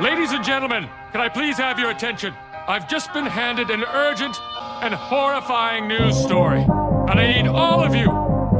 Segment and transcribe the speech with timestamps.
[0.00, 2.32] Ladies and gentlemen, can I please have your attention?
[2.68, 4.38] I've just been handed an urgent
[4.80, 6.62] and horrifying news story.
[7.10, 8.06] And I need all of you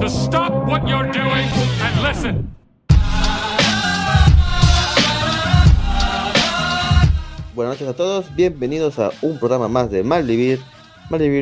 [0.00, 1.46] to stop what you're doing
[1.78, 2.56] and listen.
[7.54, 10.02] Buenas noches a todos, bienvenidos a un programa más de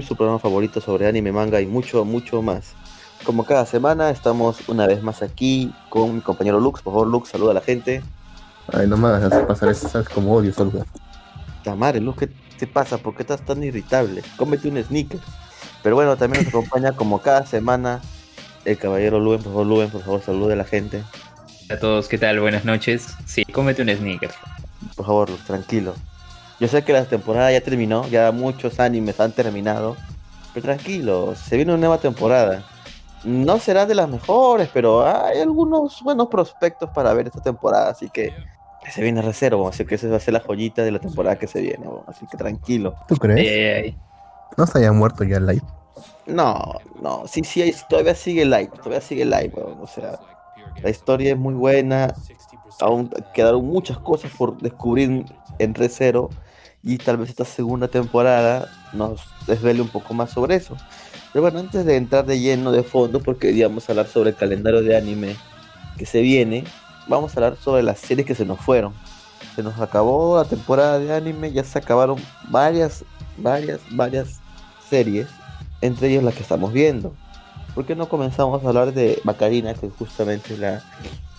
[0.03, 2.75] su programa favorito sobre anime, manga y mucho, mucho más.
[3.25, 6.83] Como cada semana, estamos una vez más aquí con mi compañero Lux.
[6.85, 8.03] Lux, saluda a la gente.
[8.73, 10.87] Ay, no me hagas pasar eso, sabes como odio saludar.
[11.63, 12.99] Tamare, Lux, ¿qué te pasa?
[12.99, 14.23] ¿Por qué estás tan irritable?
[14.37, 15.21] Cómete un sneaker.
[15.83, 18.01] Pero bueno, también nos acompaña como cada semana
[18.65, 19.43] el caballero Luen.
[19.43, 21.03] Por favor, Luen, por favor, salude a la gente.
[21.71, 22.41] A todos, ¿qué tal?
[22.41, 23.15] Buenas noches.
[23.25, 24.31] Sí, cómete un sneaker.
[24.97, 25.95] Por favor, Lux, tranquilo.
[26.59, 29.97] Yo sé que la temporada ya terminó, ya muchos animes han terminado.
[30.55, 32.65] Pero tranquilo, se viene una nueva temporada.
[33.25, 38.09] No será de las mejores, pero hay algunos buenos prospectos para ver esta temporada, así
[38.09, 38.33] que
[38.91, 41.47] se viene reserva, así que esa va a ser la joyita de la temporada que
[41.47, 42.95] se viene, así que tranquilo.
[43.09, 43.95] ¿Tú crees?
[44.57, 45.63] ¿No se haya muerto ya el live?
[46.27, 50.19] No, no, sí, sí, todavía sigue live, todavía sigue live, weón, o sea,
[50.83, 52.15] la historia es muy buena,
[52.81, 55.25] aún quedaron muchas cosas por descubrir
[55.59, 56.31] en Recero
[56.83, 60.77] y tal vez esta segunda temporada nos desvele un poco más sobre eso.
[61.33, 64.37] Pero bueno, antes de entrar de lleno de fondo, porque íbamos a hablar sobre el
[64.37, 65.37] calendario de anime
[65.99, 66.65] que se viene,
[67.07, 68.93] vamos a hablar sobre las series que se nos fueron.
[69.55, 73.05] Se nos acabó la temporada de anime, ya se acabaron varias,
[73.39, 74.41] varias, varias
[74.89, 75.29] series,
[75.81, 77.15] entre ellas las que estamos viendo.
[77.75, 80.83] ¿Por qué no comenzamos a hablar de Macarina, que es justamente la,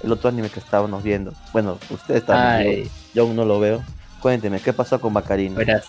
[0.04, 1.34] el otro anime que estábamos viendo?
[1.52, 2.90] Bueno, ustedes Ay.
[3.14, 3.84] yo, aún no lo veo.
[4.22, 5.58] Cuénteme, ¿qué pasó con Macarina?
[5.58, 5.86] Verás.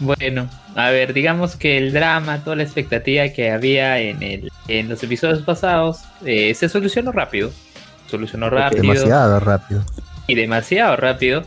[0.00, 4.88] Bueno, a ver, digamos que el drama, toda la expectativa que había en, el, en
[4.88, 7.50] los episodios pasados, eh, se solucionó rápido.
[8.10, 9.84] Solucionó rápido Demasiado rápido.
[10.26, 11.44] y demasiado rápido.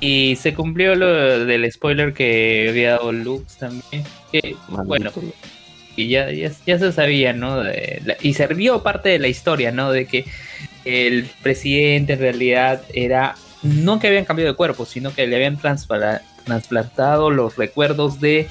[0.00, 1.06] Y se cumplió lo
[1.44, 4.04] del spoiler que había dado Lux también.
[4.32, 5.10] Que, bueno,
[5.96, 7.62] y ya, ya, ya se sabía, ¿no?
[7.62, 9.92] De la- y sirvió parte de la historia, ¿no?
[9.92, 10.24] De que
[10.84, 15.56] el presidente en realidad era, no que habían cambiado de cuerpo, sino que le habían
[15.56, 18.48] trasplantado los recuerdos de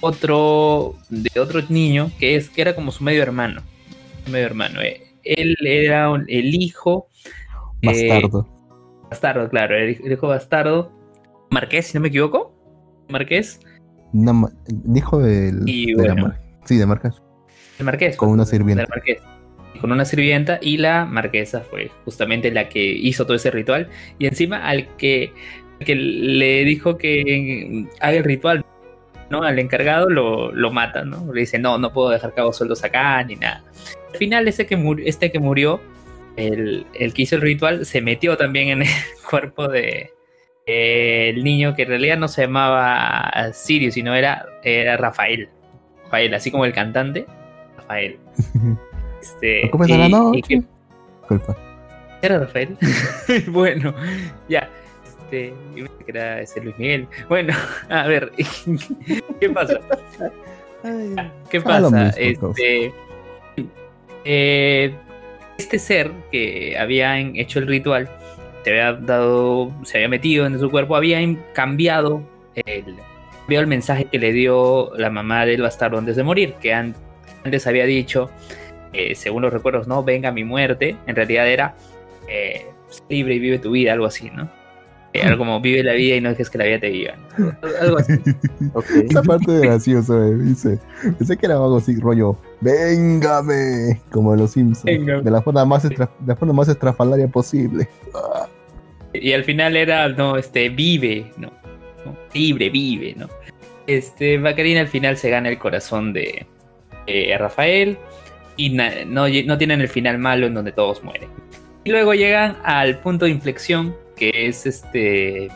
[0.00, 3.62] otro, de otro niño que, es, que era como su medio hermano.
[4.28, 4.82] Medio hermano.
[4.82, 5.00] eh.
[5.24, 7.08] Él era un- el hijo.
[7.82, 8.48] eh, Bastardo.
[9.10, 10.92] bastardo, claro, el, el hijo bastardo.
[11.50, 12.54] Marqués, si no me equivoco.
[13.08, 13.60] Marqués.
[14.12, 14.52] Una ma-
[14.94, 16.28] hijo del, Y de la bueno.
[16.28, 17.20] mar- Sí, de marcas.
[17.78, 18.16] El marqués.
[18.16, 18.82] Con una pues, sirvienta.
[18.82, 19.18] del marqués.
[19.80, 23.88] Con una sirvienta y la marquesa fue justamente la que hizo todo ese ritual.
[24.18, 25.32] Y encima al que,
[25.80, 28.64] que le dijo que haga el ritual,
[29.30, 29.42] ¿no?
[29.42, 31.32] Al encargado lo, lo mata, ¿no?
[31.34, 33.64] Le dice, no, no puedo dejar cabo sueldos acá ni nada.
[34.12, 35.80] Al final ese que murió, este que murió,
[36.36, 38.88] el, el que hizo el ritual, se metió también en el
[39.30, 40.10] cuerpo de
[40.66, 45.48] eh, el niño que en realidad no se llamaba Sirius, sino era, era Rafael.
[46.04, 47.26] Rafael, así como el cantante,
[47.76, 48.18] Rafael.
[49.22, 50.42] Este, ¿Cómo está la y- y noche?
[50.48, 50.62] que-
[51.20, 51.56] Disculpa.
[52.22, 52.76] ¿Era Rafael?
[53.48, 53.94] bueno,
[54.48, 54.68] ya.
[55.04, 57.06] Este, yo que era ese Luis Miguel.
[57.28, 57.54] Bueno,
[57.88, 58.32] a ver,
[59.40, 59.78] ¿qué pasa?
[61.50, 62.08] ¿Qué pasa?
[62.16, 62.92] este,
[64.24, 64.94] eh,
[65.58, 68.08] este ser que había hecho el ritual,
[68.64, 71.18] se había dado, se había metido en su cuerpo, había
[71.52, 72.22] cambiado
[72.54, 72.96] el,
[73.48, 76.94] el mensaje que le dio la mamá del bastardo antes de morir, que an-
[77.44, 78.30] antes había dicho,
[78.92, 81.74] eh, según los recuerdos, no, venga mi muerte, en realidad era
[82.28, 82.66] eh,
[83.08, 84.48] libre y vive tu vida, algo así, ¿no?
[85.14, 87.12] Eh, algo como vive la vida y no dejes que la vida te viva.
[87.36, 87.52] ¿no?
[87.82, 88.14] Algo así.
[89.10, 90.78] Esa parte de gracioso, eh, dice.
[91.18, 94.84] Pensé que era algo así, rollo, véngame, como en los Simpsons.
[94.84, 95.22] Véngame.
[95.22, 97.88] De la forma más, estra- de la forma más estrafalaria posible.
[98.14, 98.46] Ah,
[99.12, 101.48] Y al final era, no, este, vive, ¿no?
[102.06, 102.16] ¿no?
[102.32, 103.28] Libre, vive, ¿no?
[103.86, 106.46] Este, Bacarina al final se gana el corazón de
[107.06, 107.98] eh, Rafael
[108.56, 111.28] y no, no tienen el final malo en donde todos mueren.
[111.84, 115.48] Y luego llegan al punto de inflexión, que es este,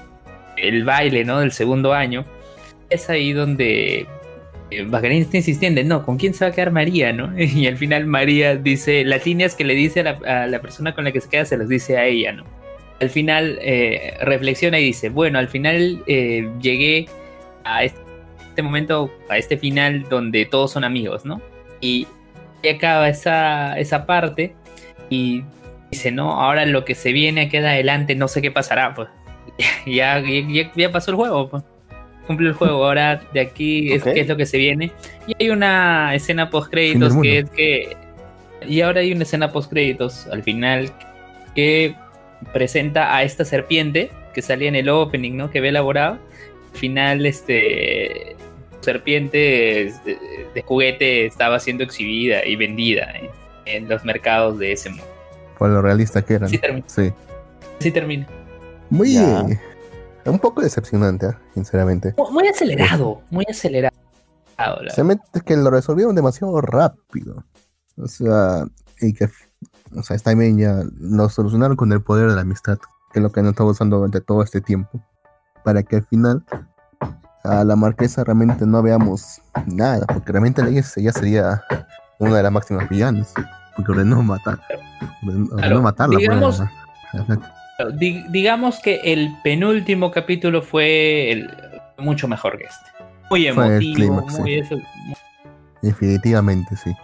[0.56, 1.40] el baile, ¿no?
[1.40, 2.24] Del segundo año.
[2.90, 4.06] Es ahí donde
[4.70, 7.32] eh, Bacarina está insistiendo, no, ¿con quién se va a quedar María, no?
[7.38, 11.12] Y al final María dice, las líneas que le dice a la, persona con la
[11.12, 12.44] que se queda se las dice a ella, ¿no?
[12.98, 17.06] al final eh, reflexiona y dice, bueno, al final eh, llegué
[17.64, 21.42] a este, momento, a este final donde todos son amigos, ¿no?
[21.82, 22.06] Y
[22.74, 24.54] acaba esa, esa parte
[25.10, 25.44] y
[25.90, 29.08] dice, no, ahora lo que se viene aquí adelante, no sé qué pasará, pues.
[29.86, 31.62] Ya, ya, ya pasó el juego, pues.
[32.26, 34.90] Cumple el juego, ahora de aquí es qué es lo que se viene.
[35.28, 37.96] Y hay una escena post créditos que es que...
[38.66, 40.90] Y ahora hay una escena post créditos al final
[41.54, 41.94] que
[42.52, 45.50] presenta a esta serpiente que salía en el opening, ¿no?
[45.50, 46.18] Que había elaborado.
[46.72, 48.34] Al final, este
[48.80, 49.38] serpiente
[50.04, 50.18] de,
[50.52, 53.30] de juguete estaba siendo exhibida y vendida en,
[53.66, 55.15] en los mercados de ese mundo.
[55.58, 56.48] Por lo realista que eran.
[56.48, 56.86] Sí termina.
[56.88, 57.12] Sí.
[57.80, 58.26] Así termina.
[58.90, 59.14] Muy.
[59.14, 59.44] Ya.
[60.26, 61.34] Un poco decepcionante, ¿eh?
[61.54, 62.14] sinceramente.
[62.16, 63.94] Mu- Muy acelerado, muy acelerado.
[64.80, 67.44] Sinceramente es que lo resolvieron demasiado rápido.
[67.96, 68.64] O sea,
[69.00, 69.28] y que,
[69.94, 72.78] o sea, esta también ya lo solucionaron con el poder de la amistad,
[73.12, 75.00] que es lo que han estado usando durante todo este tiempo.
[75.64, 76.44] Para que al final
[77.44, 81.62] a la marquesa realmente no veamos nada, porque realmente ella sería
[82.18, 83.32] una de las máximas villanas.
[83.76, 84.58] Porque ordenó matar.
[85.22, 86.14] Ordenó, ordenó Claro, matarla.
[86.16, 86.62] pues, digamos-
[88.30, 91.50] digamos que el penúltimo capítulo fue el-
[91.98, 93.04] mucho mejor que este.
[93.30, 94.58] Muy Fue el emotivo, clímax, muy sí.
[94.58, 95.16] eso- muy-
[95.82, 96.94] Definitivamente, sí.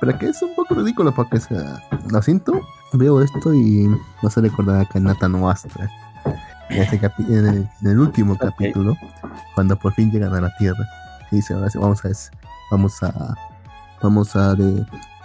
[0.00, 2.60] Pero que es un poco ridículo porque, o sea, lo siento,
[2.92, 5.88] veo esto y me hace recordar a Kanata no Astra.
[6.70, 8.96] En, ese capi- en, el, en el último capítulo,
[9.54, 10.84] cuando por fin llegan a la Tierra,
[11.30, 12.08] y dicen, ahora sí, vamos a,
[12.70, 13.34] vamos a,
[14.02, 14.84] vamos a de-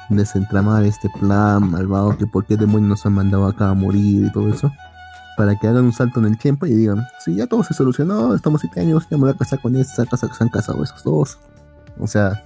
[0.10, 4.32] desentramar este plan malvado que por qué demonios nos han mandado acá a morir y
[4.32, 4.72] todo eso.
[5.38, 8.34] Para que hagan un salto en el tiempo y digan, sí, ya todo se solucionó,
[8.34, 10.84] estamos siete años, ya me voy a casar con esta, casa que se han casado
[10.84, 11.40] esos dos.
[11.98, 12.44] O sea,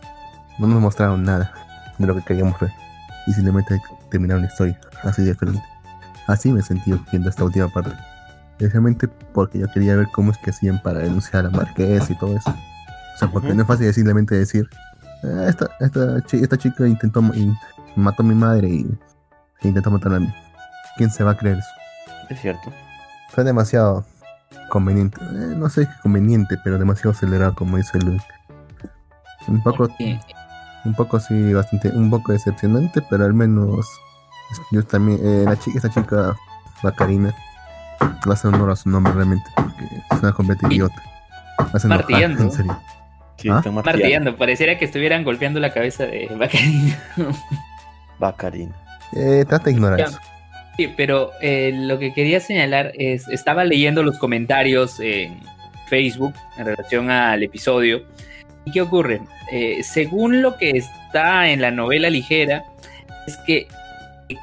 [0.60, 1.52] no nos mostraron nada
[1.98, 2.72] de lo que queríamos ver.
[3.26, 3.82] Y simplemente
[4.12, 5.62] terminaron la historia así de frente.
[6.28, 7.92] Así me sentí viendo esta última parte.
[8.58, 12.38] Especialmente porque yo quería ver cómo es que hacían para denunciar a Marqués y todo
[12.38, 12.52] eso.
[12.52, 14.93] O sea, porque no es fácil simplemente decir, "Ah,
[15.48, 17.52] esta, esta, esta chica intentó y
[17.96, 19.00] mató a mi madre y
[19.62, 20.34] e intentó matar a mí.
[20.98, 21.68] ¿Quién se va a creer eso?
[22.30, 22.72] Es cierto.
[23.30, 24.06] Fue demasiado
[24.70, 25.18] conveniente.
[25.22, 28.22] Eh, no sé qué conveniente, pero demasiado acelerado, como dice Luis.
[29.48, 30.20] Un poco Sí.
[30.86, 33.86] un poco sí, bastante, un poco decepcionante, pero al menos
[34.72, 36.36] yo también, eh, la chica, esta chica,
[36.84, 37.34] Bacarina,
[38.02, 40.96] va a hacer honor a su nombre realmente, porque es una completa idiota.
[41.74, 42.44] Hace enojar, Martillando.
[42.44, 42.78] en serio.
[43.38, 43.58] Sí, ¿Ah?
[43.58, 43.84] están martillando.
[44.04, 47.00] Martillando, pareciera que estuvieran golpeando la cabeza de Bacarina.
[48.20, 48.76] Bacarina.
[49.16, 50.06] Eh, trata de ignorar Ya.
[50.06, 50.20] eso.
[50.78, 55.40] Sí, pero eh, lo que quería señalar es, estaba leyendo los comentarios en
[55.88, 58.04] Facebook en relación al episodio.
[58.66, 59.22] ¿Y qué ocurre?
[59.52, 62.64] Eh, según lo que está en la novela ligera,
[63.28, 63.68] es que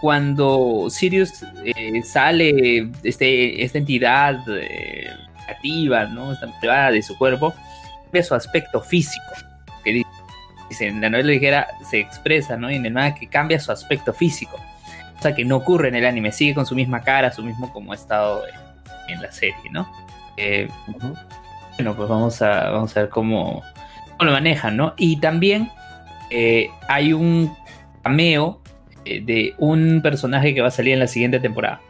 [0.01, 5.09] cuando Sirius eh, sale, este, esta entidad eh,
[5.41, 6.33] negativa, ¿no?
[6.33, 7.53] Esta privada de su cuerpo,
[8.11, 9.25] cambia su aspecto físico.
[9.85, 10.03] Que
[10.69, 12.71] dice, en la novela ligera se expresa, ¿no?
[12.71, 14.57] Y en el manga que cambia su aspecto físico.
[15.19, 17.73] O sea, que no ocurre en el anime, sigue con su misma cara, su mismo
[17.73, 19.89] como ha estado en, en la serie, ¿no?
[20.37, 20.69] Eh,
[21.77, 23.63] bueno, pues vamos a, vamos a ver cómo,
[24.17, 24.95] cómo lo manejan, ¿no?
[24.97, 25.71] Y también
[26.31, 27.55] eh, hay un
[28.03, 28.61] cameo
[29.05, 31.81] eh, de un personaje que va a salir en la siguiente temporada.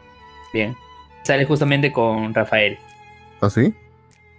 [0.53, 0.75] Bien.
[1.23, 2.77] Sale justamente con Rafael.
[3.41, 3.73] ¿Ah, sí?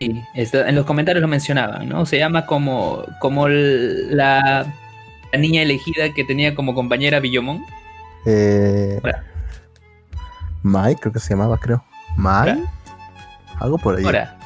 [0.06, 2.04] Sí, está- en los comentarios lo mencionaban, ¿no?
[2.06, 4.66] Se llama como, como el- la,
[5.32, 7.64] la niña elegida que tenía como compañera Billomón.
[8.26, 9.00] Eh.
[10.62, 11.84] Mai, creo que se llamaba, creo.
[12.16, 12.62] Mai,
[13.60, 14.04] algo por ahí.
[14.04, 14.36] Ahora,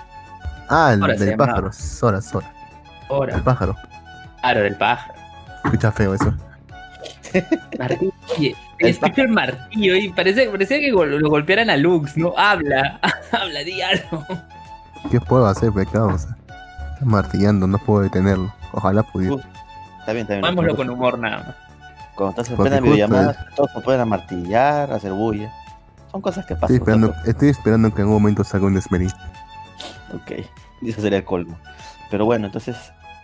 [0.68, 2.52] Ah, el del pájaro, Sora, Sora.
[3.08, 3.36] ahora.
[3.36, 3.76] El pájaro.
[4.40, 5.14] Claro, del pájaro.
[5.64, 6.34] Escucha feo eso.
[7.78, 8.56] Martillo.
[8.78, 12.34] Escucha el martillo y parece, parecía que lo golpearan a Lux, ¿no?
[12.36, 12.98] Habla,
[13.32, 14.26] habla, di algo.
[15.10, 16.08] ¿Qué puedo hacer, pecado?
[16.08, 16.36] O sea,
[16.94, 18.52] está martillando, no puedo detenerlo.
[18.72, 19.36] Ojalá pudiera.
[19.36, 19.40] Uh,
[20.00, 20.42] Está bien, está bien.
[20.42, 21.56] Tomémoslo con humor nada más.
[22.14, 25.52] Cuando estás en plena videollamada, todos se pueden amartillar, hacer bulla.
[26.12, 26.76] Son cosas que pasan.
[26.76, 27.30] Estoy esperando, ¿no?
[27.30, 29.08] estoy esperando que en algún momento salga un Esmerí.
[30.14, 30.46] Ok,
[30.80, 31.58] y eso sería el colmo.
[32.10, 32.76] Pero bueno, entonces,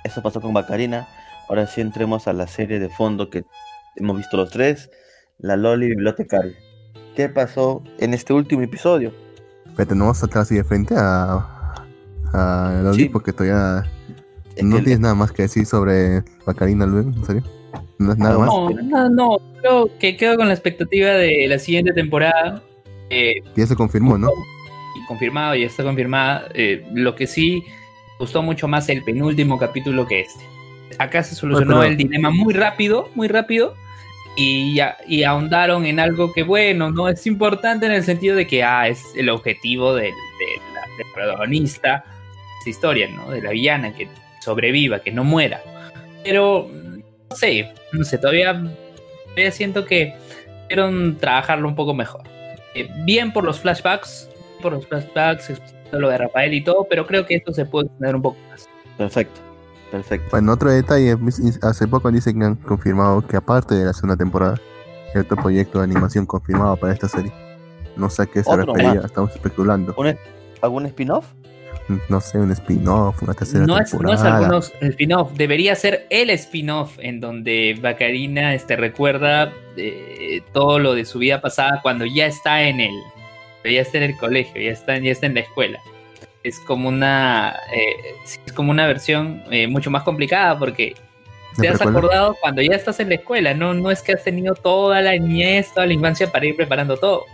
[0.04, 1.06] eso pasó con Bacarina.
[1.48, 3.44] Ahora sí entremos a la serie de fondo que
[3.96, 4.90] hemos visto los tres,
[5.38, 6.56] la Loli Bibliotecaria.
[7.14, 9.12] ¿Qué pasó en este último episodio?
[9.76, 11.51] Pero no vamos a estar así de frente a,
[12.32, 13.08] a Loli Sí.
[13.08, 13.84] porque todavía
[14.56, 17.42] Es no tienes nada más que decir sobre Bacarina luego, ¿en serio?
[17.98, 18.48] ¿No es nada No, más?
[18.48, 19.38] No, no, no.
[19.60, 22.62] Creo que quedo con la expectativa de la siguiente temporada.
[23.10, 24.30] Eh, Ya se confirmó, ¿no?
[24.94, 26.48] y confirmado, ya está confirmada.
[26.54, 27.64] Eh, lo que sí
[28.18, 30.44] gustó mucho más el penúltimo capítulo que este.
[30.98, 33.74] Acá se solucionó pero- el dilema muy rápido, muy rápido.
[34.36, 38.46] Y, ya, y ahondaron en algo que, bueno, no es importante en el sentido de
[38.46, 40.12] que ah, es el objetivo del,
[41.14, 42.04] protagonista
[42.62, 43.30] esta historia, ¿no?
[43.30, 44.08] De la villana, que
[44.40, 45.60] sobreviva, que no muera.
[46.24, 46.68] Pero,
[47.30, 48.52] no sé, no sé, todavía,
[49.24, 50.14] todavía siento que
[50.62, 52.22] pudieron trabajarlo un poco mejor.
[52.74, 54.28] Eh, bien por los flashbacks,
[54.62, 55.52] por los flashbacks,
[55.92, 58.68] lo de Rafael y todo, pero creo que esto se puede extender un poco más.
[58.96, 59.40] Perfecto,
[59.90, 60.28] perfecto.
[60.30, 61.16] Bueno, otro detalle,
[61.62, 64.58] hace poco dicen que han confirmado que aparte de la segunda temporada,
[65.14, 67.32] hay otro proyecto de animación confirmado para esta serie.
[67.96, 69.04] No sé a qué se refería, más.
[69.04, 69.94] estamos especulando.
[69.98, 70.16] ¿Un-
[70.62, 71.26] ¿Algún spin-off?
[72.08, 74.36] No sé, un spin-off, una tercera No es, no es temporada.
[74.38, 81.04] algunos spin-off, debería ser el spin-off en donde Bacarina este, recuerda eh, todo lo de
[81.04, 82.94] su vida pasada cuando ya está en el,
[83.64, 85.80] ya está en el colegio, ya está, ya está en la escuela.
[86.44, 88.14] Es como una, eh,
[88.46, 91.11] es como una versión eh, mucho más complicada porque ¿De
[91.60, 91.98] te has precuela?
[91.98, 95.12] acordado cuando ya estás en la escuela, no, no es que has tenido toda la
[95.12, 97.24] niñez, toda la infancia para ir preparando todo.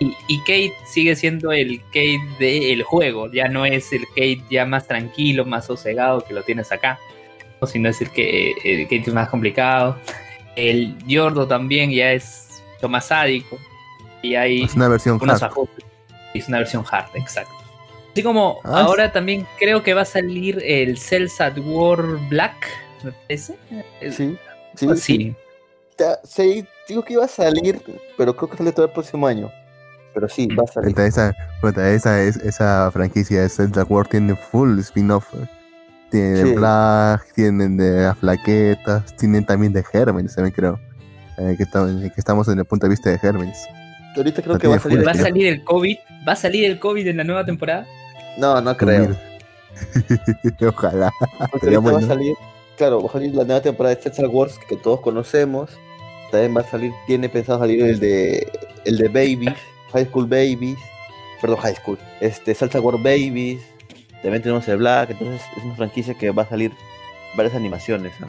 [0.00, 4.66] Y, y Kate sigue siendo el Kate del juego, ya no es el Kate ya
[4.66, 6.98] más tranquilo, más sosegado que lo tienes acá,
[7.60, 9.96] o sino es el que el Kate más complicado.
[10.56, 13.58] El Yordo también ya es mucho más sádico
[14.22, 15.50] y hay Es una versión unos hard.
[15.52, 15.84] ajustes.
[16.34, 17.52] Es una versión hard, exacto.
[18.12, 22.66] Así como Ah, ahora también creo que va a salir el Cells at War Black,
[23.06, 23.56] me parece.
[24.00, 24.38] Es- Sí.
[24.74, 25.36] Sí, Sí, sí.
[25.98, 27.80] Ya, sí, digo que iba a salir,
[28.18, 29.50] pero creo que sale todo el próximo año.
[30.12, 30.90] Pero sí, va a salir.
[30.90, 35.32] Puta, esa, puta, esa, es, esa franquicia de Zelda World tiene full spin-off.
[35.34, 35.46] eh.
[36.10, 36.42] Tiene Sí.
[36.50, 40.78] de Black, tienen de las flaquetas, tienen también de Germenes, también creo.
[41.38, 43.66] Eh, que, estamos, que estamos en el punto de vista de Germenes.
[44.16, 44.98] Ahorita creo No que va a salir.
[44.98, 45.96] full ¿Va a salir el COVID?
[46.28, 47.86] ¿Va a salir el COVID en la nueva temporada?
[48.38, 49.16] No, no creo.
[50.68, 51.10] Ojalá.
[51.52, 52.34] Ahorita va a salir.
[52.76, 55.70] Claro, va a salir la nueva temporada de Star Wars que todos conocemos.
[56.30, 58.46] También va a salir, tiene pensado salir el de
[58.84, 59.54] el de Babies,
[59.92, 60.78] High School Babies,
[61.40, 63.60] perdón, High School, este Salsa War Babies,
[64.22, 66.72] también tenemos el Black, entonces es una franquicia que va a salir
[67.36, 68.28] varias animaciones, ¿no?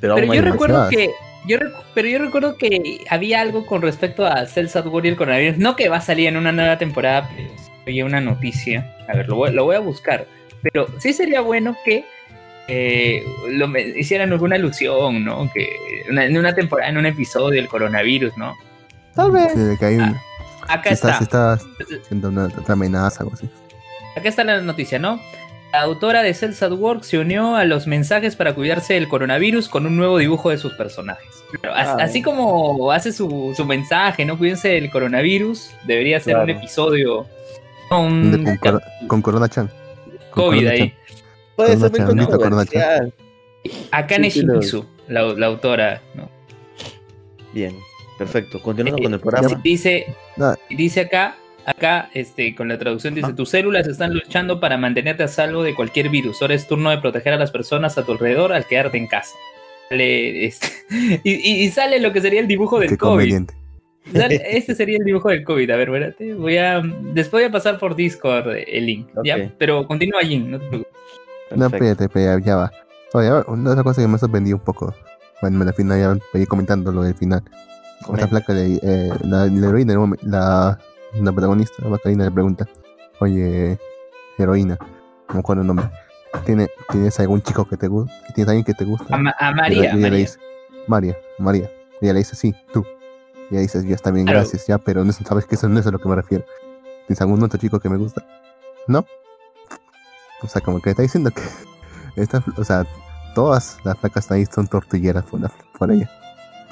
[0.00, 0.90] Pero, Pero yo recuerdo más.
[0.90, 1.10] que.
[1.46, 1.58] Yo
[1.94, 5.58] pero yo recuerdo que había algo con respecto a Cells at War y el coronavirus.
[5.58, 7.50] No que va a salir en una nueva temporada, pero
[7.86, 8.96] oye una noticia.
[9.08, 10.26] A ver, lo voy, lo voy a buscar.
[10.62, 12.04] Pero sí sería bueno que
[12.68, 15.50] eh, lo hicieran alguna alusión, ¿no?
[15.52, 15.68] Que
[16.10, 18.54] una- en una temporada, en un episodio, el coronavirus, ¿no?
[19.14, 19.52] Tal vez.
[19.52, 20.16] Sí, de que hay un-
[20.68, 21.58] Acá se está, está.
[22.02, 23.48] haciendo una otra amenaza algo así.
[24.16, 25.20] Acá está la noticia, ¿no?
[25.72, 29.68] La autora de Cells at Work se unió a los mensajes para cuidarse del coronavirus
[29.68, 31.26] con un nuevo dibujo de sus personajes.
[31.72, 31.96] Ah.
[32.00, 34.36] así como hace su, su mensaje, ¿no?
[34.36, 36.58] Cuídense del coronavirus, debería ser un Claro.
[36.58, 37.26] episodio.
[37.90, 39.70] un De- con, con Corona Chan.
[40.30, 40.78] Con COVID Corona ahí.
[40.78, 40.92] Chan.
[41.56, 43.14] Puede ser muy Chan, ¿viste Corona controversial.
[43.90, 46.28] Akane Sí, Shimizu, la, la autora, ¿no?
[47.52, 47.74] Bien,
[48.18, 48.60] perfecto.
[48.62, 49.60] Continuando Eh, con el programa.
[49.64, 50.06] Dice,
[50.70, 55.28] dice acá, acá, este, con la traducción dice, tus células están luchando para mantenerte a
[55.28, 56.40] salvo de cualquier virus.
[56.42, 59.34] Ahora es turno de proteger a las personas a tu alrededor al quedarte en casa.
[59.90, 60.68] Este,
[61.24, 63.42] y, y- y sale lo que sería el dibujo del Qué COVID.
[64.14, 65.70] este sería el dibujo del COVID.
[65.70, 66.34] A ver, espérate.
[66.34, 66.80] Voy a,
[67.14, 69.08] después voy a pasar por Discord el link.
[69.58, 70.92] Pero continúa allí, no te preocupes.
[71.54, 72.72] No, espérate, espérate, ya va.
[73.12, 74.94] Oye, una otra cosa que me ha sorprendido un poco.
[75.40, 77.42] Bueno, al final ya voy comentando lo del final.
[78.12, 80.78] Esta flaca, de, eh, la, la heroína, la,
[81.14, 82.66] la protagonista, la Macarena, le pregunta:
[83.20, 83.78] Oye,
[84.38, 84.76] heroína,
[85.28, 85.88] no me acuerdo el nombre.
[86.44, 88.12] ¿Tiene, ¿Tienes algún chico que te gusta?
[88.34, 89.14] ¿Tienes alguien que te gusta?
[89.14, 89.78] A, María.
[89.78, 90.18] ella- y ella le María.
[90.18, 90.38] dice:
[90.86, 91.70] María, María.
[92.00, 92.84] Y ella le dice: Sí, tú.
[93.50, 94.40] Y ella dice: Ya está bien, Claro.
[94.40, 96.44] gracias, ya, pero no, sabes que eso no es a lo que me refiero.
[97.06, 98.24] ¿Tienes algún otro chico que me gusta?
[98.88, 99.06] ¿No?
[100.46, 101.42] O sea, como que está diciendo que.
[102.20, 102.86] Esta, o sea,
[103.34, 106.10] todas las flacas ahí son tortilleras por, la- por ella.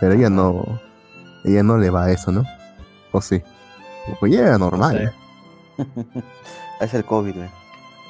[0.01, 0.81] Pero ella no.
[1.45, 2.45] Ella no le va a eso, ¿no?
[3.13, 3.43] ¿O sí?
[4.21, 5.13] Pues ella era normal.
[5.77, 5.83] sé.
[6.81, 7.49] Es el COVID, güey.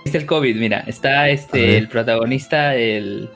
[0.04, 0.80] Es el COVID, mira.
[0.80, 3.28] Está A este el protagonista, el,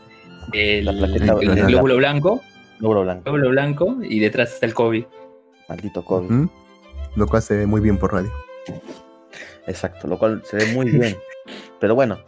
[0.53, 1.67] el, La plaqueta el blanca.
[1.67, 2.41] glóbulo blanco.
[2.79, 3.23] Logro blanco.
[3.25, 3.97] Glóbulo blanco.
[4.03, 5.05] Y detrás está el COVID.
[5.69, 6.31] Maldito COVID.
[6.31, 6.51] ¿Mm?
[7.17, 8.33] Lo cual se ve muy bien por radio.
[9.67, 11.17] Exacto, lo cual se ve muy bien.
[11.81, 12.19] Pero bueno,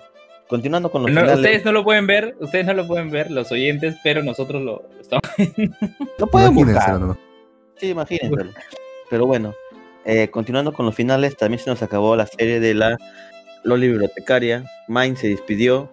[0.49, 1.39] continuando con los No, finales.
[1.41, 4.83] ustedes no lo pueden ver, ustedes no lo pueden ver, los oyentes, pero nosotros lo,
[4.95, 5.23] lo estamos
[6.19, 7.01] No pueden Imagínenselo buscar.
[7.01, 7.19] nomás.
[7.77, 8.51] Sí, imagínenselo.
[9.09, 9.55] Pero bueno,
[10.05, 12.97] eh, continuando con los finales, también se nos acabó la serie de la
[13.65, 14.65] Loli Bibliotecaria.
[14.89, 15.89] Mine se despidió,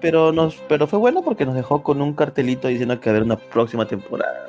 [0.00, 3.36] pero nos, pero fue bueno porque nos dejó con un cartelito diciendo que haber una
[3.36, 4.46] próxima temporada.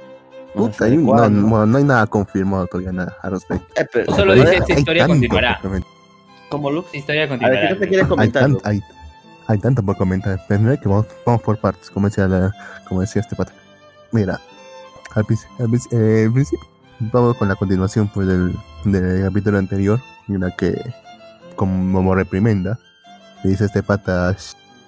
[0.56, 3.66] No Puta, hay no, no, no hay nada confirmado todavía nada al respecto.
[3.80, 5.60] Eh, pero- Solo dice esta historia continuará.
[6.50, 6.94] ¿Cómo, Lux?
[6.94, 7.68] Historia A ver, continuará.
[7.70, 8.42] ¿qué te quieres Hay, comentar?
[8.44, 8.66] tan- Lux?
[8.66, 8.82] hay,
[9.48, 10.40] hay tanto por comentar.
[10.48, 12.52] Primero que vamos, vamos por partes, como decía, la-
[12.88, 13.54] como decía este pata.
[14.12, 14.40] Mira,
[15.16, 15.26] al,
[15.92, 16.68] eh, principio,
[17.00, 20.76] vamos con la continuación pues, del, del capítulo anterior, en la que,
[21.56, 22.80] como reprimenda,
[23.44, 24.36] le dice este pata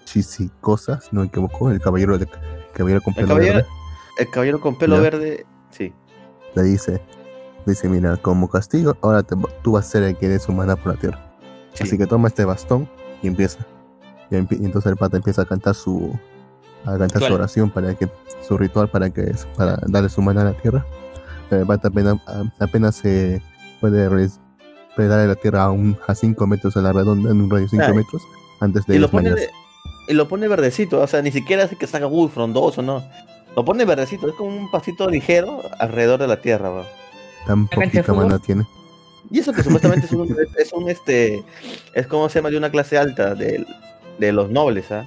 [0.06, 2.30] Shisi cosas, no me equivoco, el caballero, de, el
[2.74, 3.68] caballero con El pelo caballero, verde.
[4.20, 5.02] el caballero con pelo Ya.
[5.02, 5.94] verde, sí.
[6.56, 7.02] le dice,
[7.66, 10.76] dice, mira, como castigo, ahora te- tú vas a ser el que dé su mana
[10.76, 11.31] por la tierra.
[11.74, 11.84] Sí.
[11.84, 12.90] Así que toma este bastón
[13.22, 13.66] y empieza.
[14.30, 16.18] Y, entonces el pata empieza a cantar su
[16.86, 17.34] a cantar su Ritual.
[17.34, 18.10] oración para que
[18.48, 20.86] su ritual para que para darle su mana a la tierra.
[21.50, 22.18] Pero el pata apenas,
[22.60, 23.42] apenas se
[23.80, 24.08] puede
[24.96, 27.70] pegarle la tierra a, un, a 5 metros a la redonda, en un radio de
[27.70, 27.94] 5 Ay.
[27.94, 28.22] metros,
[28.60, 29.34] antes de Y lo, pone,
[30.08, 33.04] y lo pone verdecito, o sea, ni siquiera hace que salga uy, frondoso, no.
[33.56, 36.86] Lo pone verdecito, es como un pasito ligero alrededor de la tierra, weón.
[37.46, 38.66] Tan poquita mano tiene.
[39.30, 41.44] Y eso que supuestamente es un, es un, este,
[41.94, 43.66] es como se llama de una clase alta de,
[44.18, 45.06] de los nobles, ¿ah?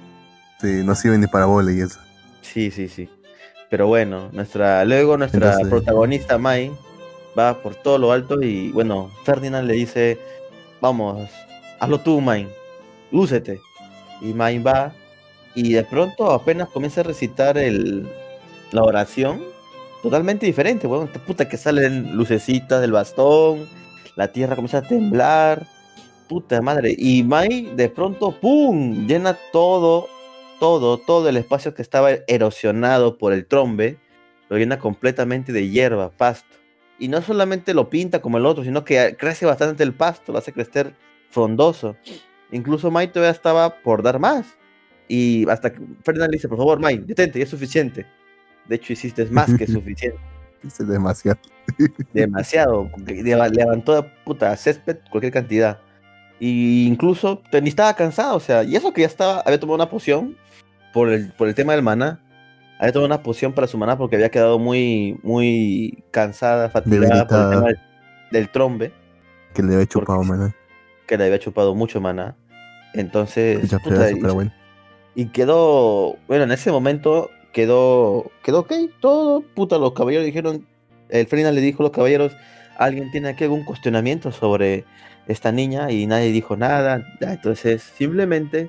[0.61, 1.99] Sí, no sirve ni para bola y eso.
[2.43, 3.09] Sí, sí, sí.
[3.71, 6.71] Pero bueno, nuestra, luego nuestra Entonces- protagonista Mai
[7.37, 10.19] va por todo lo alto y bueno, Ferdinand le dice,
[10.81, 11.29] vamos,
[11.81, 12.49] hazlo tú, Mai,
[13.11, 13.61] lúcete.
[14.21, 14.93] Y Mai va
[15.57, 18.09] y de pronto apenas comienza a recitar el,
[18.71, 19.43] la oración,
[20.03, 21.09] totalmente diferente, weón.
[21.27, 23.69] Puta que salen lucecitas del bastón,
[24.17, 25.67] la tierra comienza a temblar,
[26.29, 26.95] puta madre.
[26.97, 29.07] Y Mai de pronto, ¡pum!
[29.07, 30.09] llena todo,
[30.61, 33.99] todo, todo el espacio que estaba erosionado por el trombe,
[34.49, 36.57] lo llena completamente de hierba, pasto.
[36.99, 40.39] Y no solamente lo pinta como el otro, sino que crece bastante el pasto, lo
[40.39, 40.95] hace crecer
[41.31, 41.97] frondoso.
[42.53, 44.47] Incluso Mai todavía estaba por dar más.
[45.09, 48.07] Y hasta que Ferdinand le dice, por favor, Mai, detente, ya es suficiente.
[48.69, 50.34] De hecho, hiciste más que suficiente.
[50.67, 51.39] Es demasiado.
[52.13, 52.91] Demasiado.
[53.07, 55.79] Levantó puta césped cualquier cantidad.
[56.41, 58.37] Y incluso ni estaba cansado.
[58.37, 60.37] O sea, y eso que ya estaba, había tomado una poción
[60.93, 62.21] por el, por el tema del maná.
[62.79, 67.39] Había tomado una poción para su maná porque había quedado muy, muy cansada, fatigada por
[67.39, 67.79] el tema del,
[68.33, 68.93] del trombe,
[69.55, 70.55] Que le había chupado, Porque- man.
[71.07, 72.35] que le había chupado mucho maná.
[72.93, 74.53] Entonces, puta, bueno.
[75.15, 80.67] y quedó, bueno, en ese momento quedó, quedó ok, todo, puta, los caballeros dijeron,
[81.09, 82.37] el Ferdinand le dijo a los caballeros,
[82.77, 84.85] alguien tiene aquí algún cuestionamiento sobre
[85.27, 88.69] esta niña y nadie dijo nada, entonces simplemente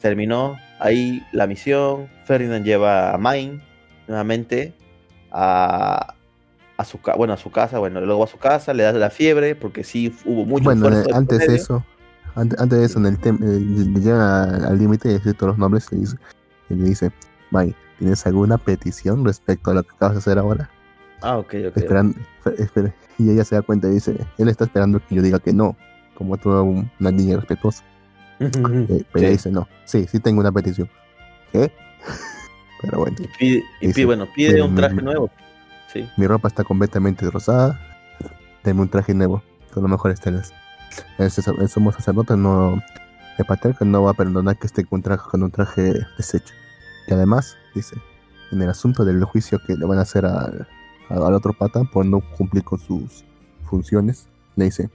[0.00, 3.62] terminó ahí la misión, Ferdinand lleva a Main
[4.08, 4.72] nuevamente
[5.30, 6.14] a,
[6.76, 9.54] a su, bueno, a su casa, bueno, luego a su casa, le da la fiebre,
[9.54, 11.84] porque sí hubo mucho Bueno, antes de eso,
[12.34, 15.50] antes, antes de eso, en el tem eh, ll- llegan a- al límite de todos
[15.52, 16.16] los nombres y, dice-
[16.70, 17.12] y le dice,
[17.50, 20.70] Mai, ¿tienes alguna petición respecto a lo que acabas de hacer ahora?
[21.22, 21.76] Ah, ok, ok.
[21.76, 22.94] Esperando, fe- espera.
[23.18, 25.76] Y ella se da cuenta y dice, él está esperando que yo diga que no,
[26.14, 27.82] como toda un- una niña respetuosa.
[28.40, 30.88] Eh, pero ella dice, no, sí, sí tengo una petición.
[31.52, 31.70] ¿Qué?
[32.82, 35.30] Pero bueno, Y pide, y Dice, pide, bueno, pide "Mira, un traje mi- nuevo.
[35.92, 36.06] Sí.
[36.16, 37.80] mi ropa está completamente rosada,
[38.64, 40.52] deme un traje nuevo, con los mejores telas.
[41.18, 42.82] El, sacer- el sumo sacerdote no,
[43.38, 46.52] el patriarca no va a perdonar que esté con un traje, con un traje deshecho.
[47.06, 47.96] Y además, dice,
[48.52, 50.66] en el asunto del juicio que le van a hacer al,
[51.08, 53.24] al otro pata por no cumplir con sus
[53.68, 54.90] funciones, le dice,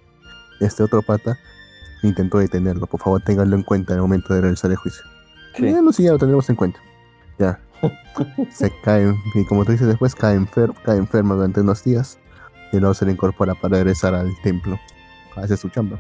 [0.59, 1.37] este otro pata
[2.03, 5.03] intentó detenerlo, por favor ténganlo en cuenta en el momento de realizar el juicio.
[5.55, 5.71] Sí.
[5.71, 6.79] Ya no, sí, ya lo tendremos en cuenta.
[7.37, 7.59] Ya.
[8.51, 12.17] se cae, y como tú dices después, cae, enfer cae enferma durante unos días
[12.73, 14.77] y luego se le incorpora para regresar al templo
[15.35, 15.97] a hacer su chamba.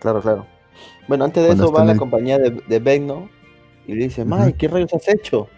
[0.00, 0.46] Claro, claro.
[1.08, 3.28] Bueno, antes de Cuando eso va la el- compañía de, de Vecno
[3.86, 4.52] y le dice, May.
[4.54, 5.48] ¿qué rayos has hecho?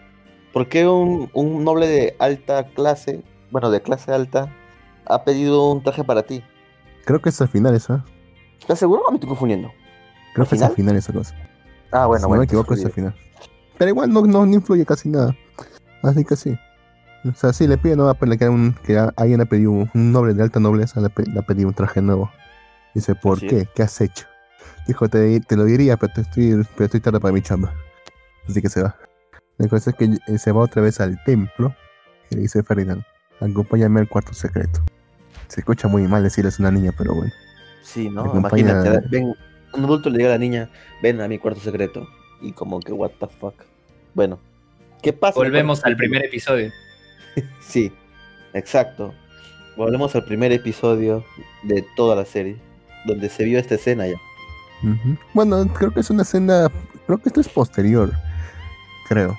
[0.53, 4.53] ¿Por qué un, un noble de alta clase, bueno, de clase alta,
[5.05, 6.43] ha pedido un traje para ti?
[7.05, 8.03] Creo que es al final esa.
[8.59, 9.71] ¿Estás seguro o me estoy confundiendo?
[10.33, 10.95] Creo ¿Al que es al final?
[10.95, 11.35] esa cosa.
[11.91, 12.35] Ah, bueno, si bueno.
[12.35, 13.15] no me equivoco es al final.
[13.77, 15.35] Pero igual no, no, no influye casi nada.
[16.03, 16.57] Así que sí.
[17.25, 20.33] O sea, sí le pide no pero queda un, que alguien le pidió un, noble
[20.33, 22.29] de alta nobleza le, ha pedido un traje nuevo.
[22.93, 23.67] Dice, ¿por qué?
[23.75, 24.25] ¿Qué has hecho?
[24.87, 27.73] Dijo, te, te lo diría, pero, te estoy, pero estoy tarde para mi chamba.
[28.49, 28.95] Así que se va.
[29.57, 31.75] La cosa es que eh, se va otra vez al templo
[32.29, 33.03] y le dice a Ferdinand,
[33.39, 34.81] acompáñame al cuarto secreto.
[35.47, 37.31] Se escucha muy mal decirle a una niña, pero bueno.
[37.81, 38.21] Sí, ¿no?
[38.25, 39.33] Acompaña- Imagínate, ven,
[39.73, 40.69] un adulto le diga a la niña,
[41.01, 42.07] ven a mi cuarto secreto.
[42.41, 43.55] Y como que, what the fuck.
[44.13, 44.39] Bueno,
[45.01, 45.35] ¿qué pasa?
[45.35, 46.71] Volvemos al primer episodio.
[47.61, 47.91] Sí,
[48.53, 49.13] exacto.
[49.77, 51.23] Volvemos al primer episodio
[51.63, 52.57] de toda la serie,
[53.05, 54.17] donde se vio esta escena ya.
[55.33, 56.69] Bueno, creo que es una escena.
[57.05, 58.11] Creo que esto es posterior.
[59.09, 59.37] Creo.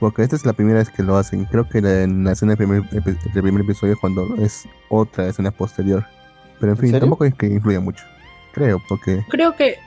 [0.00, 1.46] Porque esta es la primera vez que lo hacen.
[1.46, 5.50] Creo que la, en la escena del primer, del primer episodio cuando es otra escena
[5.50, 6.04] posterior.
[6.60, 8.04] Pero en ¿En fin, tampoco es que influya mucho.
[8.52, 9.24] Creo, porque.
[9.28, 9.78] Creo que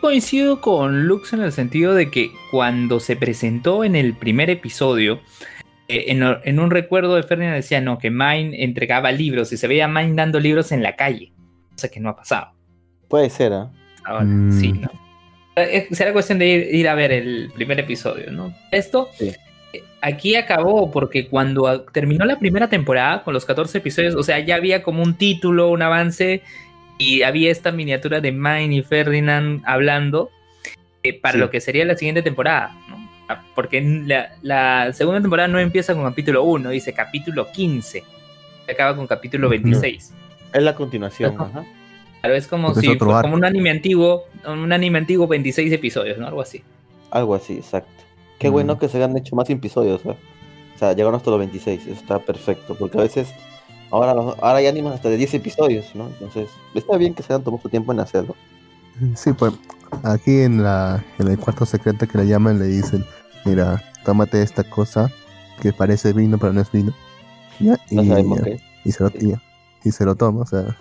[0.00, 5.20] coincido con Lux en el sentido de que cuando se presentó en el primer episodio,
[5.88, 9.66] eh, en, en un recuerdo de Ferdinand decía no, que Mine entregaba libros y se
[9.66, 11.32] veía a Mine dando libros en la calle.
[11.72, 12.52] Cosa que no ha pasado.
[13.08, 13.70] Puede ser, ¿ah?
[14.04, 14.60] Ahora, Mm.
[14.60, 14.90] sí, ¿no?
[15.56, 18.54] Eh, Será cuestión de ir, ir a ver el primer episodio, ¿no?
[18.70, 19.32] Esto Sí.
[19.72, 24.38] eh, aquí acabó porque cuando terminó la primera temporada con los 14 episodios, o sea,
[24.40, 26.42] ya había como un título, un avance
[26.98, 30.30] y había esta miniatura de Mine y Ferdinand hablando
[31.02, 31.38] eh, para Sí.
[31.38, 32.96] lo que sería la siguiente temporada, ¿no?
[33.28, 38.02] Ah, Porque la, la segunda temporada no empieza con capítulo 1, dice capítulo 15.
[38.66, 39.52] y Acaba con capítulo Ujú.
[39.62, 40.12] 26.
[40.52, 41.34] Es la continuación.
[41.38, 41.64] Ajá.
[42.24, 45.26] Claro, es como Porque es si otro fue como un anime antiguo, un anime antiguo
[45.28, 46.26] 26 episodios, ¿no?
[46.26, 46.62] Algo así.
[47.10, 47.90] Algo así, exacto.
[48.38, 48.52] Qué Mm.
[48.52, 50.16] bueno que se hayan hecho más episodios, ¿eh?
[50.74, 53.28] O sea, llegaron hasta los 26, eso está perfecto, porque a veces
[53.90, 56.06] ahora, ahora hay animes hasta de 10 episodios, ¿no?
[56.06, 58.34] Entonces, está bien que se hayan tomado su tiempo en hacerlo.
[59.16, 59.52] Sí, pues
[60.02, 63.04] aquí en la en el cuarto secreto que le llaman le dicen,
[63.44, 65.10] mira, tómate esta cosa
[65.60, 66.94] que parece vino pero no es vino.
[67.60, 68.60] Ya, No y, sabemos qué.
[68.84, 69.34] y se lo y,
[69.86, 70.76] y se lo toma, o sea,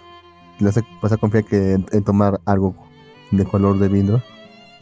[0.59, 2.75] vas a confiar que en, en tomar algo
[3.31, 4.21] de color de vino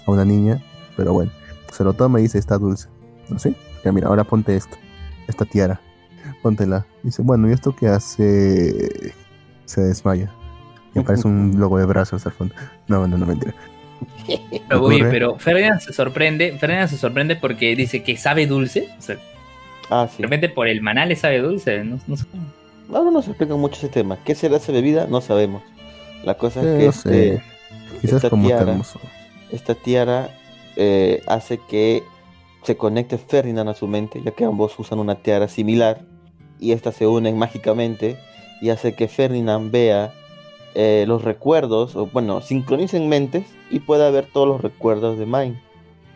[0.06, 0.62] a una niña,
[0.98, 1.32] pero bueno,
[1.72, 2.88] se lo toma y dice está dulce,
[3.30, 3.56] ¿no sí?
[3.84, 4.78] Ya mira, ahora ponte esto,
[5.28, 5.80] esta tiara,
[6.44, 6.86] póntela.
[7.04, 9.14] Dice, bueno, ¿y esto qué hace?
[9.66, 10.32] Se desmaya.
[10.94, 12.54] Y aparece un logo de brazos al fondo.
[12.88, 13.54] No, no, no, mentira.
[14.68, 18.90] Pero, oye, pero Ferdinand se sorprende, Ferdinand se sorprende porque dice que sabe dulce.
[18.98, 19.22] O sea, de
[19.90, 20.22] Ah, sí.
[20.24, 21.84] repente por el maná le sabe dulce.
[21.84, 22.26] No, no sé.
[22.90, 24.18] No, no nos explican mucho ese tema.
[24.24, 25.08] ¿Qué será esa bebida?
[25.08, 25.62] No sabemos.
[26.24, 27.34] La cosa es Eh, que no sé.
[27.36, 27.44] este,
[28.02, 28.82] Quizás esta como tiara-
[29.52, 30.30] esta tiara
[30.78, 32.04] eh, hace que
[32.64, 36.02] se conecte Ferdinand a su mente, ya que ambos usan una tiara similar,
[36.60, 38.18] y estas se unen mágicamente
[38.62, 40.14] y hace que Ferdinand vea
[40.76, 45.60] eh, los recuerdos, o bueno, sincronicen mentes y pueda ver todos los recuerdos de Mai,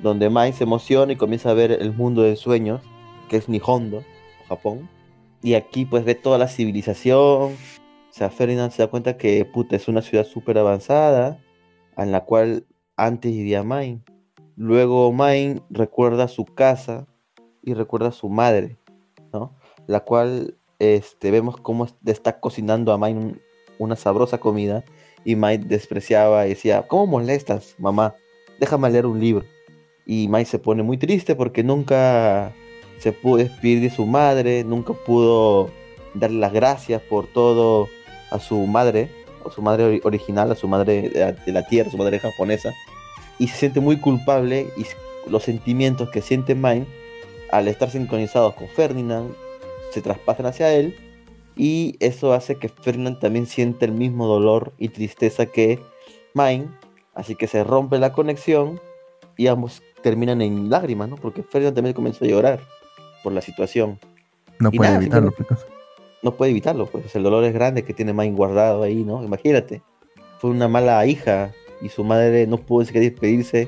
[0.02, 2.80] donde Mai se emociona y comienza a ver el mundo de sueños,
[3.28, 4.04] que es Nihondo,
[4.48, 4.88] Japón,
[5.46, 7.58] y aquí pues ve toda la civilización, o
[8.10, 11.40] sea, Ferdinand se da cuenta que puta, es una ciudad súper avanzada,
[11.98, 12.66] en la cual
[12.98, 14.02] antes vivía Mai.
[14.56, 17.06] Luego Mai recuerda su casa
[17.62, 18.80] y recuerda a su madre,
[19.32, 19.54] ¿no?
[19.86, 23.40] La cual este, vemos cómo está cocinando a Mai un-
[23.78, 24.84] una sabrosa comida
[25.24, 28.16] y Mai despreciaba y decía, ¿cómo molestas, mamá?
[28.60, 29.46] Déjame leer un libro.
[30.08, 32.52] Y Mai se pone muy triste porque nunca
[33.00, 35.70] se pudo despedir de su madre, nunca pudo
[36.14, 37.88] darle las gracias por todo
[38.32, 39.10] a su madre,
[39.46, 42.74] a su madre ori- original, a su madre de la, tierra, su madre japonesa,
[43.38, 44.86] y se siente muy culpable y
[45.30, 46.86] los sentimientos que siente Mai
[47.52, 49.34] al estar sincronizados con Ferdinand
[49.92, 50.96] se traspasan hacia él
[51.56, 55.80] y eso hace que Ferdinand también siente el mismo dolor y tristeza que
[56.34, 56.68] Mai,
[57.14, 58.80] así que se rompe la conexión
[59.38, 61.16] y ambos terminan en lágrimas, ¿no?
[61.16, 62.60] Porque Ferdinand también comenzó a llorar
[63.26, 64.00] por la situación.
[64.60, 65.32] No y puede nada, evitarlo.
[65.32, 65.66] pues.
[66.22, 69.24] No puede evitarlo, pues el dolor es grande que tiene Mai guardado ahí, ¿no?
[69.24, 69.82] Imagínate.
[70.38, 73.68] Fue una mala hija y su madre no pudo despedirse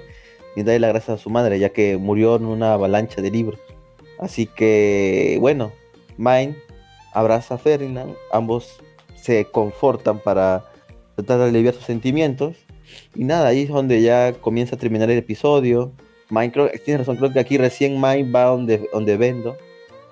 [0.56, 3.60] ni darle las gracias a su madre, ya que murió en una avalancha de libros.
[4.20, 5.72] Así que, bueno,
[6.18, 6.56] Mai
[7.14, 8.80] abraza a Ferdinand, ambos
[9.16, 10.66] se confortan para
[11.16, 12.58] tratar de aliviar sus sentimientos.
[13.16, 15.94] Y nada, ahí es donde ya comienza a terminar el episodio.
[16.52, 19.58] Creo, tienes razón, creo que aquí recién Mai va donde, donde Vendo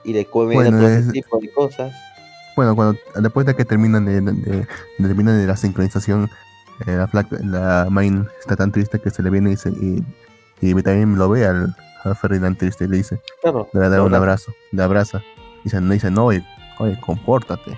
[0.03, 1.93] y le Bueno, todo es- ese tipo de cosas.
[2.55, 6.29] Bueno, cuando después de que terminan de, de- de- terminan de la sincronización,
[6.85, 10.03] eh, la, flaca- la Main está tan triste que se le viene y, se, y,
[10.61, 13.89] y también lo ve al, a Ferdinand triste y le dice, Claro, le va a
[13.89, 15.21] dar un abrazo, le abraza.
[15.65, 16.45] Y no, dice, no, oye,
[16.79, 17.77] oye, compórtate.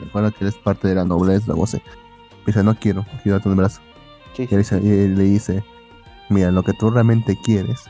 [0.00, 1.82] Recuerda que eres parte de la nobleza, algo así.
[2.46, 3.80] Dice, no quiero, quiero darte un abrazo.
[4.34, 5.62] Sí, Y dice- le dice,
[6.28, 7.80] mira, lo que tú realmente quieres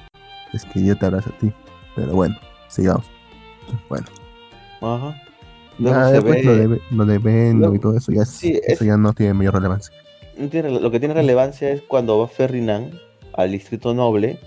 [0.52, 1.52] es que yo te abrace a ti.
[1.96, 2.36] Pero bueno,
[2.68, 3.06] sigamos.
[3.88, 4.06] Bueno.
[4.80, 5.20] Ajá.
[5.78, 8.28] Luego Ya después ve- lo de, lo de Bendo Luego- y todo eso ya, es-
[8.30, 9.92] sí, eso es- ya no tiene mayor relevancia.
[10.36, 12.92] no tiene- lo que tiene relevancia es cuando va Ferdinand
[13.34, 14.38] al distrito noble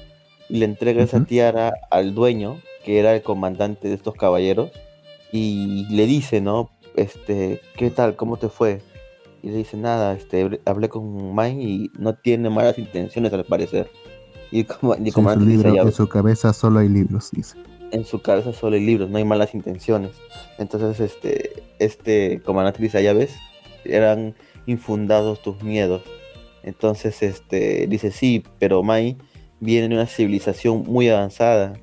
[0.50, 4.72] y le entrega esa tiara al dueño, que era el comandante de estos caballeros,
[5.32, 6.70] y le dice, ¿no?
[6.96, 8.16] Este, ¿qué tal?
[8.16, 8.82] ¿Cómo te fue?
[9.48, 13.90] Y le dice, nada, este, hablé con Mai y no tiene malas intenciones al parecer.
[14.52, 17.58] Y como, y Sí, en, su cabeza solo hay libros, dice.
[17.92, 20.12] en su cabeza solo hay libros, no hay malas intenciones.
[20.58, 23.36] Entonces, este, este comandante dice, ya ves,
[23.86, 26.02] eran infundados tus miedos.
[26.64, 29.18] Entonces, este, dice, sí, pero Mai
[29.62, 31.80] viene de una civilización muy avanzada.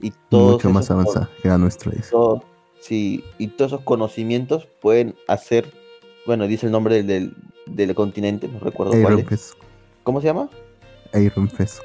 [0.00, 2.42] Y todos Mucho más avanzada que la nuestra, todo-
[2.80, 5.72] sí, y todos esos conocimientos pueden hacer,
[6.26, 7.34] bueno, dice el nombre del, del,
[7.86, 9.26] del continente, no recuerdo cuál Iron es.
[9.28, 9.54] Fist.
[10.02, 10.48] ¿Cómo se llama?
[11.14, 11.80] Iron Fist.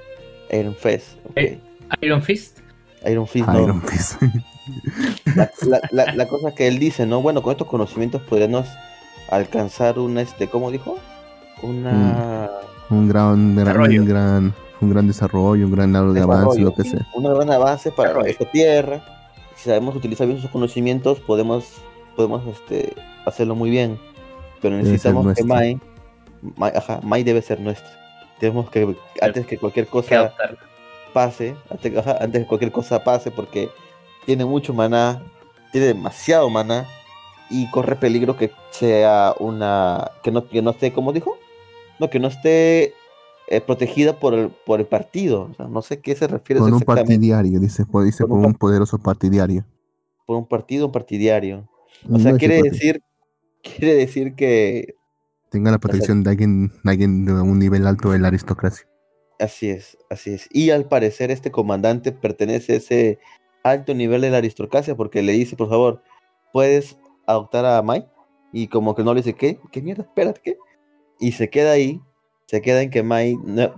[0.52, 1.08] Iron Fist.
[1.36, 1.60] Eh,
[2.02, 2.60] Iron Fist.
[3.10, 3.64] Iron Fist, no.
[3.64, 4.22] Iron Fist.
[5.36, 7.22] la, la- la- la cosa que él dice, ¿no?
[7.22, 8.68] Bueno, con estos conocimientos podríamos
[9.30, 10.98] alcanzar un, este, ¿cómo dijo?
[11.62, 12.50] Una...
[12.90, 14.02] un gran, gran, Desarrollo.
[14.02, 17.06] un gran, un gran desarrollo, un gran lado de avance, lo que sea.
[17.14, 18.32] Una gran avance para Desarrollo.
[18.32, 19.02] esta tierra.
[19.56, 21.66] Si sabemos utilizar bien sus conocimientos, podemos,
[22.16, 22.94] podemos este,
[23.26, 24.00] hacerlo muy bien.
[24.62, 25.46] Pero necesitamos que nuestro.
[25.48, 25.80] Mai,
[26.56, 27.90] Mai, ajá, Mai debe ser nuestra.
[28.40, 30.34] Tenemos que, antes que cualquier cosa
[31.14, 33.70] pase, antes, ajá, antes que cualquier cosa pase, porque
[34.26, 35.22] tiene mucho maná,
[35.72, 36.88] tiene demasiado maná
[37.50, 41.38] y corre peligro que sea una, que no, que no esté, como dijo,
[42.00, 42.94] no, que no esté
[43.48, 45.50] eh, protegida por el, por el partido.
[45.52, 48.40] O sea, no sé qué se refiere Con un partidario, dice, pues, dice Con con
[48.40, 49.66] un un poderoso partidario.
[50.26, 51.68] Por un partido, un partidario.
[52.08, 53.02] O No sea, quiere decir,
[53.62, 54.96] quiere decir que
[55.50, 58.88] Tenga la protección de alguien, de alguien de un nivel alto de la aristocracia.
[59.40, 60.48] así es, así es.
[60.52, 63.20] Y al parecer este comandante pertenece a ese
[63.64, 66.04] alto nivel de la aristocracia porque le dice, por favor,
[66.54, 68.08] ¿puedes adoptar a Mai?
[68.54, 69.60] Y como que no le dice, ¿qué?
[69.72, 70.04] ¿Qué mierda?
[70.04, 70.58] Espérate, ¿qué?
[71.20, 72.00] Y se queda ahí,
[72.46, 73.36] se queda en que Mai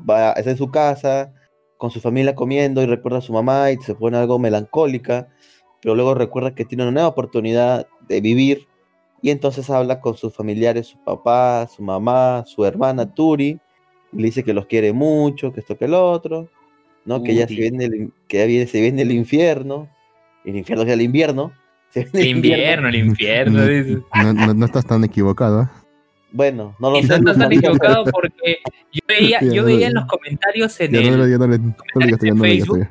[0.10, 1.34] va, está en su casa,
[1.78, 5.30] con su familia comiendo y recuerda a su mamá y se pone algo melancólica,
[5.82, 8.68] pero luego recuerda que tiene una nueva oportunidad de vivir
[9.22, 13.60] y entonces habla con sus familiares, su papá, su mamá, su hermana Turi,
[14.14, 16.50] y le dice que los quiere mucho, que esto que el otro,
[17.06, 17.24] ¿no?
[17.24, 19.88] Que ya se viene el, que ya viene, se viene el infierno,
[20.46, 21.52] el infierno es el invierno.
[21.90, 23.60] se viene El invierno, el infierno.
[24.16, 25.64] No, no- no estás tan equivocado.
[25.64, 25.68] ¿eh?
[26.34, 27.08] Bueno, no lo sé.
[27.08, 28.58] no estás tan equivocado porque
[28.92, 32.40] yo veía, yo veía en los comentarios en Ya no, le- el...
[32.40, 32.88] Facebook.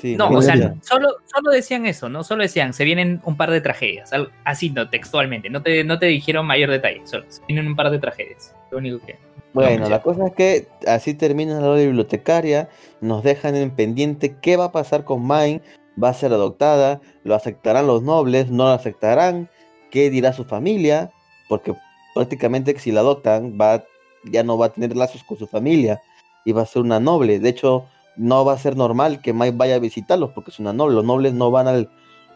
[0.00, 2.24] Sí, No, o sea, solo, solo decían eso, ¿no?
[2.24, 5.98] Solo decían, se vienen un par de tragedias, algo- así no, textualmente, no te, no
[5.98, 8.54] te dijeron mayor detalle, solo se vienen un par de tragedias.
[8.70, 9.18] Lo único que...
[9.52, 12.68] Bueno, No, la cosa es que así termina la bibliotecaria,
[13.00, 15.60] nos dejan en pendiente qué va a pasar con Mine,
[16.02, 19.50] va a ser adoptada, lo aceptarán los nobles, no lo aceptarán,
[19.90, 21.10] qué dirá su familia,
[21.48, 21.74] porque
[22.14, 23.84] prácticamente si la adoptan va,
[24.24, 26.00] ya no va a tener lazos con su familia
[26.44, 27.40] y va a ser una noble.
[27.40, 27.86] De hecho,
[28.20, 30.94] no va a ser normal que Mike vaya a visitarlos porque es una noble.
[30.96, 31.88] Los nobles no van al,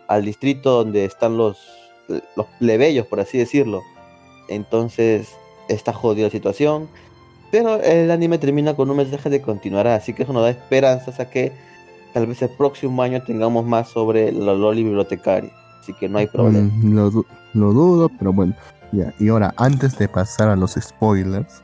[0.08, 1.58] al distrito donde están los,
[2.36, 3.82] los plebeyos, por así decirlo.
[4.48, 5.28] Entonces,
[5.68, 6.88] está jodida la situación.
[7.50, 11.20] Pero el anime termina con un mensaje de continuará, así que eso nos da esperanzas
[11.20, 11.52] a que
[12.12, 15.52] tal vez el próximo año tengamos más sobre la Loli bibliotecaria.
[15.80, 16.70] Así que no hay problema.
[16.72, 18.54] Mm, lo, du- lo dudo, pero bueno.
[18.92, 19.12] Ya.
[19.18, 21.62] Y ahora, antes de pasar a los spoilers,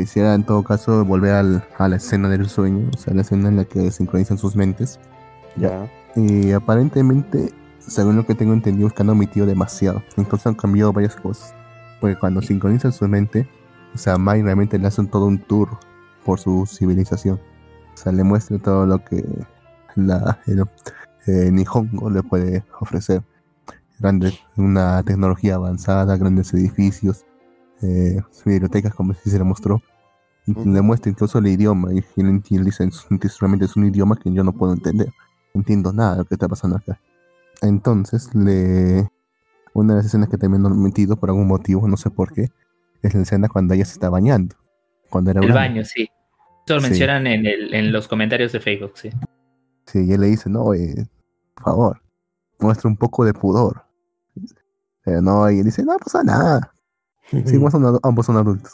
[0.00, 3.48] quisiera en todo caso volver al- a la escena del sueño, o sea, la escena
[3.48, 4.98] en la que sincronizan sus mentes.
[5.56, 5.90] Ya.
[6.16, 10.02] Y aparentemente, según lo que tengo entendido, es que han omitido demasiado.
[10.16, 11.54] Entonces han cambiado varias cosas.
[12.00, 13.48] Porque cuando sincronizan su mente,
[13.94, 15.78] o sea, Mai realmente le hacen todo un tour
[16.24, 17.40] por su civilización.
[17.94, 19.24] O sea, le muestra todo lo que
[19.96, 20.64] la el,
[21.26, 23.22] eh, Nihongo le puede ofrecer.
[23.98, 27.24] Grandes, una tecnología avanzada, grandes edificios,
[27.82, 29.82] eh, bibliotecas, como si se le mostró.
[30.46, 30.54] Y.
[30.54, 31.92] Le muestra incluso el idioma.
[31.92, 32.88] Y él, dice,
[33.28, 35.08] solamente es un idioma que yo no puedo entender
[35.54, 37.00] no entiendo nada de lo que está pasando acá.
[37.62, 39.08] Entonces, le...
[39.72, 42.32] una de las escenas que también no he metido por algún motivo, no sé por
[42.32, 42.48] qué,
[43.02, 44.56] es la escena cuando ella se está bañando.
[45.10, 46.08] Cuando era El baño, sí.
[46.66, 46.88] Eso lo Sí.
[46.88, 49.10] mencionan en, el, en los comentarios de Facebook, sí.
[49.86, 51.08] Sí, y él le dice, no, eh,
[51.54, 52.02] por favor,
[52.58, 53.84] muestra un poco de pudor.
[55.02, 56.74] Pero no, y él dice, no pasa nada.
[57.30, 58.72] Sí, ambos son, adu- ambos son adultos.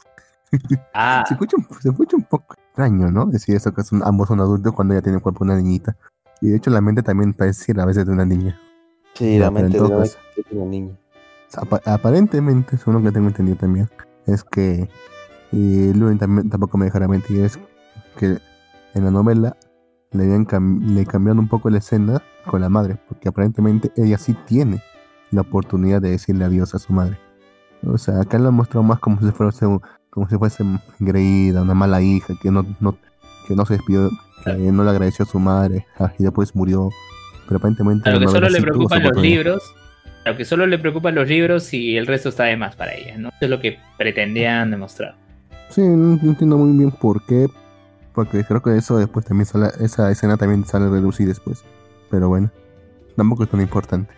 [0.95, 3.27] Ah, Se escucha, un, se escucha un poco extraño, ¿no?
[3.27, 5.97] Decir eso, que son, ambos son adultos cuando ella tiene el cuerpo de una niñita.
[6.41, 8.61] Y de hecho la mente también parece a veces de una niña.
[9.15, 10.15] Sí, Ya, la mente en de una niña.
[11.57, 13.89] Apa- aparentemente, según lo que tengo entendido también,
[14.27, 14.89] es que,
[15.53, 17.59] y Luen también, tampoco me dejará mentir, es
[18.17, 18.39] que
[18.95, 19.57] en la novela
[20.13, 24.19] le, habían cam- le cambiaron un poco la escena con la madre, porque aparentemente ella
[24.19, 24.83] sí tiene
[25.31, 27.19] la oportunidad de decirle adiós a su madre.
[27.87, 30.65] O sea, acá lo han mostrado más como si fuese, un- como si fuese
[31.01, 32.97] engreída, una mala hija, que no, no,
[33.47, 34.11] que no se despidió,
[34.45, 36.91] que no le agradeció a su madre ah, y después murió.
[37.47, 39.63] Pero aparentemente a lo que solo le preocupan los libros,
[40.25, 42.95] a lo que solo le preocupan los libros y el resto está de más para
[42.95, 43.29] ella, ¿no?
[43.29, 45.17] Eso es lo que pretendían demostrar.
[45.69, 47.49] Sí, no, no entiendo muy bien por qué.
[48.15, 51.65] Porque creo que eso después también sale, esa escena también sale a relucir después.
[52.11, 52.49] Pero bueno,
[53.17, 54.15] tampoco es tan importante.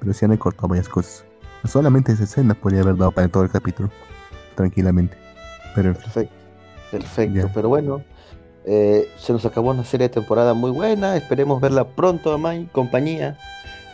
[0.00, 1.26] Pero sí han recortado varias cosas.
[1.66, 3.90] Solamente esa escena podría haber dado para todo el capítulo.
[4.54, 5.16] Tranquilamente.
[5.74, 6.34] Pero en fin, Perfecto.
[6.90, 7.34] Perfecto.
[7.48, 7.52] Ya.
[7.52, 8.02] Pero bueno,
[8.66, 11.16] eh, se nos acabó una serie de temporada muy buena.
[11.16, 13.36] Esperemos verla pronto a Mai, compañía,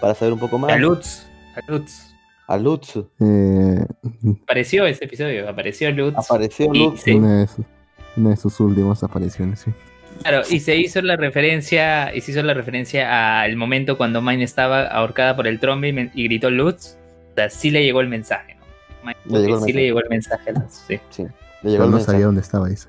[0.00, 0.72] para saber un poco más.
[0.72, 2.14] A Lutz, a Lutz.
[2.46, 2.96] A Lutz.
[3.20, 3.86] eh,
[4.42, 6.16] Apareció ese episodio, apareció Lutz.
[6.18, 7.02] Apareció Y Lutz.
[7.02, 7.12] sí.
[7.12, 7.64] una, de sus,
[8.16, 9.72] una de sus últimas apariciones, sí.
[10.22, 14.42] Claro, y se hizo la referencia, y se hizo la referencia al momento cuando Mine
[14.44, 16.96] estaba ahorcada por el trombe y, y gritó Lutz.
[17.40, 19.12] O sea, sí le llegó el mensaje, ¿no?
[19.24, 19.72] Le llegó el sí mensaje.
[19.72, 21.00] le llegó el mensaje sí.
[21.08, 21.30] Sí, le
[21.62, 22.12] Pero llegó el no mensaje.
[22.12, 22.88] sabía dónde estaba ese.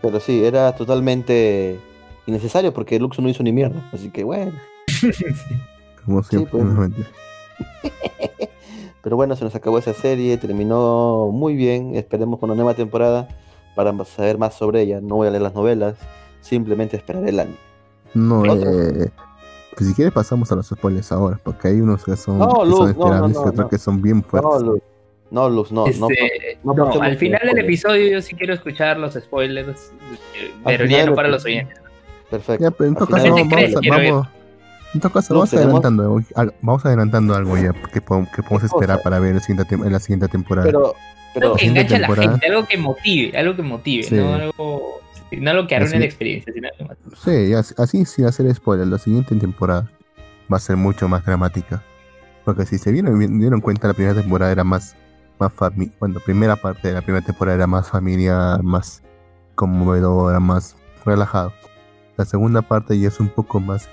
[0.00, 1.78] Pero sí, era totalmente
[2.26, 3.86] innecesario porque Lux no hizo ni mierda.
[3.92, 4.52] Así que bueno.
[6.06, 6.64] Como siempre, pues.
[6.64, 6.88] no.
[9.02, 11.94] Pero bueno, se nos acabó esa serie, terminó muy bien.
[11.94, 13.28] Esperemos con una nueva temporada
[13.74, 15.00] para saber más sobre ella.
[15.02, 15.96] No voy a leer las novelas,
[16.40, 17.56] simplemente esperaré el anime.
[18.14, 19.10] No, eh,
[19.80, 22.54] pues si quieres pasamos a los spoilers ahora, porque hay unos que son, No, que
[22.54, 23.68] son Luz, no, no, esperables no, y otros no.
[23.68, 24.50] que son bien fuertes.
[24.50, 24.80] No, Luz,
[25.30, 25.86] No, Luz, no, no.
[26.10, 29.92] Este, no no, pasemos al final del episodio yo sí quiero escuchar los spoilers,
[30.64, 31.78] pero ya no para los oyentes.
[32.30, 32.62] Perfecto.
[32.64, 34.28] Ya, pero en todo caso, vamos, crees, a- quiero vamos,
[34.94, 38.42] en todo caso, No, vamos tenemos- adelantando, al- vamos adelantando algo ya que, podemos- que
[38.42, 38.76] podemos ¿Qué cosa?
[38.84, 40.66] esperar para ver el siguiente tem- en la siguiente temporada.
[40.66, 40.94] Pero,
[41.32, 44.02] pero, Algo que siguiente enganche a la temporada- gente, algo que motive, algo que motive,
[44.02, 44.14] Sí.
[44.16, 45.00] no algo,
[45.38, 46.96] no algo que arruine Así- la experiencia, sino más.
[47.22, 49.90] Sí, así, sin hacer spoiler, la siguiente temporada
[50.52, 51.82] va a ser mucho más dramática.
[52.44, 54.96] Porque si se dieron, dieron cuenta, la primera temporada era más,
[55.38, 59.02] más fami- bueno, la primera parte de la primera temporada era más familiar, más
[59.54, 61.52] conmovedora, más relajado.
[62.16, 63.88] La segunda parte ya es un poco más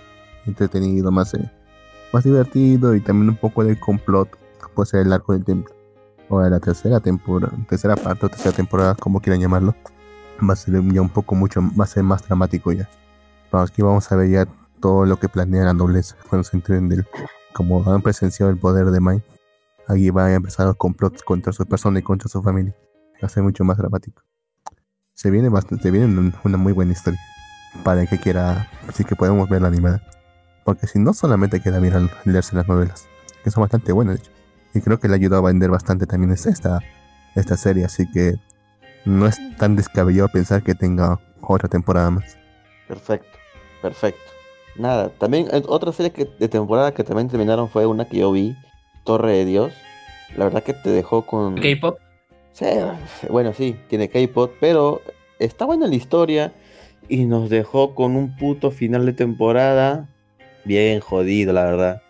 [0.45, 1.52] entretenido, más, eh,
[2.13, 4.30] más divertido y también un poco de complot,
[4.73, 5.73] puede ser el arco del templo.
[6.30, 9.76] Ahora la tercera temporada, tercera parte o tercera temporada, como quieran llamarlo,
[10.47, 12.89] va a ser ya un poco mucho, va a ser más dramático ya.
[13.52, 14.47] Aquí vamos a ver ya
[14.80, 17.08] todo lo que planea la nobleza cuando se enteren del,
[17.54, 19.23] como han presenciado el poder de Mai.
[19.88, 22.76] Aquí va a empezar los complots contra su persona y contra su familia.
[23.23, 24.21] Va a ser mucho más dramático.
[25.13, 27.19] Se viene bastante, se viene un- una muy buena historia.
[27.84, 30.02] Para el que quiera, así que podemos ver la animada.
[30.65, 33.08] Porque si no solamente queda mirar leerse las novelas,
[33.43, 34.32] que son bastante buenas de hecho.
[34.73, 36.80] Y creo que le ayudó a vender bastante también esta,
[37.36, 38.36] esta serie, así que
[39.08, 42.38] no es tan descabellado pensar que tenga otra temporada más.
[42.88, 43.38] perfecto,
[43.82, 44.22] perfecto.
[44.76, 48.32] Nada, también eh, otra serie que, de temporada que también terminaron fue una que yo
[48.32, 48.56] vi,
[49.04, 49.74] Torre de Dios.
[50.36, 51.56] La verdad que te dejó con...
[51.56, 51.98] K-pop,
[52.52, 52.65] Sí,
[53.30, 55.02] bueno, sí, tiene K-pop, pero
[55.39, 56.54] está buena la historia
[57.08, 60.08] y nos dejó con un puto final de temporada
[60.65, 62.02] bien jodido, la verdad.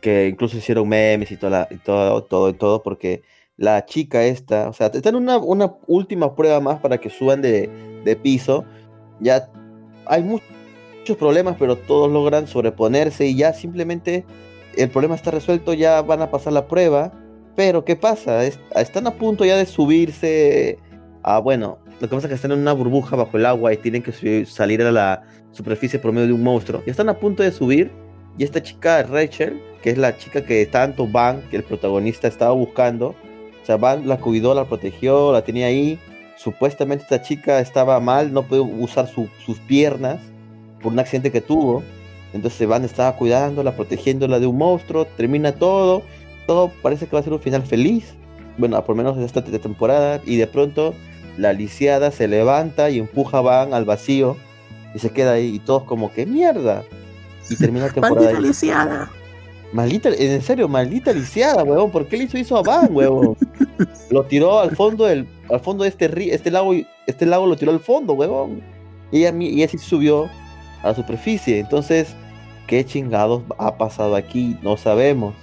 [0.00, 3.22] Que incluso hicieron memes y, toda la- y todo, todo, y todo, porque
[3.58, 7.42] la chica esta, o sea, están en una, una última prueba más para que suban
[7.42, 7.68] de,
[8.04, 8.64] de piso.
[9.20, 9.50] Ya
[10.06, 10.38] hay mu-
[11.00, 14.24] muchos problemas, pero todos logran sobreponerse y ya simplemente
[14.76, 17.12] el problema está resuelto, ya van a pasar la prueba.
[17.56, 18.44] Pero, ¿qué pasa?
[18.44, 20.78] Es- están a punto ya de subirse
[21.24, 23.76] a, bueno, lo que pasa es que están en una burbuja bajo el agua y
[23.78, 26.80] tienen que salir a la superficie por medio de un monstruo.
[26.86, 27.90] Y están a punto de subir
[28.38, 32.52] y esta chica, Rachel, que es la chica que tanto Van, que el protagonista estaba
[32.52, 33.16] buscando,
[33.68, 35.98] sea, Van la cuidó, la protegió, la tenía ahí.
[36.36, 40.20] Supuestamente esta chica estaba mal, no puede usar su- sus piernas
[40.82, 41.82] por un accidente que tuvo.
[42.32, 46.02] Entonces Van estaba cuidándola, protegiéndola de un monstruo, termina todo,
[46.46, 48.14] todo parece que va a ser un final feliz.
[48.58, 50.20] Bueno, por lo menos de esta te- temporada.
[50.24, 50.94] Y de pronto
[51.36, 54.36] la lisiada se levanta y empuja a Van al vacío
[54.94, 55.54] y se queda ahí.
[55.56, 56.82] Y todos como que mierda.
[57.50, 58.28] Y termina la temporada.
[58.36, 58.42] ahí.
[58.42, 59.10] lisiada!
[59.72, 61.90] Maldita, en serio, maldita lisiada, huevón.
[61.90, 63.36] ¿Por qué le hizo eso a Van, huevón?
[64.10, 66.72] Lo tiró al fondo del, al fondo de este río, este lago,
[67.06, 68.62] este lago lo tiró al fondo, huevón.
[69.12, 70.30] Y ella, y ella sí subió
[70.82, 71.58] a la superficie.
[71.58, 72.14] Entonces,
[72.66, 74.56] ¿qué chingados ha pasado aquí?
[74.62, 75.34] No sabemos.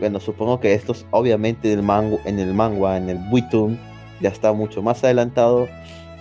[0.00, 3.78] Bueno, supongo que esto es obviamente en el mango, en el manga, en el Webtoon,
[4.20, 5.68] ya está mucho más adelantado.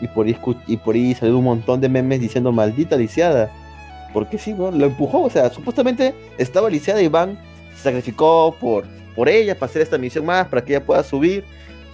[0.01, 3.51] Y por ahí, y por ahí salió un montón de memes diciendo maldita lisiada.
[4.13, 4.71] Porque sí, ¿no?
[4.71, 7.37] lo empujó, o sea, supuestamente estaba lisiada y Van
[7.75, 11.43] se sacrificó por, por ella para hacer esta misión más, para que ella pueda subir.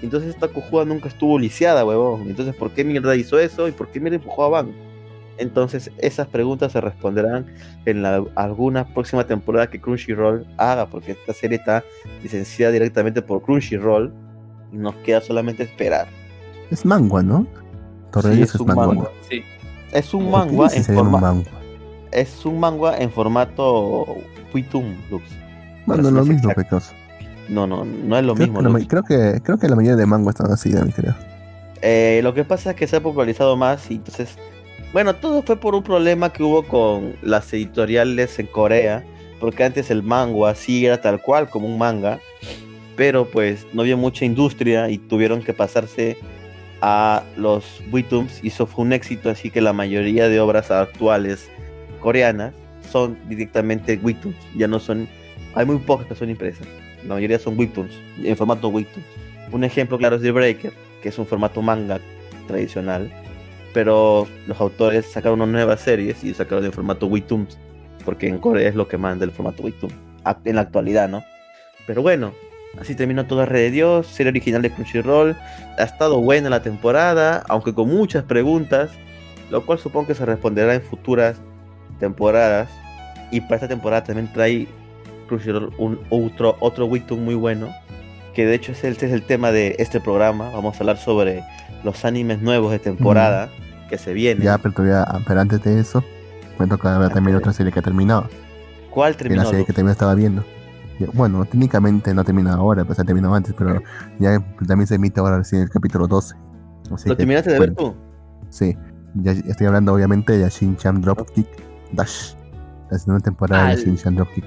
[0.01, 2.23] Entonces esta cojuda nunca estuvo lisiada, huevón.
[2.27, 3.67] Entonces, ¿por qué mierda hizo eso?
[3.67, 4.71] ¿Y por qué mierda empujó a Van?
[5.37, 7.45] Entonces, esas preguntas se responderán
[7.85, 11.83] en la, alguna próxima temporada que Crunchyroll haga, porque esta serie está
[12.23, 14.13] licenciada directamente por Crunchyroll
[14.71, 16.07] y nos queda solamente esperar.
[16.71, 17.45] Es mangua, ¿no?
[18.11, 19.11] Torre de Sí, es es un mangua.
[19.29, 19.43] sí.
[19.91, 21.45] Es un ¿Por qué manga dices en forma, mangua?
[22.15, 24.17] Es un manga en formato
[24.53, 25.23] Webtoon, Lux.
[25.85, 26.51] Bueno, ser lo más mismo.
[27.49, 28.61] No, no, no es lo Creo mismo.
[28.61, 28.87] que, Lux.
[28.87, 31.13] creo, que, creo que la mayoría de manguas están así, Dami, creo.
[31.81, 34.37] Eh, lo que pasa es que se ha popularizado más y entonces,
[34.93, 39.03] bueno, todo fue por un problema que hubo con las editoriales en Corea,
[39.39, 42.19] porque antes el manga sí era tal cual como un manga,
[42.95, 46.17] pero pues no había mucha industria y tuvieron que pasarse
[46.81, 51.49] a los webtoons y eso fue un éxito, así que la mayoría de obras actuales
[51.95, 52.53] coreanas
[52.91, 55.07] son directamente webtoons, ya no son,
[55.53, 56.67] hay muy pocas que son impresas,
[57.07, 57.91] la mayoría son webtoons,
[58.23, 59.05] en formato webtoons.
[59.51, 61.99] Un ejemplo claro es The Breaker, que es un formato manga
[62.47, 63.11] tradicional,
[63.75, 67.45] pero los autores sacaron unas nuevas series y sacaron en formato Webtoon,
[68.05, 69.91] porque en Corea es lo que manda el formato Webtoon,
[70.45, 71.25] en la actualidad, ¿no?
[71.85, 72.33] Pero bueno,
[72.79, 75.35] así terminó todo Red de Dios, serie original de Crunchyroll,
[75.77, 78.91] ha estado buena la temporada, aunque con muchas preguntas,
[79.51, 81.41] lo cual supongo que se responderá en futuras
[81.99, 82.69] temporadas,
[83.31, 84.67] y para esta temporada también trae
[85.27, 87.69] Crunchyroll un otro, otro Webtoon muy bueno,
[88.33, 90.49] que de hecho es el, este es el tema de este programa.
[90.51, 91.43] Vamos a hablar sobre
[91.83, 93.49] los animes nuevos de temporada
[93.89, 94.43] que se vienen.
[94.43, 96.03] Ya, pero todavía, pero antes de eso,
[96.59, 98.29] me toca ver también otra serie que ha terminado.
[98.89, 99.43] ¿Cuál Que terminó?
[99.43, 99.67] la serie Luz?
[99.67, 100.43] que también estaba viendo.
[101.13, 103.81] Bueno, técnicamente no termina ahora, pues ha terminado antes, pero
[104.19, 106.35] ya también se emite ahora recién el capítulo 12.
[106.93, 107.95] Así ¿Lo que, terminaste de bueno, ver tú?
[108.49, 108.77] Sí,
[109.15, 111.47] ya estoy hablando obviamente de Shin-Chan Dropkick
[111.95, 112.33] Dash,
[112.89, 114.45] la segunda temporada Al- de Shin-Chan Dropkick.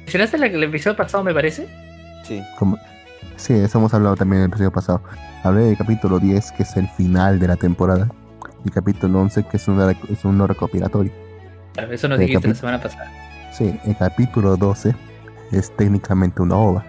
[0.00, 1.68] ¿Mencionaste la- el episodio pasado, me parece?
[2.24, 2.42] Sí.
[2.58, 2.78] Como-
[3.36, 5.02] Sí, eso hemos hablado también en el episodio pasado.
[5.44, 8.08] Hablé del capítulo 10, que es el final de la temporada,
[8.64, 11.12] y capítulo 11, que es, una, es un no recopilatorio.
[11.74, 13.12] Claro, eso nos El dijiste la semana pasada.
[13.52, 14.94] Sí, el capítulo 12
[15.52, 16.84] es técnicamente una ova.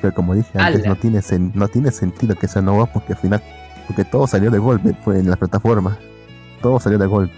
[0.00, 3.12] Pero como dije antes, no tiene, sen- no tiene sentido que sea una ova porque
[3.14, 3.42] al final,
[3.86, 5.98] porque todo salió de golpe pues, en la plataforma.
[6.62, 7.34] Todo salió de golpe.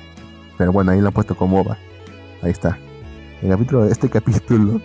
[0.58, 1.76] Pero bueno, ahí lo han puesto como ova.
[2.42, 2.78] Ahí está.
[3.40, 4.80] El capítulo, este capítulo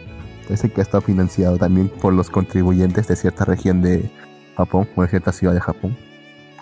[0.50, 4.10] es el que ha estado financiado también por los contribuyentes de cierta región de
[4.56, 5.98] Japón o de cierta ciudad de Japón.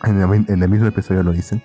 [0.03, 0.21] En
[0.61, 1.61] el, mismo episodio lo dicen.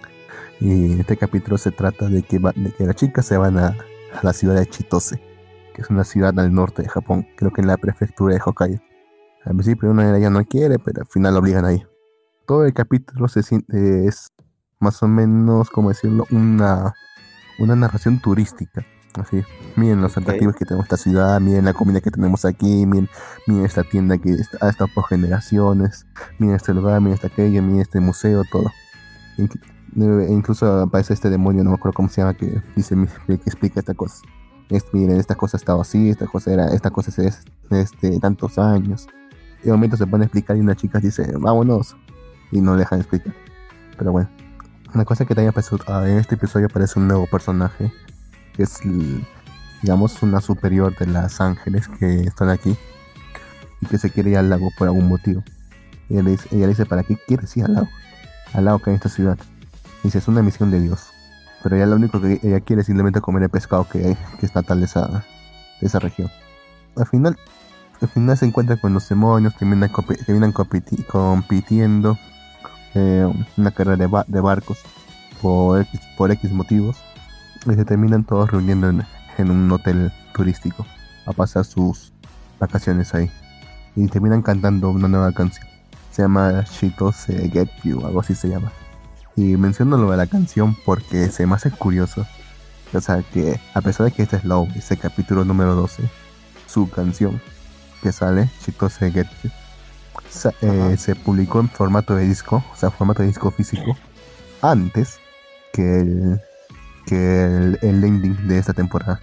[0.61, 3.69] Y en este capítulo se trata de que, de que las chicas se van a,
[3.69, 5.31] a la ciudad de Chitose
[5.75, 8.81] que es una ciudad al norte de Japón, creo que en la prefectura de Hokkaido.
[9.45, 11.83] Al principio una ellas no quiere, pero al final la obligan ahí.
[12.47, 14.33] Todo el capítulo se siente, es
[14.79, 16.95] más o menos, como decirlo, una,
[17.59, 18.85] una narración turística.
[19.15, 19.43] Así,
[19.77, 23.09] miren los atractivos que tenemos esta ciudad, miren la comida que tenemos aquí, miren,
[23.47, 26.07] miren esta tienda que ha estado por generaciones,
[26.39, 28.71] miren este lugar, miren esta calle, miren este museo, todo.
[29.37, 29.61] Inc-
[30.31, 32.97] incluso aparece este demonio, no me acuerdo cómo se llama, que dice
[33.27, 34.23] que explica esta cosa
[34.71, 39.09] es, miren, esta cosa estaba así, esta cosa era, esta cosa es este, tantos años.
[39.63, 41.97] Y de momento se pone a explicar y una chica dice, vámonos.
[42.53, 43.35] Y no le dejan explicar.
[43.99, 44.29] Pero bueno.
[44.95, 47.93] Una cosa que también aparece, ah, en este episodio aparece un nuevo personaje.
[48.61, 48.79] Que es,
[49.81, 52.77] digamos, una superior de las ángeles que están aquí.
[53.81, 55.43] Y que se quiere ir al lago por algún motivo.
[56.11, 57.89] Ella le dice, ¿para qué quieres ir al lago?
[58.53, 59.39] Al lago que hay en esta ciudad.
[60.03, 61.07] Dice, es una misión de Dios.
[61.63, 64.55] Pero ella lo único que ella quiere es simplemente comer el pescado que, que es
[64.55, 65.25] natal de esa,
[65.81, 66.31] de esa región.
[66.97, 67.39] Al final,
[68.03, 69.91] al final se encuentra con los demonios, terminan,
[70.27, 72.19] terminan compiti- compitiendo
[72.95, 74.77] eh, una carrera de, ba- de barcos
[75.41, 75.87] por
[76.19, 76.99] por X motivos.
[77.67, 79.05] Y se terminan todos reuniendo en,
[79.39, 80.87] en un hotel turístico
[81.27, 82.13] a pasar sus
[82.59, 83.31] vacaciones ahí.
[83.97, 85.67] Y terminan cantando una nueva canción.
[86.11, 88.73] Se llama Shitose Get You, algo así se llama.
[89.37, 92.27] Y menciono lo de la canción porque se me hace curioso.
[92.93, 96.03] O sea, que a pesar de que este es Love, ese capítulo número 12,
[96.67, 97.41] su canción
[98.03, 99.51] que sale, Chitose Get You,
[100.29, 103.97] sa- eh, se publicó en formato de disco, o sea, formato de disco físico,
[104.63, 105.21] antes
[105.73, 106.41] que el,
[107.07, 109.21] que el, el ending de esta temporada.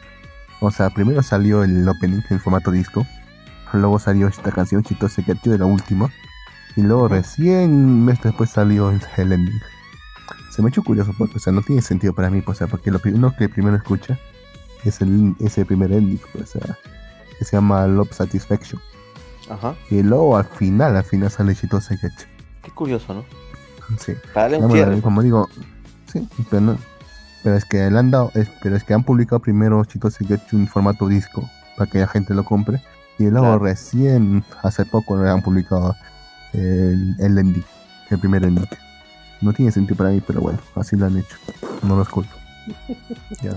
[0.59, 3.05] O sea, primero salió el opening en formato disco,
[3.73, 6.09] luego salió esta canción, Chitose Get You, de la última,
[6.75, 9.61] y luego recién meses después salió el, el ending
[10.57, 12.59] se me ha hecho curioso porque, o sea, no tiene sentido para mí, pues, o
[12.59, 14.17] sea, porque lo primero que primero escucha
[14.84, 16.80] es el, ese primer ending, pues, o sea,
[17.38, 18.82] que se llama Love Satisfaction.
[19.51, 19.75] Ajá.
[19.91, 22.11] Y luego al final, al final sale Chitose Get
[22.63, 23.23] Qué curioso, ¿no?
[23.99, 24.13] Sí.
[24.34, 25.47] Para darle No, un como digo,
[26.11, 26.78] sí, pero no.
[27.47, 30.41] Pero es que le han dado, es- pero es que han publicado primero Chitose Get
[30.51, 32.81] You en formato disco para que la gente lo compre.
[33.17, 33.59] Y luego Claro.
[33.59, 35.95] recién, hace poco, le han publicado
[36.51, 37.63] el, el ending,
[38.09, 38.67] el primer ending.
[39.39, 41.37] No tiene sentido para mí, pero bueno, así lo han hecho.
[41.83, 42.35] No los culpo.
[43.41, 43.53] ya.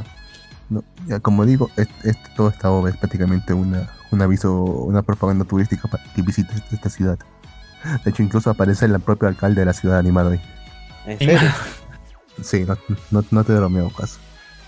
[0.69, 5.03] No, ya como digo, es, es- toda esta obra es prácticamente una, un aviso, una
[5.03, 7.19] propaganda turística para que visites esta ciudad.
[8.05, 10.41] De hecho, incluso aparece el propio alcalde de la ciudad animado ahí.
[11.07, 11.41] ¿En serio?
[12.43, 12.77] Sí, no,
[13.11, 14.19] no, no te bromeo, caso.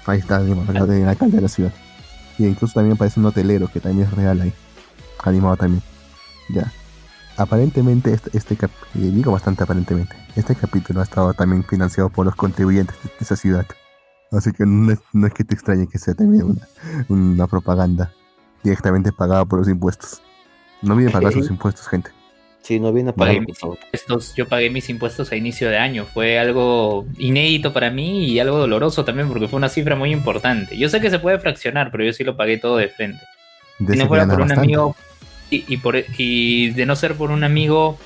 [0.06, 1.72] Ahí está animado, el, el alcalde de la ciudad.
[2.38, 4.52] Y incluso también aparece un hotelero que también es real ahí.
[5.24, 5.82] Animado también.
[6.50, 6.72] Ya.
[7.36, 12.34] Aparentemente, este, este cap- digo bastante aparentemente, este capítulo ha estado también financiado por los
[12.34, 13.66] contribuyentes de, de esa ciudad.
[14.30, 16.68] Así que no es, no es que te extrañe que sea también una,
[17.08, 18.12] una propaganda
[18.62, 20.22] directamente pagada por los impuestos.
[20.82, 22.10] No olviden pagar sus impuestos, gente.
[22.62, 25.68] Sí, no viene a Pagué pagar, por mis impuestos, yo pagué mis impuestos a inicio
[25.68, 26.06] de año.
[26.06, 30.78] Fue algo inédito para mí y algo doloroso también porque fue una cifra muy importante.
[30.78, 33.24] Yo sé que se puede fraccionar, pero yo sí lo pagué todo de frente.
[33.80, 34.96] De si no fuera por un amigo
[35.50, 37.98] y, y por, y de no ser por un amigo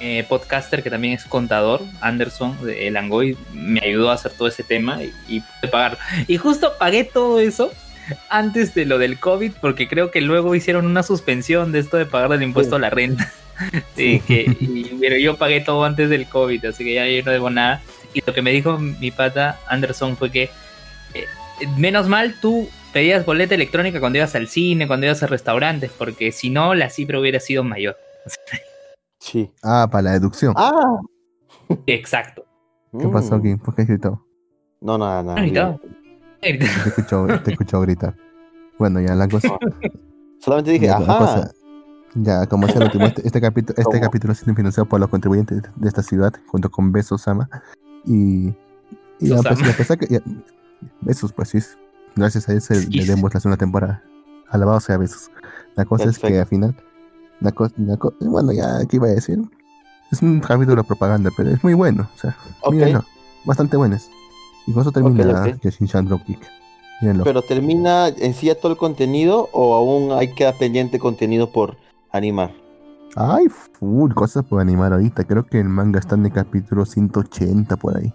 [0.00, 4.48] eh, podcaster que también es contador, Anderson, de El Angoy, me ayudó a hacer todo
[4.48, 5.98] ese tema y, y pude pagar.
[6.28, 7.72] Y justo pagué todo eso
[8.28, 12.04] antes de lo del COVID, porque creo que luego hicieron una suspensión de esto de
[12.04, 13.32] pagar el impuesto a la renta.
[13.96, 17.30] Sí, que, y- pero yo pagué todo antes del COVID, así que ya yo no
[17.30, 17.80] debo nada.
[18.12, 20.44] Y lo que me dijo mi pata Anderson fue que
[21.14, 21.24] eh,
[21.78, 26.30] menos mal tú pedías boleta electrónica cuando ibas al cine, cuando ibas a restaurantes, porque
[26.32, 27.96] si no la cifra hubiera sido mayor.
[29.18, 29.50] Sí.
[29.62, 30.54] Ah, para la deducción.
[30.56, 30.98] Ah.
[31.86, 32.44] Exacto.
[32.98, 33.40] ¿Qué pasó Mm.
[33.40, 33.56] aquí?
[33.56, 34.24] ¿Por qué has gritado?
[34.80, 35.40] No, nada, nada.
[35.40, 35.54] Bien.
[35.54, 35.80] no.
[36.40, 36.56] Te he
[36.88, 38.14] escuchado, te he escuchado gritar.
[38.78, 39.48] Bueno, ya la cosa.
[40.40, 41.18] Solamente dije, ya, ajá.
[41.18, 41.52] cosa-
[42.14, 44.00] Ya, como decía el último, este, este capítulo, este ¿Cómo?
[44.00, 47.48] capítulo ha sido financiado por los contribuyentes de esta ciudad, junto con Besos Sama.
[48.04, 48.54] Y,
[49.18, 49.50] y a Susama.
[49.56, 50.06] pesar, a pesar que.
[50.08, 50.22] ya-
[51.00, 51.58] besos, pues sí.
[52.14, 52.90] Gracias a él se Sí.
[52.90, 54.02] le demos la segunda temporada.
[54.50, 55.30] Alabado sea Besos.
[55.74, 56.76] La cosa es que al final.
[57.40, 59.40] La co- la co- bueno, ya, ¿qué iba a decir?
[60.12, 62.08] Es un capítulo de propaganda, pero es muy bueno.
[62.14, 62.36] O sea,
[62.70, 63.04] mírenlo.
[63.44, 64.08] Bastante buenos.
[64.66, 65.62] Y con eso termina Ok, ok.
[65.62, 66.40] Yashin-chan Dropkick.
[67.00, 67.24] Mírenlo.
[67.24, 71.76] ¿Pero termina en sí ya todo el contenido o aún hay queda pendiente contenido por
[72.18, 72.50] animar?
[73.16, 75.24] Ay, full cosas por animar ahorita.
[75.24, 78.12] Creo que el manga está en el capítulo 180 por ahí.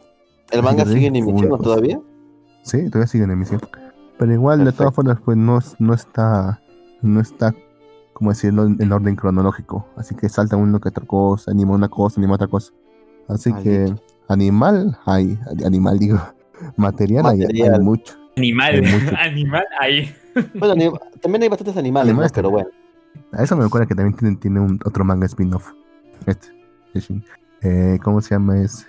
[0.51, 1.63] ¿El manga sigue en emisión full ¿no, cosa.
[1.63, 1.99] todavía?
[2.63, 3.61] Sí, todavía sigue en emisión.
[4.17, 4.83] Pero igual, de Perfecto.
[4.83, 6.59] todas formas, pues no, no está,
[7.01, 7.53] no está,
[8.13, 9.85] como decirlo, en orden cronológico.
[9.95, 12.73] Así que salta uno que otra cosa, anima una cosa, anima otra cosa.
[13.29, 14.03] Así que Maldito.
[14.27, 16.19] animal hay, animal digo,
[16.75, 17.81] material, hay- Hay, Material.
[17.83, 18.15] mucho.
[18.35, 19.15] Animal, Hay mucho.
[19.19, 20.13] animal, ahí.
[20.55, 22.35] Bueno, también hay bastantes animales, Animales ¿no?
[22.35, 22.69] pero bueno.
[23.31, 25.71] A eso me recuerda que también tiene, tiene un, otro manga spin-off.
[26.25, 26.47] Este,
[27.61, 28.61] eh, ¿Cómo se llama?
[28.61, 28.87] Es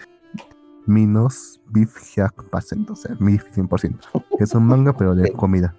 [0.87, 3.99] Minos Beef Hack Percent, o sea, Beef 100%.
[4.39, 5.75] Es un manga, pero de comida.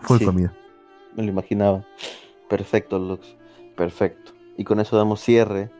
[0.00, 0.24] Full Sí.
[0.24, 0.52] comida.
[1.16, 1.84] Me lo imaginaba.
[2.48, 3.36] Perfecto, Lux.
[3.76, 4.32] Perfecto.
[4.56, 5.70] Y con eso damos cierre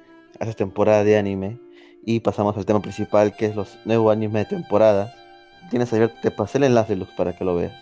[0.40, 1.60] a esta temporada de anime.
[2.04, 5.12] Y pasamos al tema principal, que es los nuevos animes de temporada.
[5.70, 7.72] Tienes abierto, te pasé el enlace, Lux, para que lo veas.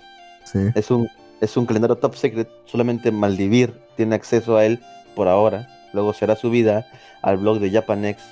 [0.44, 0.60] Sí.
[0.74, 1.08] Es un,
[1.40, 4.80] es un calendario top secret, solamente Maldivir tiene acceso a él
[5.14, 5.68] por ahora.
[5.92, 6.86] Luego será subida
[7.22, 8.22] al blog de Japanex,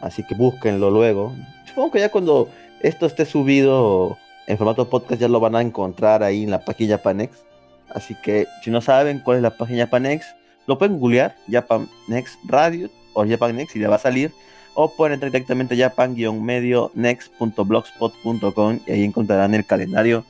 [0.00, 1.34] así que búsquenlo luego.
[1.66, 2.48] Supongo que ya cuando
[2.80, 6.96] esto esté subido en formato podcast ya lo van a encontrar ahí en la página
[6.96, 7.44] Japanex.
[7.88, 10.26] Así que si no saben cuál es la página Japanex,
[10.66, 14.32] lo pueden googlear, Japanex Radio o Japanex y le va a salir.
[14.74, 20.26] O pueden entrar directamente a japan-next.blogspot.com y ahí encontrarán el calendario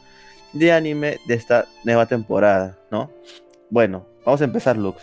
[0.58, 3.10] de anime de esta nueva temporada, ¿no?
[3.70, 5.02] Bueno, vamos a empezar, Lux.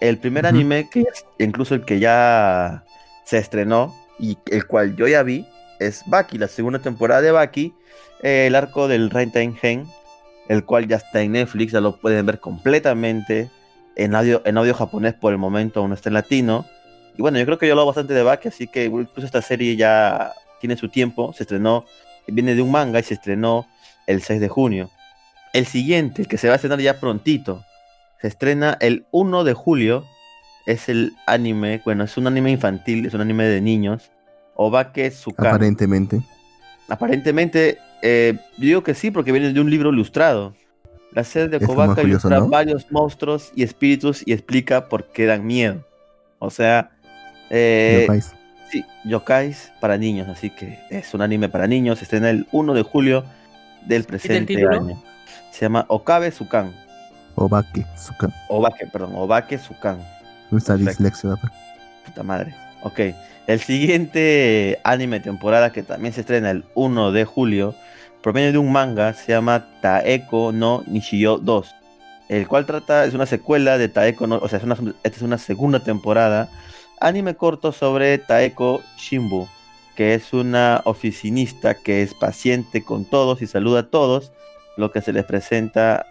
[0.00, 1.04] El primer anime, que
[1.38, 2.84] incluso el que ya
[3.24, 5.46] se estrenó y el cual yo ya vi,
[5.80, 7.74] es Baki, la segunda temporada de Baki,
[8.22, 9.86] eh, el arco del Renten Gen,
[10.48, 13.50] el cual ya está en Netflix, ya lo pueden ver completamente
[13.96, 16.64] en audio, en audio japonés por el momento, aún no está en latino.
[17.16, 19.42] Y bueno, yo creo que yo lo hago bastante de Baki, así que incluso esta
[19.42, 21.84] serie ya tiene su tiempo, se estrenó,
[22.26, 23.66] viene de un manga y se estrenó
[24.08, 24.90] el 6 de junio.
[25.52, 27.64] El siguiente, el que se va a estrenar ya prontito,
[28.20, 30.04] se estrena el 1 de julio.
[30.66, 34.10] Es el anime, bueno, es un anime infantil, es un anime de niños.
[34.54, 35.46] Obake Tsukan.
[35.46, 36.20] Aparentemente.
[36.88, 40.54] Aparentemente, eh, digo que sí, porque viene de un libro ilustrado.
[41.12, 42.48] La serie de Kobaka ilustra ¿no?
[42.48, 45.86] varios monstruos y espíritus y explica por qué dan miedo.
[46.38, 46.90] O sea,
[47.50, 48.34] eh, Yokais.
[48.70, 51.98] Sí, yokais para niños, así que es un anime para niños.
[51.98, 53.24] Se estrena el 1 de julio
[53.86, 55.00] del presente año.
[55.52, 56.72] Se llama Okabe Tsukan.
[57.34, 58.28] Obake, Suka.
[58.48, 59.98] Obake, perdón, Obake Tsukan.
[60.56, 61.04] Esta Perfecto.
[61.04, 61.36] dislexia.
[62.04, 62.54] Puta madre.
[62.82, 63.00] Ok.
[63.46, 67.74] El siguiente anime temporada que también se estrena el 1 de julio,
[68.22, 71.74] proviene de un manga, se llama Taeko no Nishiyo 2.
[72.28, 75.22] El cual trata, es una secuela de Taeko no, o sea, es una, esta es
[75.22, 76.48] una segunda temporada.
[77.00, 79.48] Anime corto sobre Taeko Shimbu,
[79.98, 84.30] que es una oficinista que es paciente con todos y saluda a todos,
[84.76, 86.06] lo que se les presenta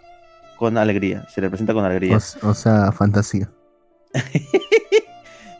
[0.58, 1.26] con alegría.
[1.30, 2.18] Se le presenta con alegría.
[2.42, 3.48] O, sea, fantasía.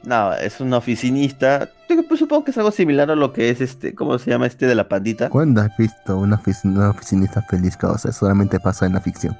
[0.05, 1.69] No, es una oficinista.
[2.07, 4.67] Pues, supongo que es algo similar a lo que es este, ¿cómo se llama este
[4.67, 5.29] de la pandita?
[5.29, 7.77] ¿Cuándo has visto una, ofici- una oficinista feliz?
[7.99, 9.37] Sea, solamente pasa en la ficción.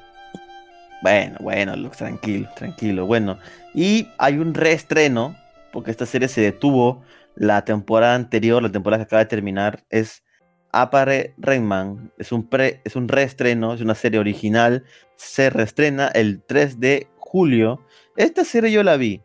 [1.01, 3.05] Bueno, bueno, Lux, tranquilo, tranquilo.
[3.05, 3.39] Bueno,
[3.73, 5.35] y hay un reestreno,
[5.71, 7.01] porque esta serie se detuvo
[7.39, 10.23] la temporada anterior, la temporada que acaba de terminar, es
[10.71, 12.11] Apare Rayman.
[12.19, 14.83] Es un, pre, es un reestreno, es una serie original.
[15.15, 17.81] Se reestrena el 3 de julio.
[18.15, 19.21] Esta serie yo la vi.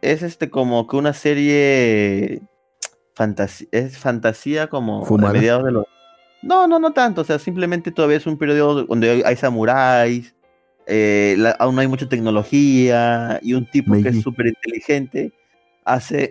[0.00, 2.40] Es este como que una serie
[3.14, 5.06] fantasía, es fantasía como de
[5.40, 5.84] mediados de los...
[6.42, 7.22] No, no, no tanto.
[7.22, 10.36] O sea, simplemente todavía es un periodo donde hay, samuráis,
[10.86, 15.32] eh, la- aún no hay mucha tecnología y un tipo que es súper inteligente
[15.84, 16.30] hace,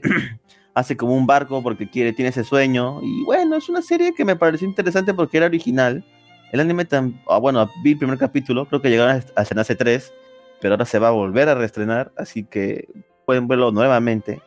[0.77, 2.99] hace como un barco porque quiere, tiene ese sueño.
[3.01, 6.05] Y bueno, es una serie que me pareció interesante porque era original.
[6.51, 10.13] El anime tan, ah, bueno, vi el primer capítulo, creo que llegaron a estrenarse tres,
[10.61, 12.87] pero ahora se va a volver a reestrenar, así que
[13.25, 14.39] pueden verlo nuevamente.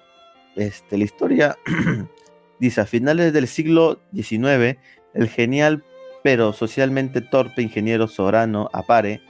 [0.54, 1.58] Este, la historia
[2.60, 4.78] dice, a finales del siglo XIX,
[5.14, 5.84] el genial
[6.22, 9.20] pero socialmente torpe ingeniero Sorano Apare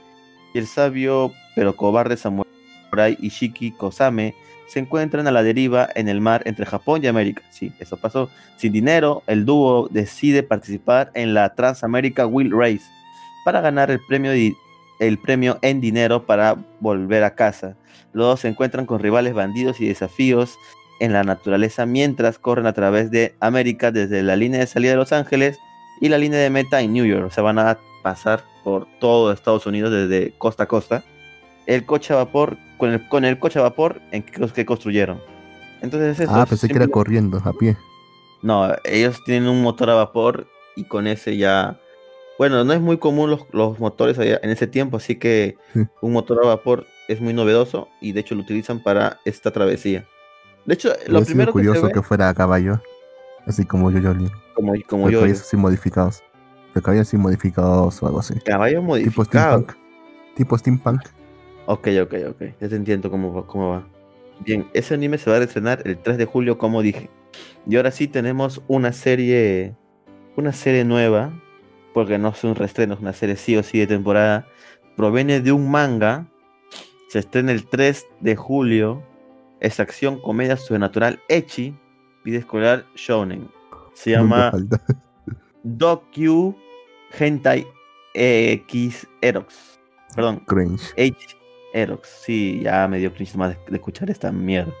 [0.53, 4.35] y el sabio pero cobarde samurai Ishiki Kosame
[4.71, 7.43] se encuentran a la deriva en el mar entre Japón y América.
[7.49, 8.29] Sí, eso pasó.
[8.55, 12.85] Sin dinero, el dúo decide participar en la Transamerica Wheel Race
[13.43, 14.31] para ganar el premio
[14.99, 17.75] el premio en dinero para volver a casa.
[18.13, 20.57] Los dos se encuentran con rivales bandidos y desafíos
[21.01, 24.97] en la naturaleza mientras corren a través de América desde la línea de salida de
[24.97, 25.57] Los Ángeles
[25.99, 27.25] y la línea de meta en New York.
[27.25, 31.03] O sea, van a pasar por todo Estados Unidos desde costa a costa.
[31.73, 35.21] El coche a vapor, con el, con el coche a vapor en que, que construyeron.
[35.81, 37.77] Entonces eso Ah, pensé que era corriendo, a pie.
[38.41, 41.79] No, ellos tienen un motor a vapor y con ese ya...
[42.37, 45.81] Bueno, no es muy común los, los motores allá en ese tiempo, así que Sí.
[46.01, 50.07] un motor a vapor es muy novedoso y de hecho lo utilizan para esta travesía.
[50.65, 52.81] De hecho, lo Hubiera sido primero que se curioso ve, que fuera a caballo.
[53.47, 54.29] Así como yo, Jolly.
[54.55, 56.23] como, como Pero yo, caballos así modificados.
[56.73, 58.33] Pero caballos así modificados o algo así.
[58.41, 59.23] caballo Tipo modificado.
[59.59, 59.73] steampunk.
[60.35, 61.01] Tipo steampunk.
[61.65, 62.41] Ok, ok, ok.
[62.59, 63.87] Ya te entiendo cómo va, cómo va.
[64.45, 67.09] Bien, ese anime se va a estrenar el 3 de julio, como dije.
[67.67, 69.75] Y ahora sí tenemos una serie.
[70.35, 71.31] Una serie nueva.
[71.93, 74.47] Porque no es un reestreno, es una serie sí o sí de temporada.
[74.95, 76.27] Proviene de un manga.
[77.09, 79.03] Se estrena el 3 de julio.
[79.59, 81.75] Es acción, comedia sobrenatural, Echi.
[82.23, 83.49] Vida escolar Shonen.
[83.93, 84.51] Se llama.
[85.63, 86.55] Doku
[87.19, 87.67] Hentai
[88.13, 89.79] X Erox.
[90.15, 90.91] Perdón, Cringe.
[90.97, 91.40] H.
[91.73, 92.07] Erox.
[92.25, 94.71] Sí, ya me dio cringe más de, de escuchar esta mierda.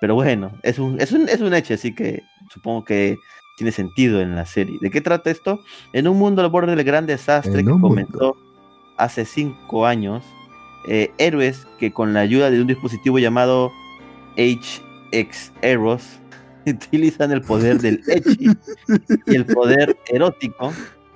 [0.00, 2.22] Pero bueno, es un, es un, es un hecho, así que
[2.52, 3.16] supongo que
[3.56, 4.76] tiene sentido en la serie.
[4.82, 5.60] ¿De qué trata esto?
[5.94, 7.88] En un mundo al borde del gran desastre que mundo.
[7.88, 8.36] comenzó
[8.98, 10.22] hace cinco años,
[10.88, 13.72] eh, héroes que con la ayuda de un dispositivo llamado
[14.36, 16.02] HX Eros
[16.66, 18.50] utilizan el poder del Echi
[19.26, 20.72] y el poder erótico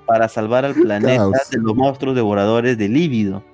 [0.06, 1.50] para salvar al planeta Caos.
[1.50, 3.44] de los monstruos devoradores de líbido.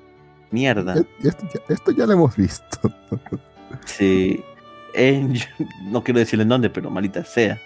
[0.51, 0.95] Mierda.
[1.23, 2.93] Esto, ya, esto ya lo hemos visto.
[3.85, 4.43] Sí.
[4.95, 5.35] En,
[5.85, 7.61] no quiero decirle en dónde, pero malita sea.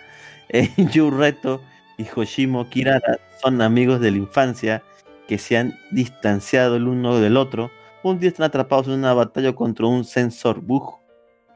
[0.48, 1.62] En Reto
[1.96, 4.82] y Hoshimo Kirara son amigos de la infancia
[5.28, 7.70] que se han distanciado el uno del otro.
[8.02, 10.98] Un día están atrapados en una batalla contra un sensor bug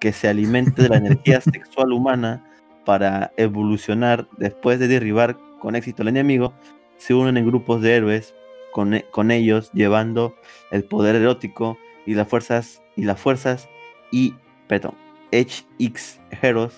[0.00, 2.44] que se alimenta de la energía sexual humana
[2.84, 4.28] para evolucionar.
[4.38, 6.54] Después de derribar con éxito al enemigo,
[6.98, 8.34] se unen en grupos de héroes
[8.74, 10.34] con, e- con ellos llevando
[10.72, 13.68] el poder erótico y las fuerzas y las fuerzas
[14.10, 14.34] y
[14.66, 14.94] perdón,
[15.32, 16.74] HX Heroes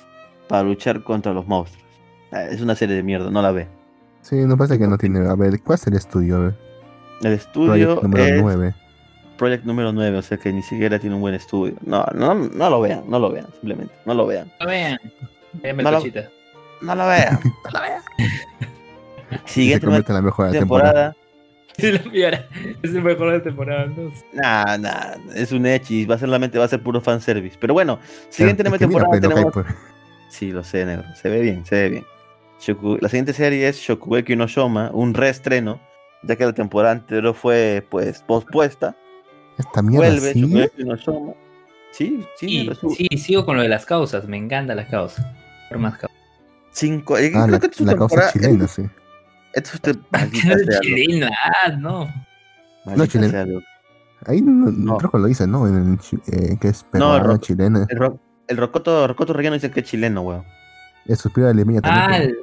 [0.47, 1.83] para luchar contra los monstruos.
[2.33, 3.67] Ah, Es una serie de mierda, no la ve.
[4.21, 5.27] Sí, no parece que no tiene.
[5.27, 6.55] A ver, ¿cuál es el estudio?
[7.23, 8.75] El estudio Project número es 9.
[9.39, 11.75] Project número 9, o sea que ni siquiera tiene un buen estudio.
[11.83, 14.53] No, no, no lo vean, no lo vean, simplemente, no lo vean.
[14.61, 14.99] No vean.
[15.55, 16.23] Déjame No el lo-.
[16.83, 18.03] No lo vean, no lo vean.
[19.47, 20.93] Se Siguiente convierte en la mejor temporada.
[20.93, 21.17] temporada.
[21.79, 23.87] Es el mejor de temporada.
[23.87, 24.11] ¿no?
[24.33, 27.57] Nah, nah, es un Echi, va a ser solamente va a ser puro fanservice.
[27.61, 27.99] Pero bueno,
[28.31, 29.75] siguiente Es que mira, temporada tenemos Hyper.
[30.31, 31.05] Sí, lo sé, negro.
[31.15, 32.05] Se ve bien, se ve bien.
[32.61, 35.81] Shoku- La siguiente serie es Shokugeki no Shoma, un reestreno,
[36.23, 38.97] ya que la temporada anterior fue pues pospuesta.
[39.59, 40.41] Esta mierda Vuelve sí.
[40.41, 41.33] Shokugeki no Shoma.
[41.93, 44.27] Sí, sí, Sí, sí, sigo con lo de las causas.
[44.27, 45.25] Me encantan las causas.
[45.69, 46.17] Por más causas.
[46.71, 47.17] Cinco.
[47.19, 48.83] eh, Ah, creo la, que es su la causa temporada- chilena, sí.
[49.57, 49.99] Esto es
[50.83, 51.31] Chilena,
[51.79, 52.09] no.
[52.85, 53.45] maldita chilena.
[54.27, 54.97] Ahí no, No.
[54.99, 55.67] creo que lo dice, ¿no?
[55.67, 55.99] En el,
[56.33, 57.87] eh, que es No, peruana, Ro- chilena.
[57.89, 60.45] El, ro- el Rocoto, Rocoto Relleno dice que es chileno, weón.
[61.07, 62.37] El suspiro de Lemilla Ah, también.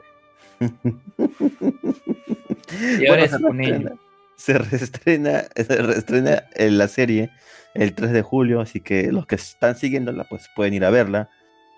[2.99, 3.93] y ahora Bueno, es se reestrena-
[4.35, 7.29] Se reestrena, se reestrena en la serie
[7.75, 11.29] el 3 de julio, así que los que están siguiéndola pues pueden ir a verla.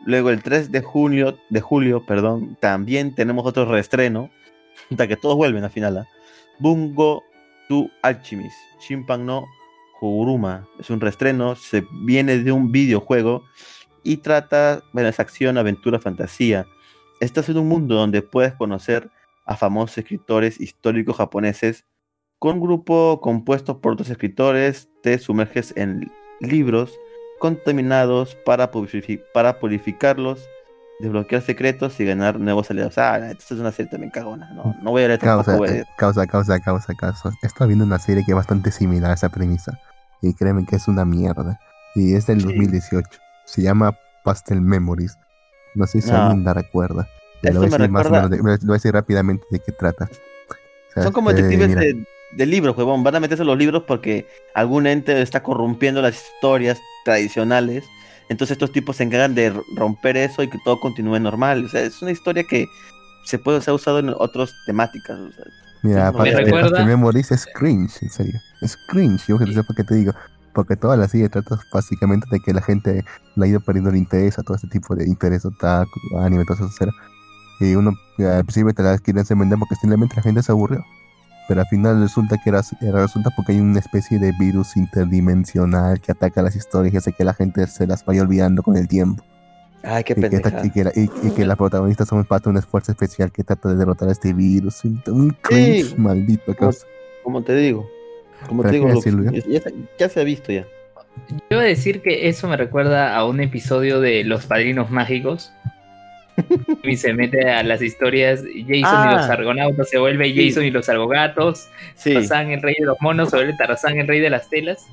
[0.06, 4.30] Luego el 3 de julio, de julio, perdón, también tenemos otro reestreno,
[4.90, 5.98] que todos vuelven al final.
[5.98, 6.08] ¿ah?
[6.60, 7.24] Bungo
[7.68, 9.46] to Alchemist, Shimpan no
[10.02, 10.68] Huruma.
[10.80, 13.44] Es un reestreno, se viene de un videojuego
[14.04, 16.68] y trata, bueno, es acción, aventura, fantasía.
[17.20, 19.10] Estás en un mundo donde puedes conocer
[19.46, 21.86] a famosos escritores históricos japoneses.
[22.40, 27.00] Con un grupo compuesto por otros escritores, te sumerges en libros
[27.40, 28.72] contaminados para
[29.60, 30.48] purificarlos,
[31.00, 32.98] desbloquear secretos y ganar nuevos aliados.
[32.98, 34.50] Ah, esta es una serie también cagona.
[34.54, 35.20] No, no voy a leer.
[35.20, 35.86] Causa, voy a leer.
[35.98, 37.32] causa, causa, causa, causa.
[37.42, 39.80] Estaba viendo una serie que es bastante similar a esa premisa.
[40.22, 41.60] Y créeme que es una mierda.
[41.96, 42.48] Y es del Sí.
[42.48, 43.08] 2018.
[43.46, 45.18] Se llama Pastel Memories.
[45.76, 46.28] No sé si Ah.
[46.28, 47.08] alguien la recuerda.
[47.42, 50.06] Lo Esto voy, más recuerda- lo voy a decir rápidamente de qué trata.
[50.06, 52.06] O sea, Son como eh, detectives de,
[52.38, 53.04] de libros, huevón.
[53.04, 54.26] Van a meterse en los libros porque
[54.56, 57.84] algún ente está corrompiendo las historias tradicionales.
[58.30, 61.66] Entonces estos tipos se encargan de romper eso y que todo continúe normal.
[61.66, 62.68] O sea, es una historia que
[63.26, 65.18] se puede ser usado en otras temáticas.
[65.20, 65.46] o sea.
[65.84, 68.40] Mira, me Pastel, recuerda- Pastel Memories es cringe, en serio.
[68.62, 69.28] Es cringe.
[69.28, 70.14] Yo que no sé por qué te digo.
[70.54, 73.04] Porque toda la serie trata básicamente de que la gente
[73.36, 76.56] le ha ido perdiendo el interés a todo este tipo de interés, otaku, anime, todo
[76.56, 76.66] eso.
[76.68, 76.92] etcétera.
[77.60, 80.52] Y uno eh, al principio te la quieren hacer vender porque simplemente la gente se
[80.52, 80.84] aburrió.
[81.48, 86.00] Pero al final resulta que era, era- resulta porque hay una especie de virus interdimensional
[86.00, 88.88] que ataca las historias y hace que la gente se las vaya olvidando con el
[88.88, 89.24] tiempo.
[89.84, 90.66] Ay, qué Y que, esta- pendeja.
[90.66, 93.44] y que la- y- y que las protagonistas son parte de un esfuerzo especial que
[93.44, 94.84] trata de derrotar a este virus.
[94.86, 95.96] Un cringe Sí.
[95.98, 96.56] maldito.
[96.56, 96.72] Como,
[97.24, 97.88] como te digo.
[98.48, 98.90] Como ¿Para te digo,
[99.32, 100.66] ya, ya se- ya se ha visto ya.
[101.30, 105.52] Yo iba a decir que eso me recuerda a un episodio de Los Padrinos Mágicos.
[106.84, 109.10] y se mete a las historias Jason Ah.
[109.12, 110.50] y los argonautas se vuelve Sí.
[110.50, 114.08] Jason y los argogatos, Sí, Tarzán el rey de los monos se vuelve Tarzán el
[114.08, 114.86] rey de las telas,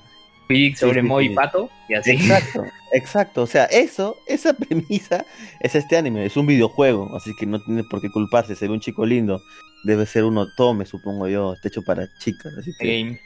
[0.49, 1.29] Riddick se Sí, sí.
[1.35, 2.11] Pato y así.
[2.13, 3.43] exacto, exacto.
[3.43, 5.25] O sea, eso, esa premisa
[5.61, 8.55] es este anime, es un videojuego, así que no tiene por qué culparse.
[8.55, 9.41] Se ve un chico lindo,
[9.85, 13.21] debe ser uno tome, supongo yo, está hecho para chicas, así que Game.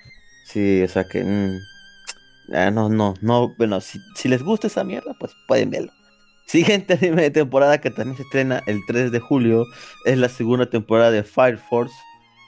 [0.45, 4.85] sí, o sea que mm, ah, no, no, no, bueno, si, si les gusta esa
[4.85, 5.93] mierda, pues pueden verlo.
[6.47, 9.67] Siguiente anime de temporada que también se estrena el 3 de julio
[10.05, 11.95] es la segunda temporada de Fire Force.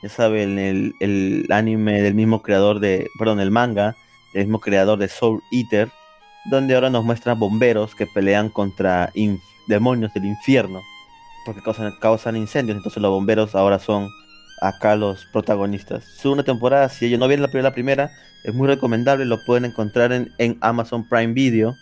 [0.05, 3.96] Ya saben, el, el anime del mismo creador de, perdón, el manga,
[4.34, 5.88] del mismo creador de Soul Eater,
[6.49, 9.12] donde ahora nos muestran bomberos que pelean contra
[9.66, 10.80] demonios del infierno,
[11.44, 14.09] porque causan, causan incendios, entonces los bomberos ahora son
[14.62, 16.05] acá los protagonistas.
[16.05, 18.11] Segunda temporada, si ellos no vieron la primera, primera,
[18.44, 21.74] es muy recomendable, lo pueden encontrar en, en Amazon Prime Video,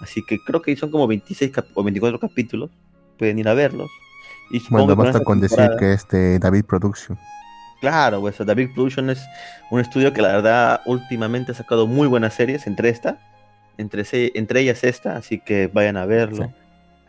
[0.00, 2.70] así que creo que son como 26 cap- o 24 capítulos,
[3.18, 3.90] pueden ir a verlos.
[4.50, 7.18] Y Bueno, con basta con decir que este David Production.
[7.80, 9.22] Claro, pues David Production es
[9.70, 13.18] un estudio que la verdad últimamente ha sacado muy buenas series, entre esta,
[13.78, 16.44] entre, se- entre ellas esta, así que vayan a verlo.
[16.44, 16.50] Sí.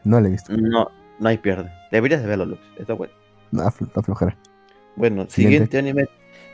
[0.04, 0.56] No le he visto.
[0.56, 1.72] No, no hay pierde.
[1.92, 2.62] Deberías de verlo, Lux.
[2.78, 3.14] Está bueno.
[3.52, 4.36] No, aflo- aflojera.
[4.96, 5.34] Bueno, Siguiente.
[5.34, 6.06] siguiente anime,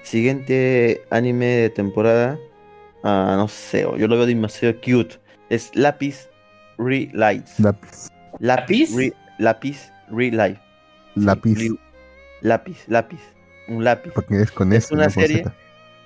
[0.03, 2.38] siguiente anime de temporada,
[3.03, 5.19] ah, no sé, yo lo veo demasiado cute.
[5.52, 6.30] Es Lapis
[6.78, 7.60] Relights.
[7.60, 8.08] Lápiz.
[8.39, 8.95] ¿Lápiz?
[8.95, 10.58] Re- Lápiz Relight.
[11.16, 11.58] Sí, Lápiz.
[11.60, 11.78] re-
[12.41, 13.20] lápiz, lápiz.
[13.68, 14.12] Un lápiz.
[14.14, 15.43] Porque es con Es S, una no serie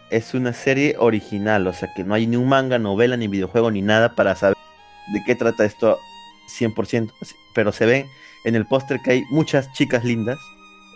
[0.09, 3.69] es una serie original, o sea que no hay ni un manga, novela, ni videojuego,
[3.71, 4.55] ni nada para saber
[5.13, 5.97] de qué trata esto
[6.59, 7.11] 100%.
[7.21, 8.05] así, Pero se ve
[8.45, 10.37] en el póster que hay muchas chicas lindas.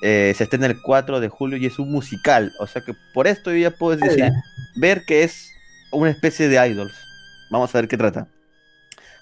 [0.01, 3.27] Eh, se estrena el 4 de julio y es un musical, o sea que por
[3.27, 4.31] esto yo ya puedes decir,
[4.75, 5.51] ver que es
[5.91, 6.93] una especie de idols.
[7.51, 8.27] Vamos a ver qué trata.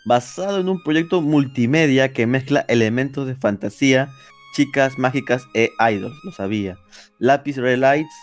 [0.07, 4.07] Basado en un proyecto multimedia que mezcla elementos de fantasía,
[4.55, 6.77] chicas mágicas e idols, lo sabía.
[7.19, 8.13] Lapis Relights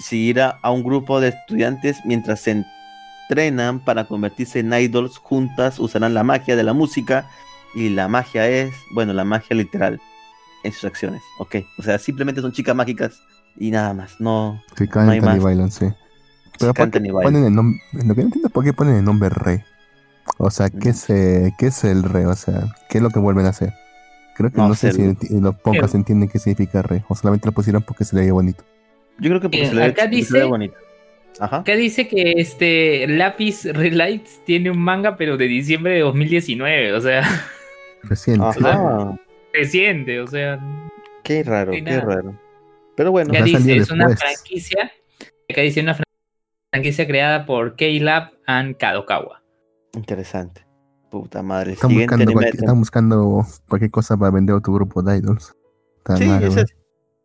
[0.00, 2.64] seguirá a un grupo de estudiantes mientras se
[3.30, 7.30] entrenan para convertirse en idols juntas, usarán la magia de la música
[7.72, 10.00] y la magia es, bueno, la magia literal
[10.64, 11.56] en sus acciones, ok.
[11.78, 13.22] O sea, simplemente son chicas mágicas
[13.56, 15.40] y nada más, no, Que hay cantan y más.
[15.40, 15.86] bailan, sí.
[16.58, 17.32] Pero ¿por cantan qué y bailan.
[17.32, 17.80] ponen el nombre?
[17.92, 19.64] Lo que no entiendo es por qué ponen el nombre Re.
[20.36, 22.26] O sea, ¿qué es, eh, ¿qué es el Re?
[22.26, 23.72] O sea, ¿qué es lo que vuelven a hacer?
[24.36, 27.02] Creo que No no, sé, si los pocas entienden qué significa Re.
[27.08, 28.62] O solamente lo pusieron porque se le veía bonito.
[29.18, 30.74] Yo creo que porque Eh, se le acá dice- bonito.
[31.40, 31.58] Ajá.
[31.58, 37.00] Acá dice que este Lapis Relights tiene un manga, pero de diciembre de 2019, o
[37.00, 37.22] sea,
[38.02, 38.44] Reciente.
[38.46, 39.16] Ajá.
[39.52, 40.58] reciente, o sea,
[41.24, 42.00] Qué raro, qué nada.
[42.00, 42.40] raro.
[42.96, 44.90] Pero bueno, ya ha dice, es una franquicia,
[45.48, 46.04] acá dice una fran-
[46.72, 49.42] franquicia creada por K-Lab and Kadokawa.
[49.94, 50.66] Interesante.
[51.10, 51.72] Puta madre.
[51.72, 55.54] Están Siguiente buscando, cualquier, están buscando cualquier cosa para vender a tu grupo de idols.
[56.16, 56.64] Sí, mal, es.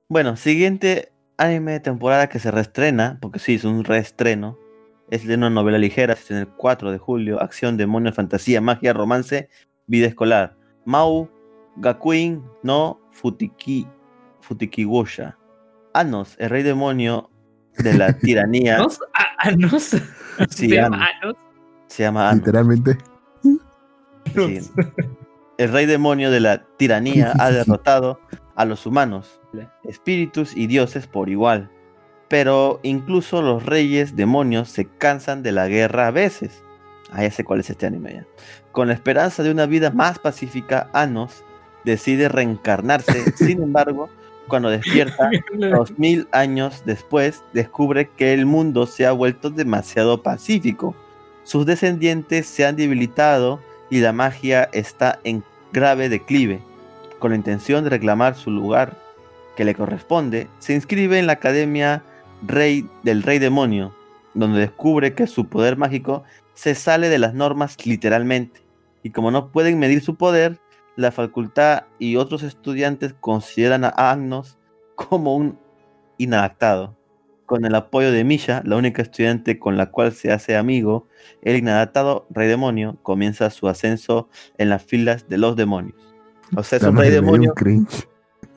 [0.09, 4.57] Bueno, siguiente anime de temporada que se reestrena, porque sí, es un reestreno.
[5.09, 7.41] Es de una novela ligera, se en el 4 de julio.
[7.41, 9.49] Acción, demonio, fantasía, magia, romance,
[9.85, 10.55] vida escolar.
[10.85, 11.29] Mau
[11.77, 13.87] Gakuin no Futiki,
[14.41, 15.37] Futikiwosha.
[15.93, 17.29] Anos, el rey demonio
[17.77, 18.77] de la tiranía.
[18.77, 18.99] ¿Anos?
[19.13, 19.83] ¿A- ¿Anos?
[19.83, 19.97] Sí,
[20.49, 21.09] ¿Se llama Anos.
[21.23, 21.35] Anos?
[21.87, 22.45] Se llama Anos.
[22.45, 22.97] Literalmente.
[24.33, 24.59] Sí.
[25.57, 28.19] El rey demonio de la tiranía ha derrotado
[28.55, 29.39] a los humanos,
[29.83, 31.69] espíritus y dioses por igual.
[32.27, 36.63] Pero incluso los reyes demonios se cansan de la guerra a veces.
[37.11, 38.27] Ah, ya sé cuál es este anime ya.
[38.71, 41.43] Con la esperanza de una vida más pacífica, Anos
[41.83, 43.31] decide reencarnarse.
[43.35, 44.09] Sin embargo,
[44.47, 50.95] cuando despierta, dos mil años después, descubre que el mundo se ha vuelto demasiado pacífico.
[51.43, 56.61] Sus descendientes se han debilitado y la magia está en grave declive.
[57.19, 58.97] Con la intención de reclamar su lugar
[59.55, 62.03] que le corresponde, se inscribe en la Academia
[62.45, 63.93] Rey del Rey Demonio,
[64.33, 66.23] donde descubre que su poder mágico
[66.53, 68.61] se sale de las normas literalmente.
[69.03, 70.59] Y como no pueden medir su poder,
[70.95, 74.57] la facultad y otros estudiantes consideran a Agnos
[74.95, 75.57] como un
[76.17, 76.95] inadaptado.
[77.45, 81.07] Con el apoyo de Misha, la única estudiante con la cual se hace amigo,
[81.41, 85.97] el inadaptado rey demonio comienza su ascenso en las filas de los demonios.
[86.55, 88.07] O sea, es un rey un demonio, cringe.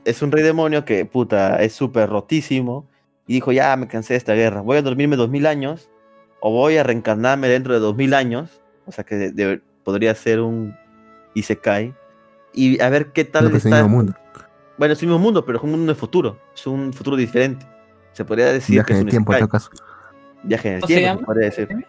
[0.05, 2.87] es un rey demonio que, puta, es súper rotísimo
[3.27, 5.91] y dijo, ya me cansé de esta guerra, voy a dormirme dos mil años
[6.41, 10.15] o voy a reencarnarme dentro de dos mil años, o sea que de- de- podría
[10.15, 10.77] ser un
[11.35, 11.93] Isekai,
[12.55, 13.83] y a ver qué tal Lo que es el está.
[13.83, 14.15] mismo mundo.
[14.79, 17.67] Bueno, es el mismo mundo, pero es un mundo de futuro, es un futuro diferente.
[18.17, 19.71] Se podría decir Viaje que es en un el tiempo, en todo caso.
[20.43, 21.87] Viaje en el ¿Cómo se tiempo, se podría decir.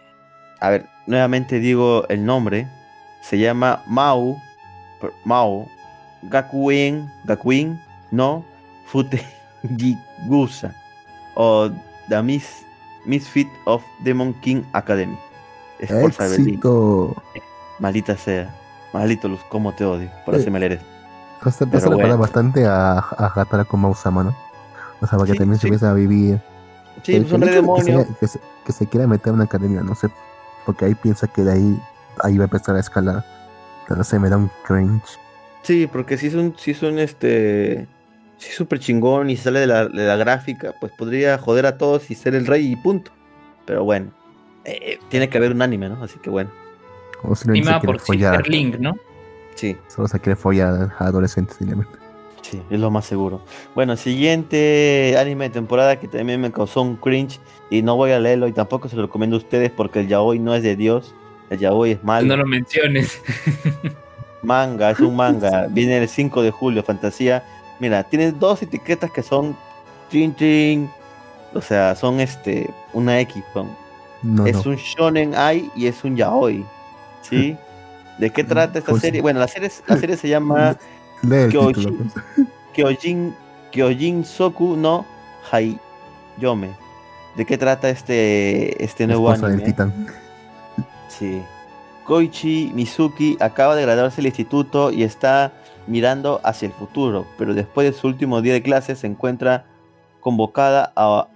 [0.60, 2.68] A ver, nuevamente digo el nombre.
[3.22, 4.36] Se llama Mau,
[5.00, 5.66] per- Mau,
[6.22, 8.44] Gakuen, Gakuen, no,
[8.86, 10.74] Futejigusa,
[11.34, 11.70] o
[12.08, 12.64] The Mis-
[13.06, 15.18] Misfit of Demon King Academy.
[15.78, 15.90] Es.
[15.90, 17.14] Éxito.
[17.78, 18.54] Maldita sea.
[18.92, 20.86] Maldito Luz, cómo te odio por Eh, hacerme leer esto.
[21.46, 22.18] Eso recuerda bueno.
[22.18, 24.34] bastante a, a Hatara con Mausama, ¿no?
[25.00, 25.62] O sea, para que Sí, también sí.
[25.62, 26.40] se empiece a vivir.
[27.02, 28.06] Sí, El- pues un el rey hecho de que, demonio.
[28.12, 30.08] se, que, se, que se quiera meter a una academia, no sé,
[30.66, 31.80] porque ahí piensa que de ahí,
[32.22, 33.24] ahí va a empezar a escalar.
[33.86, 35.18] Pero no sé, me da un cringe.
[35.62, 37.86] Sí, porque si es un, si es un este.
[38.38, 41.76] Si es súper chingón y sale de la, de la gráfica, pues podría joder a
[41.78, 43.10] todos y ser el rey y punto.
[43.66, 44.12] Pero bueno,
[44.64, 46.02] eh, tiene que haber un anime, ¿no?
[46.04, 46.50] Así que bueno,
[47.24, 48.46] O si no, por follar.
[48.48, 48.94] Link, ¿no?
[49.56, 51.98] sí, Solo se quiere follar a adolescentes, simplemente.
[52.42, 53.40] Sí, es lo más seguro.
[53.74, 58.20] Bueno, siguiente anime de temporada que también me causó un cringe y no voy a
[58.20, 61.14] leerlo y tampoco se lo recomiendo a ustedes porque el yaoi no es de Dios,
[61.50, 62.26] el yaoi es malo.
[62.26, 63.20] No lo menciones.
[64.42, 65.66] Manga, es un manga.
[65.68, 67.42] Viene el 5 de julio, fantasía.
[67.80, 69.56] Mira, tiene dos etiquetas que son
[70.10, 70.88] chin chin.
[71.54, 73.42] O sea, son este una X.
[73.52, 73.74] son-
[74.22, 74.72] No, es no.
[74.72, 76.64] un shonen ai y es un yaoi.
[77.22, 77.56] ¿Sí?
[78.18, 79.20] ¿De qué trata esta Pues- serie?
[79.20, 80.76] Bueno, la serie, la serie se llama
[81.22, 81.74] Lee el Kyoshi.
[81.74, 81.96] título.
[81.96, 82.46] pues.
[82.74, 83.34] Kyojin,
[83.72, 85.04] Kyojin Soku no
[85.50, 86.70] Haiyome.
[87.36, 89.70] ¿De qué trata este, este nuevo esposa del anime?
[89.70, 90.06] titán.
[91.08, 91.42] Sí.
[92.04, 95.52] Koichi Mizuki acaba de graduarse del instituto y está
[95.86, 99.66] mirando hacia el futuro, pero después de su último día de clases se encuentra
[100.20, 101.28] convocada a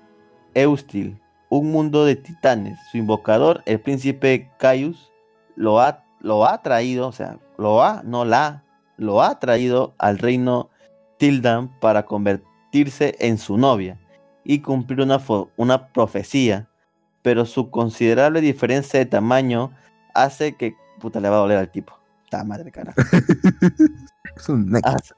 [0.55, 1.20] Eustil,
[1.51, 2.78] un mundo de titanes.
[2.91, 5.12] Su invocador, el príncipe Caius,
[5.57, 8.62] lo ha, lo ha traído, o sea, lo ha, no la,
[9.03, 10.71] lo ha traído al reino
[11.19, 13.99] Tildan para convertirse en su novia
[14.45, 15.21] y cumplir una,
[15.57, 16.69] una profecía
[17.23, 19.71] pero su considerable diferencia de tamaño
[20.15, 21.97] hace que puta le va a doler al tipo.
[22.31, 22.93] Ta madre cara.
[24.37, 24.75] Es un.
[24.83, 25.15] Hace,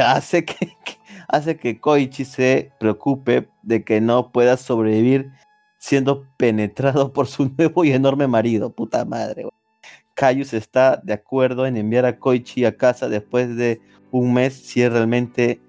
[0.00, 0.54] hace que,
[0.84, 0.98] que-
[1.28, 5.32] hace que Koichi se preocupe de que no pueda sobrevivir
[5.78, 8.70] siendo penetrado por su nuevo y enorme marido.
[8.70, 9.42] Puta madre.
[9.42, 9.52] güey.
[10.14, 14.82] Caius está de acuerdo en enviar a Koichi a casa después de un mes si
[14.82, 15.60] él realmente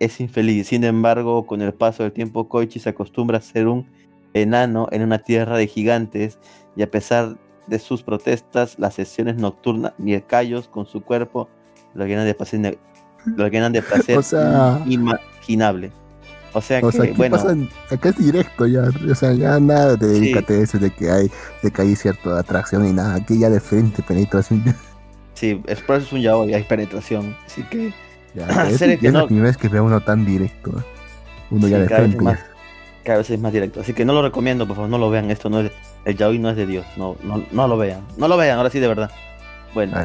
[0.00, 0.68] es infeliz.
[0.68, 3.86] Sin embargo, con el paso del tiempo, Koichi se acostumbra a ser un
[4.34, 6.38] enano en una tierra de gigantes
[6.74, 7.36] y a pesar
[7.66, 11.48] de sus protestas, las sesiones nocturnas y el Caius con su cuerpo
[11.94, 12.78] lo llenan de placer,
[13.36, 15.92] lo llenan de placer O sea- inimaginable.
[16.54, 17.56] O sea O que, sea, bueno, pasa,
[17.90, 21.30] acá es directo ya, o sea, ya nada de dedicateces de que hay,
[21.62, 24.62] de que hay cierta atracción y nada, aquí ya de frente penetración.
[25.34, 27.34] sí, es por eso es un yaoi, hay penetración.
[27.46, 27.92] Así que,
[28.34, 29.26] Ya, es, serio ya que es la no.
[29.26, 30.70] primera vez que veo uno tan directo.
[30.78, 30.82] ¿eh?
[31.50, 32.24] Uno sí, ya de cada, vez frente.
[32.24, 32.38] más,
[33.04, 33.80] cada vez es más directo.
[33.80, 35.30] Así que no lo recomiendo, por favor, no lo vean.
[35.30, 35.72] Esto no es,
[36.04, 36.84] el yaoi no es de Dios.
[36.98, 38.02] No, no, no lo vean.
[38.18, 39.10] No lo vean, ahora sí, de verdad.
[39.72, 39.96] Bueno,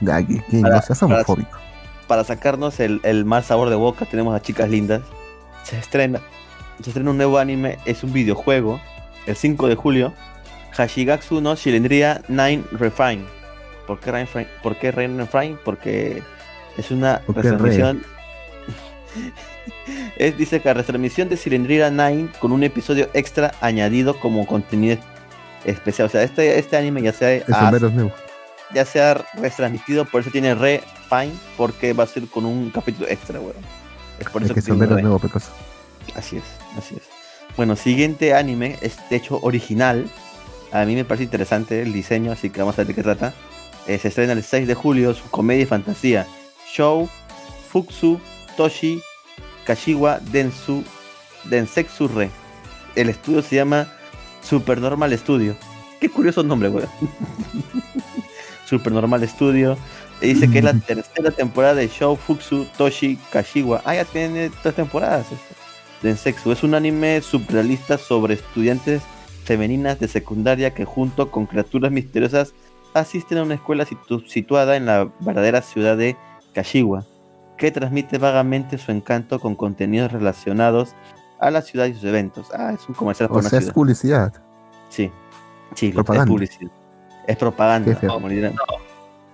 [0.00, 1.58] Ya, que, que Para- no seas para- homofóbico.
[2.06, 5.02] para sacarnos el, el mal sabor de boca, tenemos a Chicas Lindas.
[5.70, 6.20] Se estrena,
[6.82, 8.80] se estrena un nuevo anime, es un videojuego,
[9.26, 10.12] el 5 de julio.
[10.76, 13.24] Hashigatsu no Shilendria 9 Refine.
[13.86, 14.48] ¿Por qué, Refine?
[14.62, 15.56] ¿Por qué Refine?
[15.64, 16.22] Porque
[16.76, 18.02] es una ¿Por qué retransmisión.
[20.16, 24.98] es, dice que retransmisión de Cylindria 9 con un episodio extra añadido como contenido
[25.64, 26.06] especial.
[26.06, 27.46] O sea, este, este anime ya se ha,
[28.74, 32.70] ya se ha retransmitido, por eso tiene re fine, porque va a ser con un
[32.70, 33.80] capítulo extra, weón.
[34.20, 35.02] Es por Es eso que que son tiene re.
[35.02, 35.44] nuevo, pecos.
[36.14, 36.44] Así es,
[36.78, 37.02] así es.
[37.56, 40.08] Bueno, siguiente anime, es de hecho original.
[40.72, 43.34] A mí me parece interesante el diseño, así que vamos a ver de qué trata.
[43.86, 46.26] Eh, se estrena el 6 de julio, su comedia y fantasía.
[46.72, 47.08] Show
[47.70, 48.20] Fuxu
[48.56, 49.02] Toshi
[49.64, 50.84] Kashiwa Densu
[51.44, 52.30] Densetsu Re.
[52.94, 53.88] El estudio se llama
[54.42, 55.56] Supernormal Studio.
[56.00, 56.88] Qué curioso nombre, weón.
[58.66, 59.76] Supernormal Studio.
[60.20, 63.82] Dice que es la tercera temporada de Show Fuxu Toshi Kashiwa.
[63.84, 65.26] Ah, ya tiene tres temporadas.
[65.32, 65.54] esto.
[66.02, 69.02] Densetsu es un anime surrealista sobre estudiantes
[69.44, 72.54] femeninas de secundaria que junto con criaturas misteriosas
[72.94, 76.16] asisten a una escuela situ- situada en la verdadera ciudad de
[76.54, 77.04] Kashiwa,
[77.56, 80.94] que transmite vagamente su encanto con contenidos relacionados
[81.38, 82.48] a la ciudad y sus eventos.
[82.54, 83.74] Ah, es un comercial por O una sea, es ciudad.
[83.74, 84.32] publicidad.
[84.88, 85.10] Sí,
[85.74, 86.26] sí, lo- es Propaganda.
[86.32, 86.70] publicidad.
[87.26, 88.14] Es propaganda, Qué feo.
[88.14, 88.54] como, dirán-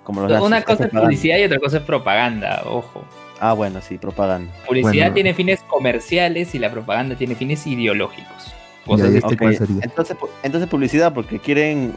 [0.06, 1.00] como los una nazis, cosa es propaganda.
[1.02, 3.04] publicidad y otra cosa es propaganda, ojo.
[3.40, 4.50] Ah, bueno, sí, propaganda.
[4.66, 5.14] Publicidad Bueno.
[5.14, 8.54] tiene fines comerciales y la propaganda tiene fines ideológicos.
[8.86, 9.76] O Ya, sea, ya es este Ok, cuál sería.
[9.82, 11.94] Entonces, entonces publicidad, porque quieren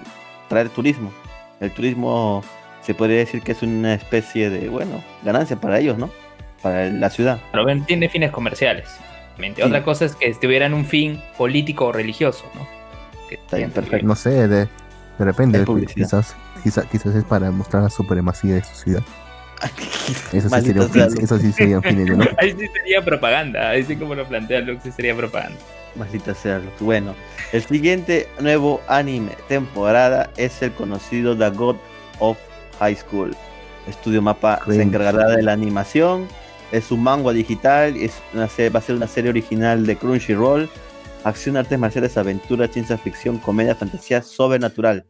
[0.49, 1.13] traer turismo.
[1.61, 2.43] El turismo
[2.81, 6.09] se podría decir que es una especie de, bueno, ganancia para ellos, ¿no?
[6.63, 7.39] Para la ciudad.
[7.51, 8.89] Pero ven, tiene fines comerciales.
[9.55, 9.61] Sí.
[9.61, 12.67] Otra cosa es que tuvieran un fin político o religioso, ¿no?
[13.29, 14.05] Que Está bien, perfecto.
[14.05, 14.67] No sé, de, de
[15.19, 15.63] repente,
[15.95, 19.03] quizás, quizás, quizás es para mostrar la supremacía de su ciudad.
[20.33, 22.35] Eso sí, sería fin, eso sí sería un fin ideológico.
[22.39, 23.69] Ahí sí sería propaganda.
[23.69, 25.57] Ahí sí como lo plantea Lux, sí sería propaganda.
[25.95, 26.61] Maldita sea.
[26.79, 27.13] Bueno,
[27.51, 31.75] el siguiente nuevo anime temporada es el conocido The God
[32.19, 32.37] of
[32.79, 33.35] High School.
[33.87, 34.81] Estudio Mapa se Cringe.
[34.83, 36.27] encargará de la animación.
[36.71, 37.97] Es un manga digital.
[37.97, 40.69] Es una serie- va a ser una serie original de Crunchyroll.
[41.25, 45.05] Acción, artes marciales, aventura, ciencia ficción, comedia, fantasía, sobrenatural.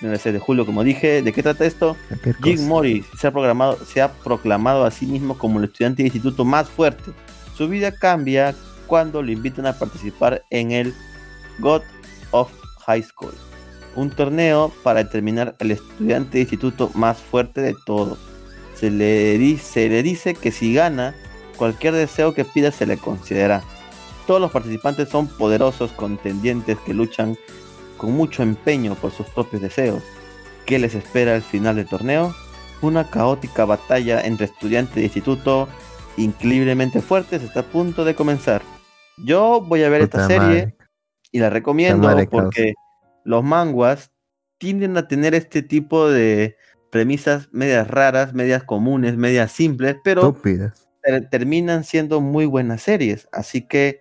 [0.00, 1.22] En el 6 de julio, como dije.
[1.22, 1.96] ¿De qué trata esto?
[2.42, 2.66] Jim.
[2.66, 6.44] Morris se ha, programado, se ha proclamado a sí mismo como el estudiante de instituto
[6.44, 7.12] más fuerte.
[7.56, 8.54] Su vida cambia
[8.86, 10.94] cuando lo invitan a participar en el
[11.60, 11.82] God
[12.32, 12.50] of
[12.86, 13.32] High School,
[13.94, 18.18] un torneo para determinar el estudiante de instituto más fuerte de todos.
[18.74, 21.14] Se le, di- se le dice que si gana,
[21.56, 23.62] cualquier deseo que pida se le concederá.
[24.26, 27.36] Todos los participantes son poderosos contendientes que luchan
[27.96, 30.02] con mucho empeño por sus propios deseos.
[30.66, 32.34] ¿Qué les espera al final del torneo?
[32.82, 35.68] Una caótica batalla entre estudiantes de instituto
[36.16, 38.62] increíblemente fuertes está a punto de comenzar.
[39.18, 40.76] Yo voy a ver esta serie
[41.32, 42.74] y la recomiendo madre, porque
[43.24, 44.10] los manguas
[44.58, 46.56] tienden a tener este tipo de
[46.90, 50.22] premisas medias raras, medias comunes, medias simples, pero
[51.02, 53.28] ter- terminan siendo muy buenas series.
[53.32, 54.00] Así que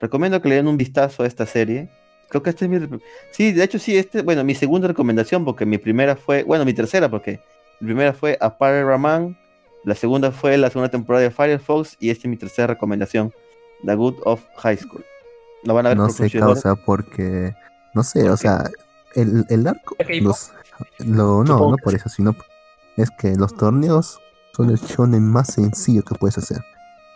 [0.00, 1.90] recomiendo que le den un vistazo a esta serie.
[2.28, 3.00] Creo que este es mi...
[3.30, 6.74] Sí, de hecho sí, este, bueno, mi segunda recomendación, porque mi primera fue, bueno, mi
[6.74, 7.40] tercera, porque
[7.80, 9.38] mi primera fue A Raman,
[9.84, 13.32] la segunda fue la segunda temporada de Firefox y esta es mi tercera recomendación,
[13.84, 15.04] The Good of High School.
[15.64, 17.54] Lo van a ver No sé, causa, porque.
[17.94, 18.38] No sé, ¿Por o qué?
[18.38, 18.64] sea,
[19.14, 19.96] el, el arco.
[19.96, 20.20] ¿K-pop?
[20.20, 20.52] Los,
[20.98, 22.36] lo, no, no por eso, sino.
[22.96, 24.20] Es que los torneos
[24.56, 26.58] son el shonen más sencillo que puedes hacer.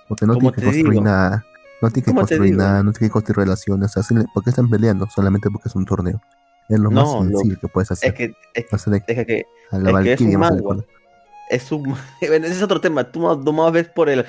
[0.09, 1.05] Porque no tienes que construir digo.
[1.05, 1.45] nada.
[1.83, 3.97] No tienes que construir nada, no tienes que construir relaciones.
[3.97, 5.07] O sea, ¿por qué están peleando?
[5.11, 6.21] Solamente porque es un torneo.
[6.69, 8.11] Es lo más lo- sencillo que puedes hacer.
[8.11, 8.25] Es que,
[8.55, 8.65] es,
[9.27, 10.85] que a la es que es un más manga.
[11.51, 11.95] es un...
[12.21, 13.05] ese es otro tema.
[13.05, 14.25] Tú no, no más ves por el,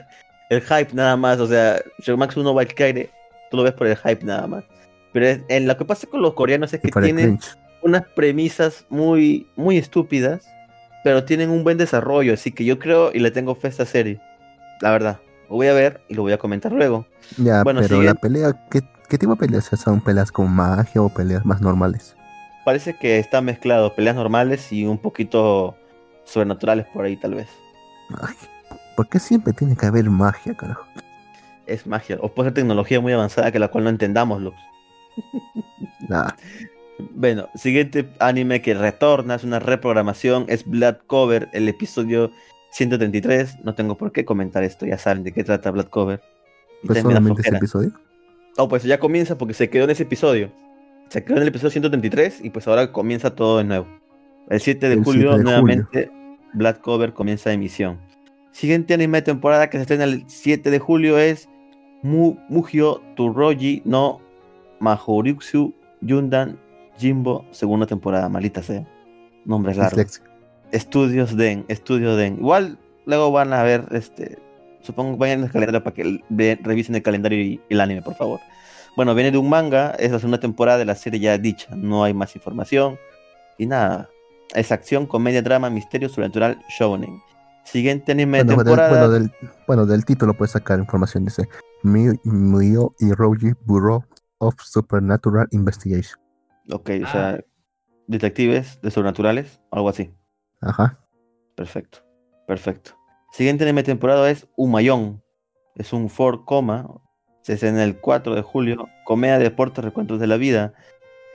[0.49, 1.39] el hype nada más.
[1.39, 1.79] O sea,
[2.17, 3.09] Max 1 Valkyrie,
[3.51, 4.63] tú lo ves por el hype nada más.
[5.13, 7.39] Pero es- en lo que pasa con los coreanos es que tienen
[7.83, 10.43] unas premisas muy, muy estúpidas,
[11.03, 12.33] pero tienen un buen desarrollo.
[12.33, 14.19] Así que yo creo y le tengo fe a esta serie.
[14.81, 15.19] La verdad.
[15.53, 17.05] Lo voy a ver y lo voy a comentar luego.
[17.37, 18.07] Ya, bueno, pero sigue.
[18.07, 19.65] la pelea, ¿qué, ¿qué tipo de peleas?
[19.65, 22.15] ¿Son peleas con magia o peleas más normales?
[22.65, 25.77] Parece que está mezclado peleas normales y un poquito
[26.23, 27.49] sobrenaturales por ahí, tal vez.
[28.19, 28.33] Ay,
[28.97, 30.87] ¿Por qué siempre tiene que haber magia, carajo?
[31.67, 32.17] Es magia.
[32.21, 34.57] O puede ser tecnología muy avanzada que la cual no entendamos, Lux.
[36.09, 36.31] Nah,
[37.11, 42.31] Bueno, siguiente anime que retorna, es una reprogramación, es Blood Cover, el episodio
[42.73, 43.63] 133.
[43.63, 46.21] No tengo por qué comentar esto, ya saben de qué trata Blood Cover.
[46.81, 47.91] Y pues solamente ese episodio.
[48.57, 50.51] Oh, pues ya comienza porque se quedó en ese episodio.
[51.09, 53.87] Se quedó en el episodio 133 y pues ahora comienza todo de nuevo.
[54.49, 56.11] El 7 de El julio 7 de nuevamente
[56.53, 57.99] Black Cover comienza emisión.
[58.51, 61.47] Siguiente anime de temporada que se estrena el 7 de julio es
[62.01, 64.19] Mu Mugio Turoji no
[64.79, 66.59] Mahoritsu Yundan
[66.97, 68.85] Jimbo, segunda temporada, malita sea.
[69.45, 69.97] Nombres largos.
[69.97, 70.32] Disléxico.
[70.73, 72.37] Estudios Den, Estudio Den.
[72.39, 74.37] Igual luego van a ver, este,
[74.81, 78.15] supongo vayan en el calendario para que ve- revisen el calendario y, el anime, por
[78.15, 78.39] favor.
[78.95, 82.03] Bueno, viene de un manga, es la segunda temporada de la serie ya dicha, no
[82.03, 82.97] hay más información.
[83.57, 84.09] Y nada,
[84.55, 87.21] es acción, comedia, drama, misterio, sobrenatural, shounen.
[87.63, 88.89] Siguiente anime de Bueno, del, temporada.
[88.89, 89.31] bueno, del,
[89.67, 91.23] bueno, del título puedes sacar información.
[91.23, 91.47] Dice
[91.81, 94.03] Mi- Mio y Roji Bureau
[94.39, 96.19] of Supernatural Investigation.
[96.71, 97.39] Ok, o sea,
[98.07, 100.11] detectives de sobrenaturales, algo así.
[100.65, 100.99] Ajá.
[101.55, 101.99] Perfecto,
[102.47, 102.91] perfecto.
[103.31, 105.21] Siguiente anime temporada es Umayón.
[105.75, 106.87] Es un 4 coma.
[107.41, 108.87] Se estrena el 4 de julio.
[109.05, 110.73] Comedia, deportes, recuentos de la vida.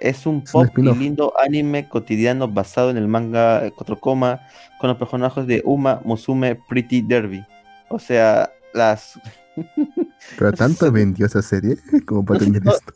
[0.00, 3.98] Es un Es un pop y lindo anime cotidiano basado en el manga eh, 4
[3.98, 4.40] coma
[4.80, 7.44] con los personajes de Uma Musume Pretty Derby.
[7.88, 9.18] O sea, las
[10.38, 11.76] Pero tanto vendió esa serie
[12.06, 12.92] como para No sé, tener no- esto.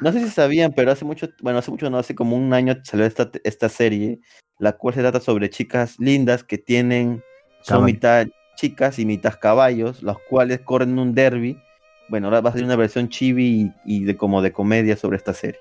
[0.00, 2.74] No sé si sabían, pero hace mucho, bueno, hace mucho, no, hace como un año
[2.82, 4.20] salió esta, esta serie,
[4.62, 7.24] la cual se trata sobre chicas lindas que tienen,
[7.62, 7.84] son Caballo.
[7.84, 11.60] mitad chicas y mitad caballos, los cuales corren un derby.
[12.08, 15.16] Bueno, ahora va a ser una versión chibi y, y de como de comedia sobre
[15.16, 15.58] esta serie.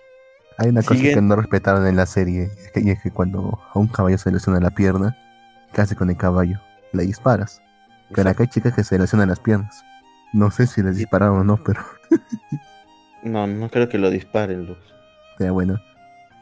[0.58, 2.52] Hay una cosa que no respetaron en la serie.
[2.76, 5.18] Y es que cuando a un caballo se le lesiona la pierna,
[5.74, 6.62] ¿qué hace con el caballo?
[6.92, 7.60] Le disparas.
[8.14, 9.84] Pero acá hay chicas que se lesionan las piernas.
[10.32, 11.82] No sé si les dispararon o no, pero.
[13.24, 14.80] No, no creo que lo disparen, Luz.
[15.38, 15.80] Pero bueno.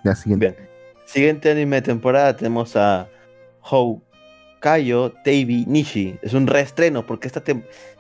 [0.04, 0.56] La siguiente.
[0.58, 0.69] Bien.
[1.12, 3.08] Siguiente anime de temporada tenemos a
[3.62, 6.20] Houkayo Teibi Nishi.
[6.22, 7.42] Es un reestreno porque esta,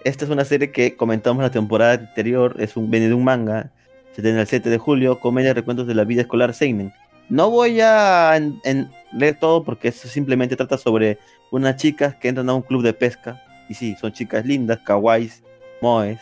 [0.03, 2.55] esta es una serie que comentamos la temporada anterior.
[2.59, 3.71] Es un viene de un manga.
[4.15, 5.19] Se tiene el 7 de julio.
[5.19, 6.93] Comedia recuentos de la vida escolar Seinen.
[7.29, 11.17] No voy a en- en leer todo porque eso simplemente trata sobre
[11.51, 13.41] unas chicas que entran a un club de pesca.
[13.69, 15.43] Y sí, son chicas lindas, kawaiis,
[15.81, 16.19] moes,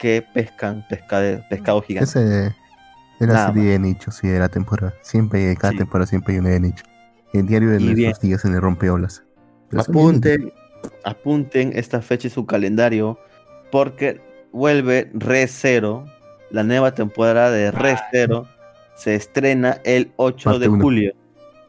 [0.00, 2.10] que pescan pescade- pescado gigante.
[2.10, 2.52] Ese
[3.20, 4.94] es la Nada serie de nicho, sí, de la temporada.
[5.02, 5.78] Siempre, cada Sí.
[5.78, 6.84] temporada siempre hay una de nicho.
[7.32, 9.22] El diario de Y nuestros días en el rompeolas.
[9.76, 10.52] Apunten,
[11.04, 13.18] apunten esta fecha en su calendario
[13.72, 14.20] porque
[14.52, 16.06] vuelve Re Zero,
[16.50, 17.96] la nueva temporada de Re.
[18.12, 18.46] Zero
[18.94, 20.82] se estrena el 8 Parte de uno.
[20.82, 21.12] julio.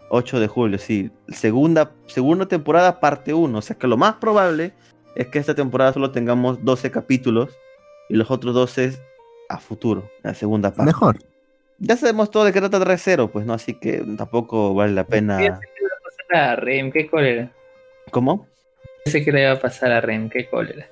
[0.10, 1.12] 8 de julio, sí.
[1.28, 3.58] Segunda, segunda temporada, parte 1.
[3.58, 4.74] O sea que lo más probable
[5.16, 7.50] es que esta temporada solo tengamos 12 capítulos
[8.08, 8.98] y los otros 12
[9.50, 10.86] a futuro, la segunda parte.
[10.86, 11.18] Mejor.
[11.80, 15.04] Ya sabemos todo de qué trata Re Zero, pues no, así que tampoco vale la
[15.04, 15.38] pena.
[15.38, 17.52] Fíjate que le iba a pasar a Rem, qué cólera.
[18.12, 18.48] ¿Cómo?
[19.06, 20.88] Pensé que le iba a pasar a Rem, qué cólera.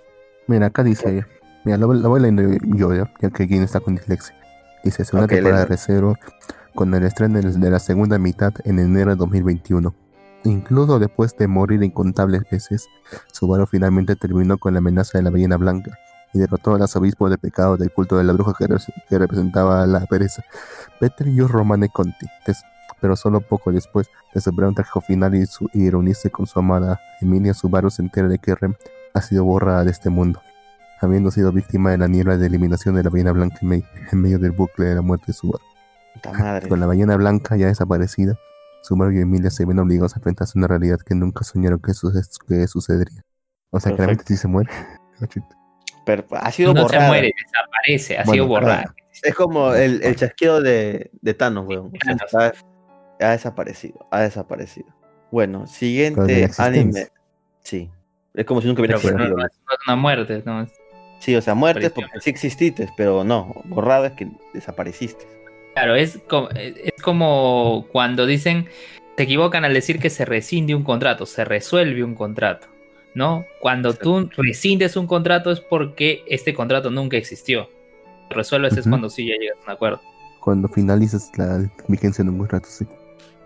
[0.48, 1.26] Mira, acá dice.
[1.64, 2.44] Mira, lo, lo voy leyendo
[2.76, 4.36] yo, ya, ya que aquí está con dislexia.
[4.84, 5.76] Dice: Segunda Ok, temporada de léelo.
[5.76, 6.16] Recero
[6.76, 9.96] con el estreno de de la segunda mitad en enero de 2021.
[10.44, 12.88] Incluso después de morir incontables veces,
[13.32, 15.98] Subaru finalmente terminó con la amenaza de la ballena blanca
[16.36, 18.78] y derrotó a los obispos de pecado del culto de la bruja que, re-
[19.10, 20.44] que representaba la pereza,
[21.00, 22.28] Peter y Romane Conti.
[23.02, 26.60] Pero solo poco después de superar un trágico final y, su- y reunirse con su
[26.60, 28.74] amada Emilia, Subaru se entera de que Rem
[29.14, 30.42] ha sido borrada de este mundo,
[31.02, 34.22] habiendo sido víctima de la niebla de eliminación de la ballena blanca en, me- en
[34.22, 35.64] medio del bucle de la muerte de Subaru.
[36.38, 36.68] Madre.
[36.70, 38.38] Con la ballena blanca ya desaparecida,
[38.84, 41.94] Subaru y Emilia se ven obligados a enfrentarse a una realidad que nunca soñaron que,
[41.94, 42.12] su-
[42.48, 43.24] que sucedería.
[43.72, 44.70] O sea, que realmente sí se muere.
[46.06, 47.03] Pero ha sido No borrada.
[47.06, 48.95] se muere, desaparece, ha Bueno, sido borrada.
[49.24, 51.88] Es como el, el chasquido de, de Thanos, weón.
[51.88, 52.53] O sea,
[53.22, 54.88] ha desaparecido, ha desaparecido.
[55.32, 57.08] Bueno, siguiente anime.
[57.62, 57.89] Sí.
[58.34, 59.38] Es como si nunca hubiera Pero, pero no, existido.
[59.38, 60.74] no es no es una muerte, no es-
[61.20, 65.26] Sí, o sea, muertes porque sí exististe, pero no, borrado es que desapareciste.
[65.74, 68.68] Claro, es como, es como cuando dicen,
[69.18, 72.68] se equivocan al decir que se rescinde un contrato, se resuelve un contrato,
[73.16, 73.45] ¿no?
[73.59, 77.70] Cuando tú rescindes un contrato es porque este contrato nunca existió.
[78.30, 80.01] Resuelves es cuando sí ya llegas a un acuerdo.
[80.41, 82.86] Cuando finalizas la vigencia de un contrato, sí.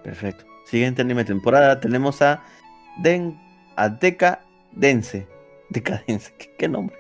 [0.03, 0.45] Perfecto.
[0.65, 2.43] Siguiente anime temporada tenemos a
[3.01, 3.39] Den
[3.75, 5.27] a Decadense.
[5.69, 6.95] Decadense, ¿qué, qué nombre?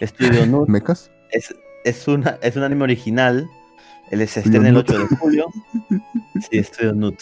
[0.00, 0.68] Estudio Nut.
[0.68, 1.10] ¿Mecas?
[1.30, 3.48] Es, es, una, es un anime original.
[4.10, 4.90] Él se estrena el Nut.
[4.90, 5.46] 8 de julio.
[6.50, 7.20] Sí, Estudio Nut.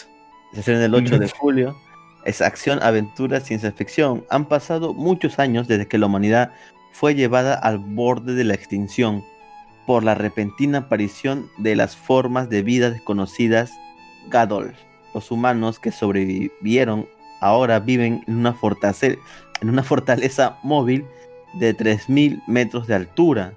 [0.55, 1.77] Se estrena el 8 de julio.
[2.25, 4.25] Es acción, aventura, ciencia ficción.
[4.31, 6.53] Han pasado muchos años desde que la humanidad
[6.93, 9.25] fue llevada al borde de la extinción
[9.87, 13.73] por la repentina aparición de las formas de vida desconocidas
[14.29, 14.75] Gadol.
[15.15, 17.09] Los humanos que sobrevivieron
[17.41, 18.53] ahora viven en una
[19.83, 21.05] fortaleza, móvil
[21.55, 23.55] de 3.000 metros de altura,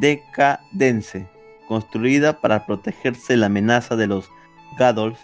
[0.00, 1.26] decadense,
[1.68, 4.30] construida para protegerse de la amenaza de los
[4.78, 5.18] Gadols.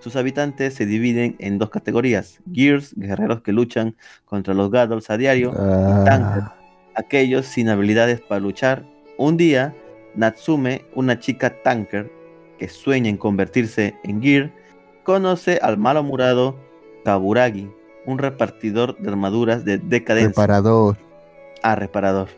[0.00, 5.16] Sus habitantes se dividen en dos categorías: Gears, guerreros que luchan contra los Gadols a
[5.16, 6.54] diario, Tanker, Ah,
[6.94, 8.84] aquellos sin habilidades para luchar.
[9.16, 9.74] Un día,
[10.14, 12.10] Natsume, una chica tanker
[12.58, 14.52] que sueña en convertirse en Gear,
[15.04, 16.56] conoce al malhumorado
[17.04, 17.70] Kaburagi,
[18.06, 20.28] un repartidor de armaduras de decadencia.
[20.28, 20.96] reparador.
[21.62, 22.28] Ah, reparador.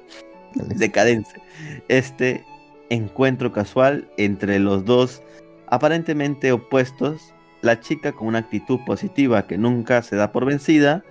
[0.55, 1.41] Decadencia.
[1.89, 2.45] Este
[2.89, 5.23] encuentro casual entre los dos
[5.69, 7.33] aparentemente opuestos,
[7.63, 11.05] la chica con una actitud positiva que nunca se da por vencida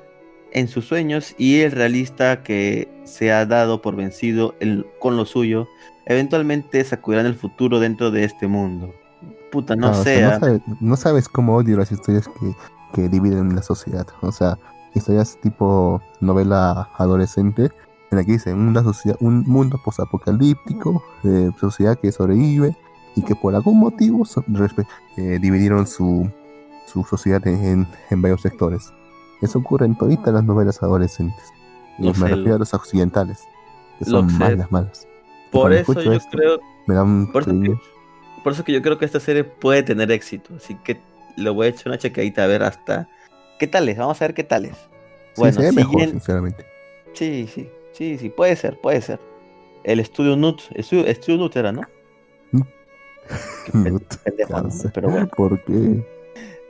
[0.52, 5.26] en sus sueños y el realista que se ha dado por vencido en- con lo
[5.26, 5.68] suyo,
[6.08, 8.92] eventualmente sacudirán el futuro dentro de este mundo.
[9.52, 10.22] Puta, no Ah, o sea, sé.
[10.24, 12.52] no, ah, sabes, no sabes cómo odio las historias que,
[12.94, 14.08] que dividen la sociedad.
[14.22, 14.58] O sea,
[14.96, 17.70] historias tipo novela adolescente,
[18.12, 22.76] en la que dice una sociedad, un mundo posapocalíptico, eh, sociedad que sobrevive
[23.16, 24.24] y que por algún motivo
[25.18, 26.30] eh, dividieron su,
[26.92, 28.92] su sociedad en, en- varios sectores.
[29.42, 31.44] Eso ocurre en todas las novelas adolescentes.
[31.98, 33.40] Y Lo me refiero lo- a las occidentales,
[34.00, 34.38] que Lo son sé.
[34.38, 35.08] malas, malas.
[35.52, 37.76] Por eso yo esto, creo Me da un Por eso, que,
[38.44, 40.54] por eso que yo creo que esta serie puede tener éxito.
[40.56, 41.00] Así que
[41.38, 43.08] le voy a echar una chequeadita a ver hasta.
[43.60, 43.98] ¿Qué tal es?
[43.98, 44.76] Vamos a ver qué tal es.
[44.76, 44.88] Sí,
[45.38, 46.66] Bueno, se ve mejor, siguiente- sinceramente.
[47.14, 49.20] Sí, sí, sí, sí, puede ser, puede ser.
[49.84, 51.82] El estudio Nut, estudio, estudio Nut era, ¿no?
[52.52, 52.64] Pen-
[53.94, 54.62] Nut, pendejo, ¿no?
[54.64, 54.92] cáncer.
[54.94, 55.28] Pero bueno.
[55.36, 56.06] ¿Por qué?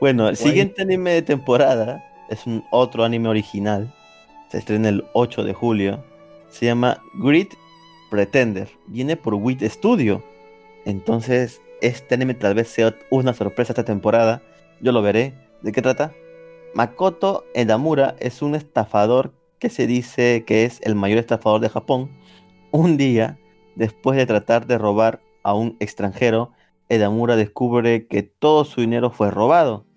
[0.00, 3.92] Bueno, el siguiente anime de temporada es un otro anime original.
[4.48, 6.02] se estrena el 8 de julio.
[6.48, 7.52] Se llama Grit
[8.10, 8.70] Pretender.
[8.86, 10.24] Viene por WIT Studio.
[10.86, 14.40] Entonces, este anime tal vez sea una sorpresa esta temporada.
[14.80, 15.34] Yo lo veré.
[15.60, 16.14] ¿De qué trata?
[16.72, 22.10] Makoto Edamura es un estafador que se dice que es el mayor estafador de Japón.
[22.70, 23.38] Un día,
[23.76, 26.52] después de tratar de robar a un extranjero,
[26.88, 29.89] Edamura descubre que todo su dinero fue robado.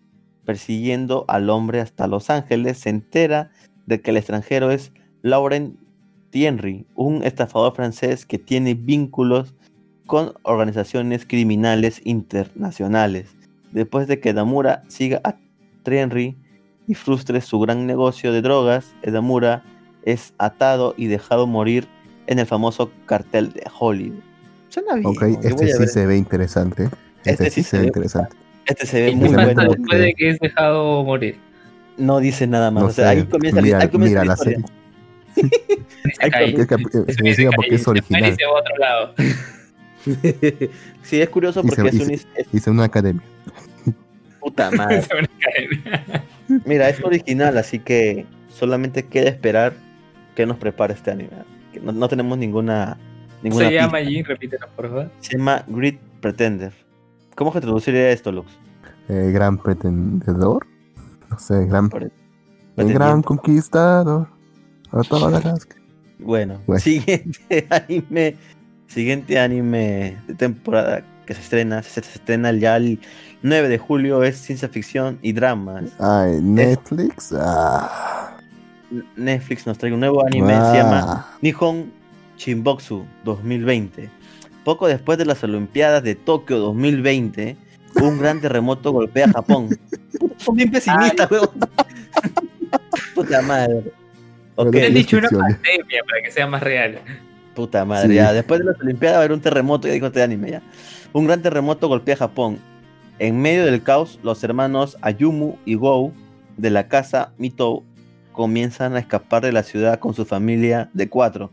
[0.46, 3.52] Persiguiendo al hombre hasta Los Ángeles, se entera
[3.86, 4.92] de que el extranjero es
[5.22, 5.78] Laurent
[6.32, 9.54] Thierry, un estafador francés que tiene vínculos
[10.06, 13.36] con organizaciones criminales internacionales.
[13.72, 15.36] Después de que Edamura siga a
[15.84, 16.36] Thierry
[16.88, 19.64] y frustre su gran negocio de drogas, Edamura
[20.04, 21.88] es atado y dejado morir
[22.28, 24.22] en el famoso cartel de Hollywood.
[24.70, 25.06] Suena bien.
[25.06, 25.88] Ok, este sí ver.
[25.88, 26.90] se ve interesante.
[27.26, 28.36] Este, sí se ve interesante.
[28.66, 29.64] Este se ve ¿Y muy bueno.
[29.70, 31.38] después de que es dejado morir?
[31.98, 32.84] No dice nada más.
[32.84, 34.60] No o sea, sé, ahí comienza, mira, ahí comienza mira la historia.
[35.36, 35.54] serie.
[36.04, 36.50] Se Hay cae.
[36.50, 38.36] eh, se decía porque es Se muere y original.
[38.38, 39.14] se va a otro lado.
[41.04, 43.24] sí, es curioso porque y es, un, se- es Hice una academia.
[44.40, 45.04] puta madre.
[46.66, 49.74] Mira, es original, así que solamente queda esperar
[50.36, 51.30] que nos prepare este anime.
[51.82, 52.98] No, no tenemos ninguna.
[53.42, 54.00] ninguna Se llama.
[54.02, 55.12] Jin, repítelo, por favor.
[55.22, 56.74] Se llama Great Pretender.
[57.36, 58.52] ¿Cómo se traduciría esto, Lux?
[59.10, 60.66] Eh, gran pretendedor.
[61.30, 61.90] No sé, gran,
[62.78, 64.28] el gran conquistador.
[66.20, 66.80] Bueno, Bueno.
[66.80, 68.38] siguiente anime.
[68.88, 71.82] Siguiente anime de temporada que se estrena.
[71.84, 73.00] Se, se estrena ya el
[73.42, 74.24] 9 de julio.
[74.24, 75.86] Es ciencia ficción y dramas.
[76.00, 77.34] Ay, Netflix.
[77.38, 78.38] Ah,
[79.18, 80.54] Netflix nos trae un nuevo anime.
[80.54, 81.92] Se llama Nihon
[82.38, 84.10] Shinboksu 2020.
[84.64, 87.58] Poco después de las Olimpiadas de Tokio 2020,
[88.02, 89.70] un gran terremoto golpea a Japón.
[90.38, 91.50] Son bien pesimistas, weón.
[93.16, 93.84] Puta madre.
[94.56, 97.00] Ok, Pero Le han dicho una pandemia para que sea más real.
[97.56, 98.10] puta madre.
[98.10, 98.16] Sí.
[98.16, 100.62] Ya, después de las Olimpiadas va a haber un terremoto, ya dijo este anime ya.
[101.12, 102.60] Un gran terremoto golpea a Japón.
[103.20, 106.14] En medio del caos, los hermanos Ayumu y Gou
[106.58, 107.84] de la casa Mitou
[108.32, 111.52] comienzan a escapar de la ciudad con su familia de cuatro.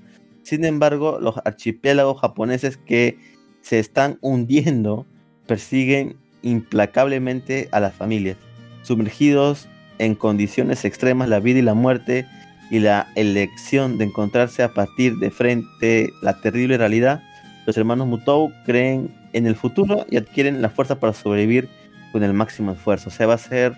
[0.51, 3.17] Sin embargo, los archipiélagos japoneses que
[3.63, 5.07] se están hundiendo
[5.47, 8.37] persiguen implacablemente a las familias.
[8.83, 9.69] Sumergidos
[9.99, 12.27] en condiciones extremas, la vida y la muerte
[12.69, 17.23] y la elección de encontrarse a partir de frente la terrible realidad,
[17.67, 21.69] los hermanos Mutou creen en el futuro y adquieren la fuerza para sobrevivir
[22.11, 23.11] con el máximo esfuerzo.
[23.11, 23.75] O sea, va a ser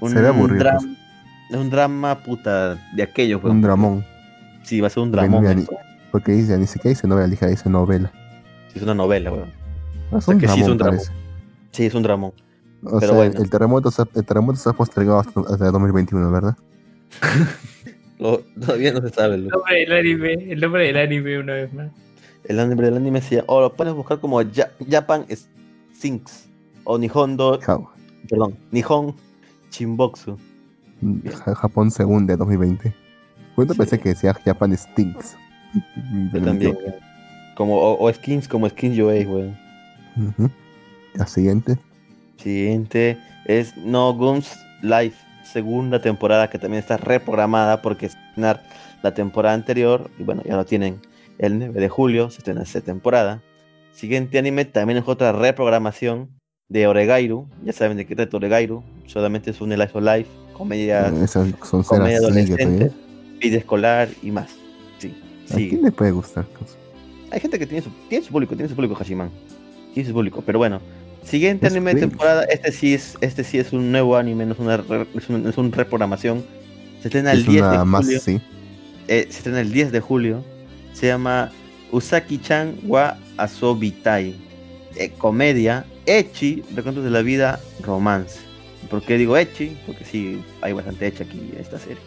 [0.00, 0.76] un, Se ve aburrido, dra-
[1.48, 1.60] pues.
[1.62, 3.42] un drama puta de aquellos.
[3.42, 3.56] weón.
[3.56, 4.04] Un dramón.
[4.64, 5.66] Sí, va a ser un dramón.
[6.12, 8.12] Porque dice, ni siquiera dice novela, dije, dice novela.
[8.68, 9.50] Sí, es una novela, weón.
[10.12, 10.96] Ah, Es sea un que sí es dramón, un dramón.
[10.98, 11.12] parece.
[11.72, 12.32] Sí, es un dramón.
[12.82, 13.40] O Pero sea, bueno.
[13.40, 16.56] el, terremoto se, el terremoto se ha postergado hasta, hasta 2021, ¿verdad?
[18.18, 19.36] Lo- todavía no se sabe.
[19.36, 21.90] El nombre del anime, el nombre del anime una vez más.
[22.44, 25.26] El nombre del anime se llama, o lo puedes buscar como Ja- Japan
[25.92, 26.48] Sinks
[26.84, 27.78] o Nihondo, Ja-
[28.28, 29.14] perdón, Nihon.
[31.44, 32.94] Ja- Japón según de 2020.
[33.54, 33.78] Cuando Sí.
[33.78, 35.36] pensé que decía Japan Stinks.
[36.32, 36.76] Yo también.
[37.54, 39.58] Como, o, o skins como Skins UA, weón.
[40.16, 40.50] Ujú.
[41.14, 41.76] La siguiente.
[42.36, 48.62] Siguiente es No Guns Life, segunda temporada que también está reprogramada porque es estrenar
[49.02, 50.10] la temporada anterior.
[50.18, 51.00] Y bueno, ya lo tienen
[51.38, 53.42] el 9 de julio, se estrena esa temporada.
[53.92, 56.30] Siguiente anime también es otra reprogramación
[56.68, 57.48] de Oregairu.
[57.64, 58.82] Ya saben de qué trata Oregairu.
[59.06, 61.84] Solamente es un Life of Life, comedia, Esas son
[63.40, 64.59] vida escolar y más.
[65.54, 66.46] Sí, ¿A quién le puede gustar?
[67.30, 69.30] Hay gente que tiene su, tiene su público, tiene su público Hashiman.
[69.94, 70.80] Tiene su público, pero bueno.
[71.24, 74.54] Siguiente Es anime de temporada, este sí es, este sí es un nuevo anime, no
[74.54, 76.42] es una re- es un, es un reprogramación.
[77.02, 78.20] Se estrena el Es 10 de una más, julio.
[78.20, 78.40] sí.
[79.06, 80.42] eh, se estrena el 10 de julio.
[80.94, 81.50] Se llama
[81.92, 84.34] Usaki-chan wa Asobitai.
[84.96, 88.40] Eh, comedia, Echi, recuentos de la vida, romance.
[88.90, 89.76] ¿Por qué digo Echi?
[89.86, 91.98] Porque sí, hay bastante Echi aquí en esta serie.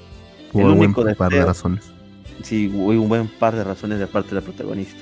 [0.51, 1.85] Por el un buen único par de deseo- razones.
[2.41, 4.97] Sí, hubo un buen par de razones de parte de la protagonista.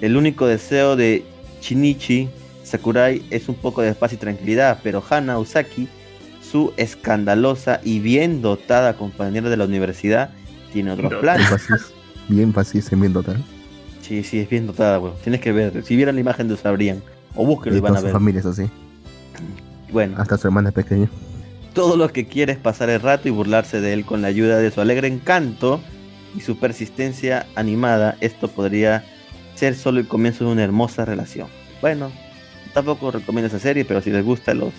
[0.00, 1.24] El único deseo de
[1.60, 2.28] Shinichi
[2.64, 5.88] Sakurai es un poco de paz y tranquilidad, pero Hana Usaki,
[6.42, 10.30] su escandalosa y bien dotada compañera de la universidad,
[10.72, 11.20] tiene otros Dotada.
[11.36, 11.48] planes.
[12.28, 12.82] Bien fácil.
[12.90, 13.44] Bien bien total.
[14.00, 15.14] Sí, sí, es bien dotada, weón.
[15.22, 15.84] Tienes que ver.
[15.84, 17.02] Si vieran la imagen, lo sabrían.
[17.34, 18.12] O búsquenlo y Y van a su ver.
[18.12, 18.64] familia es así.
[19.92, 21.08] Bueno, Hasta su hermana pequeña.
[21.74, 24.58] todo lo que quiere es pasar el rato y burlarse de él con la ayuda
[24.58, 25.80] de su alegre encanto
[26.36, 28.16] y su persistencia animada.
[28.20, 29.04] Esto podría
[29.54, 31.48] ser solo el comienzo de una hermosa relación.
[31.80, 32.10] Bueno,
[32.72, 34.72] tampoco recomiendo esa serie, pero si les gusta los...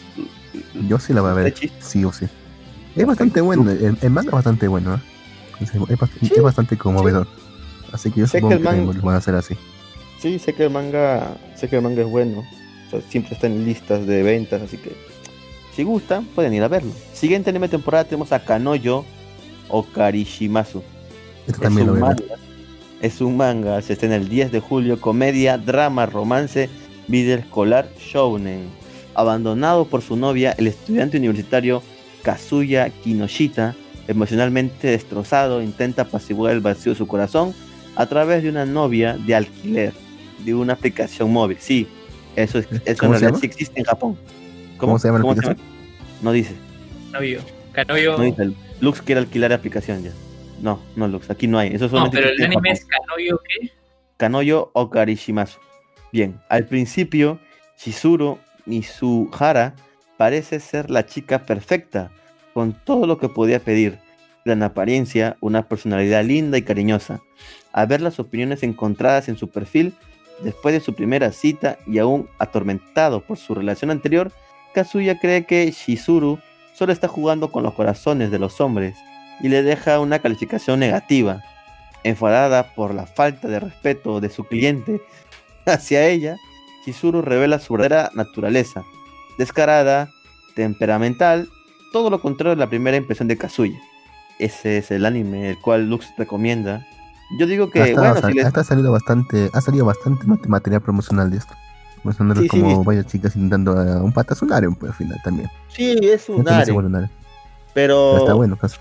[0.87, 1.53] Yo sí la voy a ver.
[1.79, 2.25] Sí o sí.
[2.95, 3.69] Es bastante bueno.
[3.69, 4.95] El, el manga es bastante bueno.
[4.95, 4.99] ¿eh?
[5.61, 7.27] Es, es bastante, es bastante conmovedor.
[7.91, 9.55] Así que yo Sé que supongo el que, man- también lo van a hacer así.
[10.19, 12.43] Sí, sé que el manga, sé que el manga es bueno.
[12.87, 14.95] O sea, siempre está en listas de ventas, así que
[15.75, 16.91] si gustan, pueden ir a verlo.
[17.13, 19.05] Siguiente anime temporada tenemos a Kanoyo
[19.69, 20.79] Okarishimasu.
[20.79, 20.92] Esto
[21.47, 22.09] Es también lo un, ver.
[22.09, 22.35] manga,
[23.01, 26.69] es un manga, se estrena el 10 de julio, comedia, drama, romance,
[27.07, 28.69] video escolar, shounen.
[29.15, 31.83] Abandonado por su novia, el estudiante universitario
[32.23, 33.75] Kazuya Kinoshita,
[34.07, 37.53] emocionalmente destrozado, intenta apaciguar el vacío de su corazón
[37.95, 39.93] a través de una novia de alquiler,
[40.43, 41.57] de una aplicación móvil.
[41.59, 41.87] Sí,
[42.35, 44.17] eso, es, eso en ¿Cómo se realidad sí existe en Japón.
[44.77, 45.57] ¿Cómo se llama la aplicación?
[46.21, 46.55] No dice.
[47.11, 47.41] Novio.
[47.73, 48.17] Canoyo.
[48.17, 48.51] No dice.
[48.79, 50.11] Lux quiere alquilar aplicación ya.
[50.63, 51.75] No, no Lux, aquí no hay.
[51.75, 53.69] Eso No, pero el anime es Canoyo, ¿qué?
[54.15, 55.59] Kanoyo Okarishimasu.
[56.13, 57.37] Bien, al principio,
[57.77, 59.75] Shizuru Mizuhara
[60.15, 62.11] parece ser la chica perfecta,
[62.53, 63.99] con todo lo que podía pedir.
[64.45, 67.19] Gran apariencia, una personalidad linda y cariñosa.
[67.73, 69.93] Al ver las opiniones encontradas en su perfil,
[70.43, 74.31] después de su primera cita y aún atormentado por su relación anterior,
[74.73, 76.39] Kazuya cree que Shizuru
[76.73, 78.95] solo está jugando con los corazones de los hombres
[79.41, 81.41] y le deja una calificación negativa.
[82.03, 85.01] Enfadada por la falta de respeto de su cliente
[85.65, 86.35] hacia ella,
[86.83, 88.83] Chizuru revela su verdadera naturaleza,
[89.37, 90.09] descarada,
[90.55, 91.47] temperamental,
[91.93, 93.79] todo lo contrario de la primera impresión de Kazuya.
[94.39, 96.85] Ese es el anime el cual Lux recomienda.
[97.39, 99.85] Yo digo que, hasta, bueno, o sea, si les- hasta ha salido bastante, ha salido
[99.85, 101.53] bastante mat- material promocional de esto.
[102.03, 102.85] Mostrando Sí, como sí.
[102.85, 105.49] varias chicas intentando a un pata, es un harem, pues al final también.
[105.69, 106.75] sí, es un harem.
[106.75, 107.09] pero
[107.73, 108.77] Pero está bueno, caso.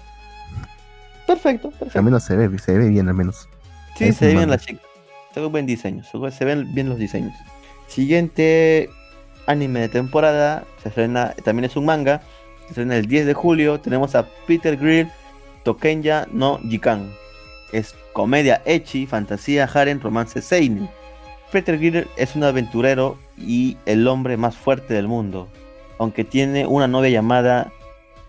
[1.35, 1.99] Perfecto, perfecto.
[1.99, 3.49] Al menos se ve, se ve bien al menos.
[3.97, 4.81] Sí, se ve bien la chica.
[5.33, 6.03] Se ve buen diseño.
[6.05, 7.35] Se ven bien los diseños.
[7.87, 8.91] Siguiente
[9.47, 10.65] anime de temporada.
[10.83, 12.23] Se estrena, también es un manga.
[12.63, 13.81] Se estrena el 10 de julio.
[13.81, 15.09] Tenemos a Peter Grill
[15.65, 17.13] Tokenya no Jikan.
[17.73, 20.89] Es comedia echi, fantasía, harem, romance seinen.
[21.51, 25.49] Peter Grill es un aventurero y el hombre más fuerte del mundo.
[25.99, 27.73] Aunque tiene una novia llamada.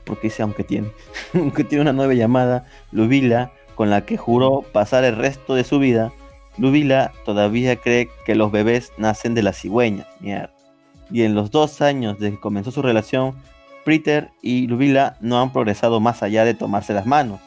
[0.05, 0.91] Porque dice aunque tiene.
[1.33, 5.79] aunque tiene una novia llamada Lubila con la que juró pasar el resto de su
[5.79, 6.11] vida,
[6.57, 10.07] Lubila todavía cree que los bebés nacen de la cigüeña.
[10.19, 10.51] Mierda.
[11.11, 13.35] Y en los dos años desde que comenzó su relación,
[13.83, 17.39] Peter y Lubila no han progresado más allá de tomarse las manos.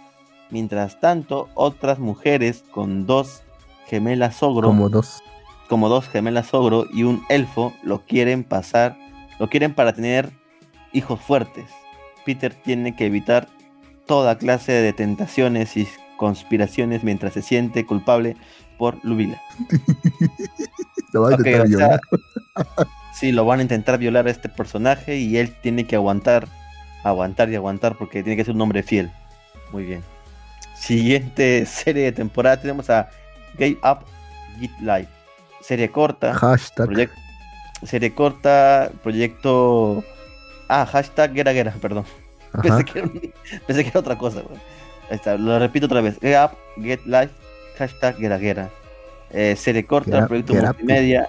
[0.50, 3.42] Mientras tanto, otras mujeres con dos
[3.86, 5.22] gemelas ogro, Como dos.
[5.68, 8.96] como dos gemelas ogro y un elfo lo quieren pasar,
[9.38, 10.30] lo quieren para tener
[10.92, 11.66] hijos fuertes.
[12.26, 13.48] Peter tiene que evitar
[14.06, 15.88] toda clase de tentaciones y
[16.18, 18.36] conspiraciones mientras se siente culpable
[18.76, 19.40] por Lubila.
[21.12, 22.00] Lo va a intentar sea, violar.
[23.16, 26.48] Sí, lo van a intentar violar a este personaje y él tiene que aguantar,
[27.02, 29.10] aguantar y aguantar porque tiene que ser un hombre fiel.
[29.72, 30.02] Muy bien.
[30.74, 33.08] Siguiente serie de temporada tenemos a
[33.56, 34.04] Gay Up
[34.60, 35.08] Git Live.
[35.62, 36.34] Serie corta.
[36.34, 37.10] Hashtag.
[37.84, 40.04] Serie corta, proyecto.
[40.68, 42.04] Ah, hashtag Guerra Guerra, perdón.
[42.62, 43.32] Pensé que, era, un-
[43.66, 44.58] pensé que era otra cosa, güey.
[45.10, 46.18] Ahí está, lo repito otra vez.
[46.20, 46.50] Get up,
[46.82, 47.30] get life,
[47.78, 48.70] hashtag Guerra Guerra.
[49.30, 50.68] Eh, serie corta, Get proyecto get up.
[50.68, 51.28] multimedia.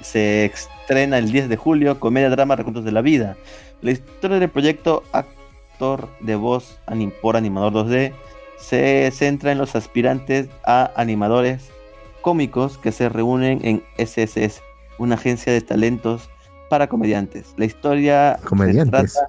[0.00, 3.36] Se estrena el 10 de julio, comedia, drama, recuentos de la vida.
[3.80, 8.12] La historia del proyecto actor de voz anim- por animador 2D
[8.58, 11.70] se centra en los aspirantes a animadores
[12.22, 14.60] cómicos que se reúnen en SSS,
[14.98, 16.28] una agencia de talentos
[16.68, 17.54] para comediantes.
[17.56, 19.14] La historia Comediantes.
[19.14, 19.28] retrata,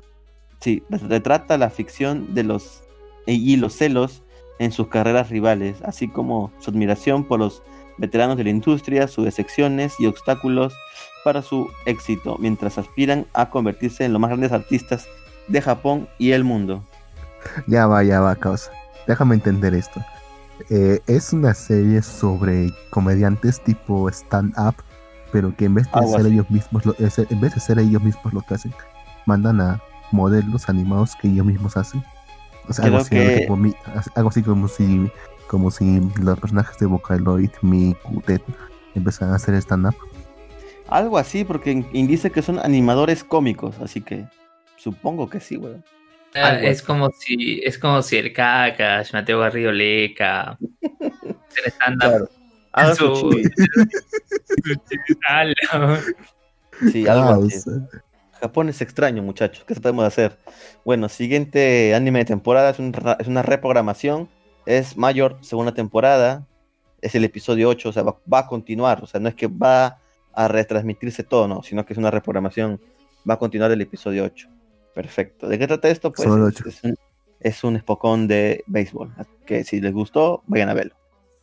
[0.59, 2.83] sí, retrata la ficción de los
[3.25, 4.23] y los celos
[4.59, 7.61] en sus carreras rivales, así como su admiración por los
[7.97, 10.73] veteranos de la industria, sus decepciones y obstáculos
[11.23, 15.07] para su éxito, mientras aspiran a convertirse en los más grandes artistas
[15.47, 16.85] de Japón y el mundo.
[17.67, 18.71] Ya va, ya va, causa.
[19.07, 20.03] Déjame entender esto.
[20.69, 24.75] Eh, es una serie sobre comediantes tipo stand-up,
[25.37, 26.33] pero que en vez de Algo ser así.
[26.33, 28.73] ellos mismos, lo, en vez de ser ellos mismos lo que hacen,
[29.27, 29.79] mandan a
[30.11, 32.03] modelos animados que ellos mismos hacen.
[32.67, 33.75] O sea, algo así, que- mi-
[34.15, 35.11] algo así como si,
[35.47, 38.41] como si los personajes de Vocaloid, Miku, Ted,
[38.95, 39.93] empezaran a hacer stand-up.
[40.87, 44.25] Algo así, porque in- indice que son animadores cómicos, así que
[44.75, 45.83] supongo que sí, weón.
[46.33, 46.85] Ah, es así.
[46.87, 50.57] como si es como si el Kakash, Mateo Garrido Leca,
[51.67, 52.27] stand-up
[52.77, 53.29] Haga su- su
[56.91, 57.63] Sí, algo así.
[57.63, 57.89] Causa.
[58.39, 59.63] Japón es extraño, muchachos.
[59.65, 60.37] ¿Qué podemos hacer?
[60.85, 64.29] Bueno, siguiente anime de temporada es, un es una reprogramación.
[64.65, 66.45] Es Mayor, segunda temporada.
[67.01, 69.03] Es el episodio 8, o sea, va, va a continuar.
[69.03, 69.99] O sea, no es que va
[70.33, 72.79] a retransmitirse todo, no, sino que es una reprogramación.
[73.27, 74.47] Va a continuar el episodio 8.
[74.93, 75.47] Perfecto.
[75.47, 76.11] ¿De qué trata esto?
[76.11, 76.95] Pues es, un,
[77.39, 79.13] Es un espocón de béisbol.
[79.17, 80.95] así Que si les gustó, vayan a verlo.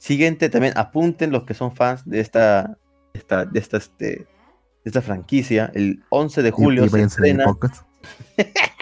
[0.05, 2.77] Siguiente, también apunten los que son fans de esta,
[3.15, 4.27] esta, de esta, este, de
[4.85, 5.71] esta franquicia.
[5.75, 7.45] El 11 de julio y, y se de estrena,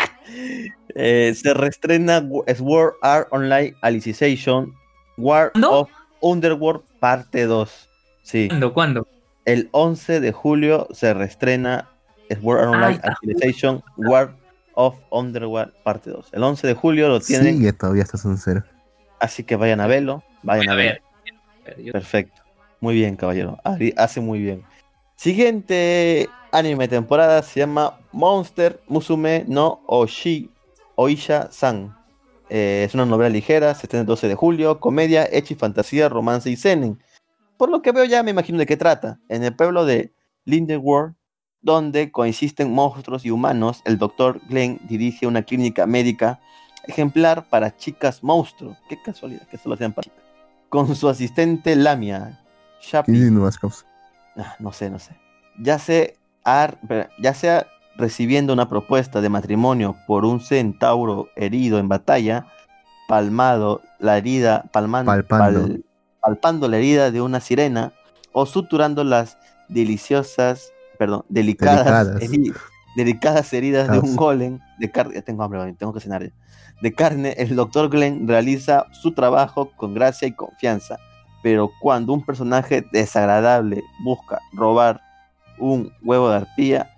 [0.94, 4.72] eh, se reestrena Wo- Sword Art Online Alicization
[5.16, 5.70] War ¿No?
[5.70, 5.90] of
[6.20, 7.88] Underworld parte 2.
[8.22, 8.48] Sí.
[8.48, 8.72] ¿Cuándo?
[8.74, 9.06] ¿Cuándo?
[9.44, 11.88] El 11 de julio se reestrena
[12.40, 13.14] Sword Art Ah, Online está.
[13.22, 14.34] Alicization War
[14.74, 16.30] of Underworld parte 2.
[16.32, 18.64] El 11 de julio lo tienen, Sigue todavía hasta en cero.
[19.20, 20.22] así que vayan a verlo.
[20.42, 21.02] Vayan a A ver.
[21.92, 22.42] Perfecto.
[22.80, 23.58] Muy bien, caballero.
[23.96, 24.64] Hace muy bien.
[25.16, 30.50] Siguiente anime temporada se llama Monster Musume no Oshi
[30.96, 31.96] Oisha-san.
[32.50, 36.08] Eh, es una novela ligera, se estrena el 12 de julio, comedia, hecha y fantasía,
[36.08, 36.98] romance y seinen.
[37.56, 39.20] Por lo que veo ya me imagino de qué trata.
[39.28, 40.12] En el pueblo de
[40.44, 41.14] Lindenworld,
[41.60, 46.40] donde coexisten monstruos y humanos, el doctor Glenn dirige una clínica médica
[46.86, 48.76] ejemplar para chicas monstruo.
[48.88, 50.21] Qué casualidad que solo sean para chicas.
[50.72, 52.40] Con su asistente Lamia,
[52.80, 53.12] Shapi.
[54.38, 55.14] Ah, no sé, no sé.
[55.60, 56.06] Ya sea,
[57.20, 57.66] ya sea
[57.98, 62.46] recibiendo una propuesta de matrimonio por un centauro herido en batalla,
[63.06, 65.60] palmado la herida, palman- Palpando.
[65.68, 65.84] pal-
[66.22, 67.92] palpando la herida de una sirena,
[68.32, 69.36] o suturando las
[69.68, 72.22] deliciosas, perdón, delicadas, Delicadas.
[72.22, 72.54] heri-
[72.96, 75.16] delicadas heridas de un golem de carne.
[75.16, 76.32] Ya tengo hambre, tengo que cenar.
[76.82, 80.98] De carne, el doctor Glenn realiza su trabajo con gracia y confianza
[81.42, 85.00] pero cuando un personaje desagradable busca robar
[85.58, 86.88] un huevo de arpía,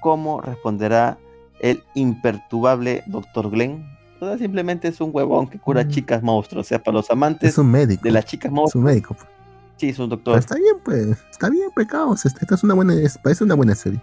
[0.00, 1.16] ¿cómo responderá
[1.60, 3.50] el imperturbable Dr.
[3.50, 3.86] Glenn?
[4.20, 5.88] O sea, simplemente es un huevón que cura Mm.
[5.90, 6.66] chicas monstruos.
[6.66, 8.02] O sea, para los amantes Es un médico.
[8.02, 9.14] de las chicas Es monstruos, un médico.
[9.14, 9.28] pues.
[9.76, 10.38] sí, es un Pero doctor.
[10.40, 11.16] está bien, pues.
[11.30, 12.26] Está bien, pecados.
[12.26, 12.94] Esta esta es una buena.
[12.94, 14.00] es- parece una buena serie.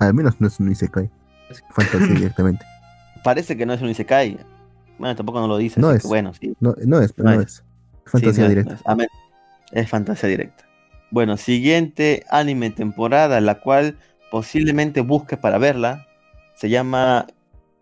[0.00, 1.08] Al menos no es un Isekai.
[1.70, 2.64] Fantasía directamente.
[3.22, 4.38] Parece que no es un Isekai.
[5.00, 5.80] Bueno, tampoco no lo dice.
[5.80, 6.02] No es.
[6.02, 6.54] que bueno, sí.
[6.60, 7.46] No, no es, pero No no, es.
[7.54, 7.64] es.
[8.04, 8.94] Fantasía Sí, no directa.
[8.94, 9.02] no
[9.72, 9.88] es.
[9.88, 10.64] Fantasía directa.
[11.10, 13.98] Bueno, siguiente anime temporada, la cual
[14.30, 16.06] posiblemente busque para verla,
[16.54, 17.26] se llama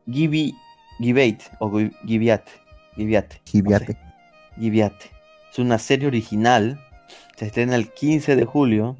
[0.06, 0.54] Gibi
[0.98, 2.50] Gibate o Gi- Gibiate.
[2.96, 3.34] Gibiate.
[3.36, 3.50] no sé.
[3.52, 3.98] Gibiate.
[4.58, 5.10] Gibiate.
[5.52, 6.80] Es una serie original.
[7.36, 8.96] Se estrena el 15 de julio.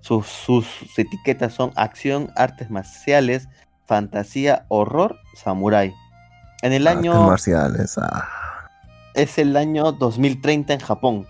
[0.00, 0.66] Sus, sus
[0.98, 3.48] etiquetas son acción, artes marciales,
[3.86, 5.92] fantasía, horror, samurái.
[6.62, 7.96] En el Artes año marciales.
[7.98, 8.28] Ah.
[9.14, 11.26] es el año 2030 en Japón.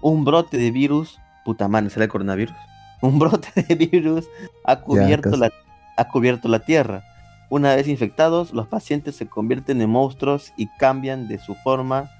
[0.00, 2.54] Un brote de virus, puta madre, ¿será el coronavirus?
[3.00, 4.26] Un brote de virus
[4.64, 5.50] ha cubierto, la,
[5.96, 7.02] ha cubierto la Tierra.
[7.50, 12.10] Una vez infectados, los pacientes se convierten en monstruos y cambian de su forma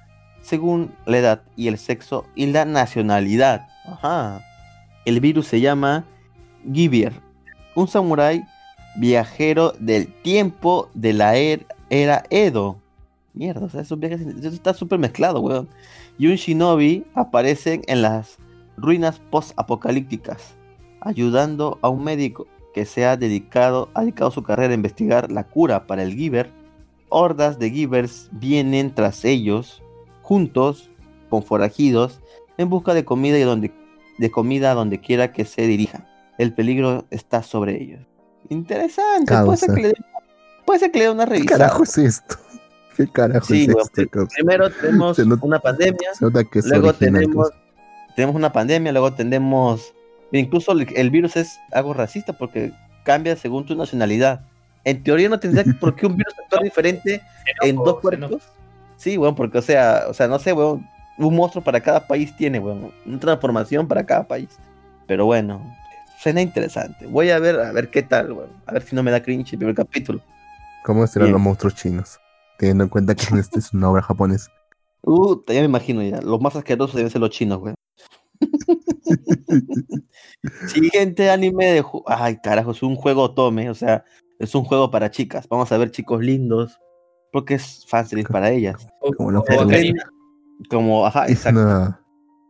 [0.41, 3.67] según la edad y el sexo y la nacionalidad.
[3.85, 4.41] Ajá.
[5.05, 6.05] El virus se llama
[6.71, 7.13] Gibier,
[7.75, 8.45] un samurái
[8.97, 11.65] viajero del tiempo de la er-
[12.01, 12.77] era Edo.
[13.33, 15.67] Mierda, o sea, esos viajes, eso está súper mezclado, weón.
[16.17, 18.37] Y un shinobi aparece en las
[18.77, 20.55] ruinas post-apocalípticas,
[21.01, 25.45] ayudando a un médico que se ha dedicado, ha dedicado su carrera a investigar la
[25.45, 26.51] cura para el Giver.
[27.09, 29.81] Hordas de Givers vienen tras ellos,
[30.21, 30.89] juntos,
[31.29, 32.21] con forajidos,
[32.57, 33.71] en busca de comida y donde,
[34.17, 36.05] de comida donde quiera que se dirijan.
[36.37, 38.01] El peligro está sobre ellos.
[38.49, 39.93] Interesante, puede ser, que le
[40.65, 41.57] puede ser que le dé una ¿Qué revisada.
[41.59, 42.35] carajo es esto?
[42.97, 44.09] ¿Qué carajo Sí, es esto?
[44.09, 44.33] causa?
[44.35, 46.09] primero tenemos nota- una pandemia,
[46.69, 47.49] luego tenemos,
[48.15, 49.93] tenemos una pandemia, luego tenemos,
[50.31, 52.71] incluso el, el virus es algo racista porque
[53.03, 54.41] cambia según tu nacionalidad.
[54.83, 57.21] En teoría no tendría por qué un virus actuar diferente
[57.61, 58.43] en dos cuerpos.
[58.97, 60.87] Sí, weón, porque o sea, o sea, no sé, weón,
[61.17, 64.49] un monstruo para cada país tiene, weón, una transformación para cada país.
[65.07, 65.61] Pero bueno,
[66.19, 67.05] suena interesante.
[67.07, 68.49] Voy a ver, a ver qué tal, weón.
[68.65, 70.21] A ver si no me da cringe el primer capítulo.
[70.85, 71.33] ¿Cómo serán Bien.
[71.33, 72.19] los monstruos chinos?
[72.59, 74.51] Teniendo en cuenta que este es una obra japonesa.
[75.07, 76.19] Uh, ya me imagino ya.
[76.19, 77.75] Los más asquerosos deben ser los chinos, güey.
[80.67, 81.83] Siguiente anime de...
[82.07, 84.03] Ay, carajo, es un juego tome, o sea,
[84.39, 85.47] es un juego para chicas.
[85.47, 86.79] Vamos a ver chicos lindos,
[87.31, 88.87] porque es fanservice para ellas.
[89.15, 90.09] Como lo O que- Bacarina.
[90.71, 91.61] Como, ajá, Es exacto.
[91.61, 92.01] una-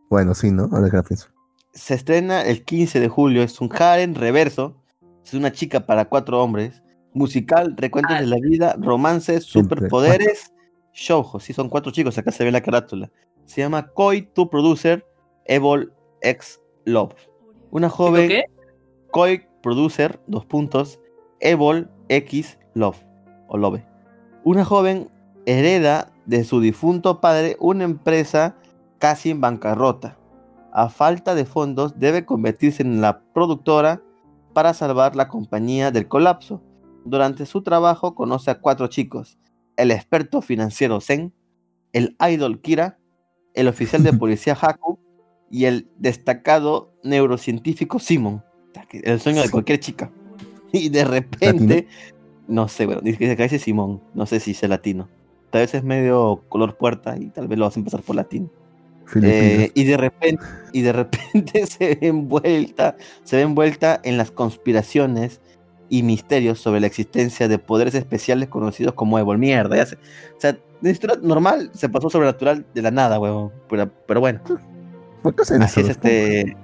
[0.08, 0.68] Bueno, sí, ¿no?
[0.72, 1.28] Ahora que la pienso.
[1.74, 4.82] Se estrena el 15 de julio, es un harem reverso,
[5.24, 6.82] es una chica para cuatro hombres,
[7.16, 8.20] musical, recuentos Ah.
[8.20, 10.52] de la vida, romances, superpoderes,
[10.92, 13.10] shoujo, sí, son cuatro chicos, acá se ve la carátula.
[13.46, 15.04] Se llama Koi to Producer
[15.46, 17.14] Evil X Love.
[17.70, 18.44] Una joven ¿Qué?
[19.10, 21.00] Koi Producer, dos puntos,
[21.40, 22.98] Evil X Love,
[23.48, 23.82] o Love.
[24.44, 25.08] Una joven
[25.46, 28.56] hereda de su difunto padre una empresa
[28.98, 30.16] casi en bancarrota.
[30.72, 34.02] A falta de fondos, debe convertirse en la productora
[34.52, 36.60] para salvar la compañía del colapso.
[37.06, 39.38] Durante su trabajo conoce a cuatro chicos,
[39.76, 41.32] el experto financiero Zen,
[41.92, 42.98] el idol Kira,
[43.54, 44.98] el oficial de policía Haku
[45.48, 48.42] y el destacado neurocientífico Simon.
[48.92, 50.10] El sueño de cualquier chica.
[50.72, 51.86] Y de repente,
[52.48, 55.08] no sé, bueno, dice que dice Simón, no sé si es latino.
[55.50, 58.50] Tal vez es medio color puerta y tal vez lo hacen pasar por latino.
[59.22, 64.32] Eh, y de repente, y de repente se ve envuelta, se ve envuelta en las
[64.32, 65.40] conspiraciones
[65.88, 69.38] y misterios sobre la existencia de poderes especiales conocidos como Evol.
[69.38, 73.52] Mierda, ya o sea, de historia normal se pasó sobrenatural de la nada, huevón.
[73.68, 74.40] Pero, pero bueno.
[75.22, 76.56] ¿Por qué hacen Así es este.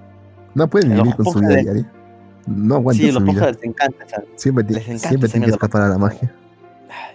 [0.55, 1.93] No pueden vivir con su vida diaria.
[2.47, 4.05] No aguantan Sí, los Poja les encanta.
[4.37, 6.35] Siempre, les encanta siempre tienen que escapar a la magia.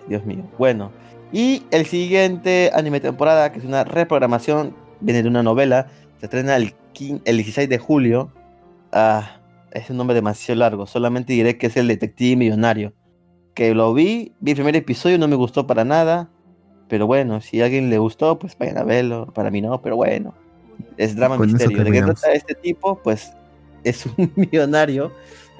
[0.08, 0.44] Dios mío.
[0.58, 0.92] Bueno.
[1.32, 5.88] Y el siguiente anime temporada, que es una reprogramación, viene de una novela,
[6.20, 8.32] se estrena el, quin- el 16 de julio.
[8.94, 9.37] Ah,
[9.72, 12.94] es un nombre demasiado largo, solamente diré que es el detective millonario.
[13.54, 16.30] Que lo vi, vi el primer episodio, no me gustó para nada.
[16.88, 19.28] Pero bueno, si a alguien le gustó, pues vayan a verlo.
[19.34, 20.34] Para mí no, pero bueno.
[20.96, 21.84] Es drama Con misterio.
[21.84, 23.00] ¿De qué trata este tipo?
[23.04, 23.34] Pues
[23.84, 25.12] es un millonario.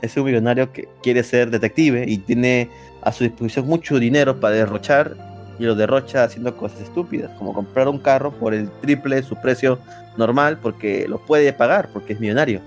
[0.02, 2.70] Es un millonario que quiere ser detective y tiene
[3.02, 5.18] a su disposición mucho dinero para derrochar
[5.60, 9.36] y lo derrocha haciendo cosas estúpidas, como comprar un carro por el triple de su
[9.38, 9.80] precio
[10.16, 12.62] normal porque lo puede pagar, porque es millonario.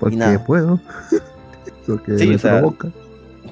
[0.00, 0.44] Porque nada.
[0.44, 0.80] puedo.
[1.86, 2.90] Porque Sí, me o sea, provoca.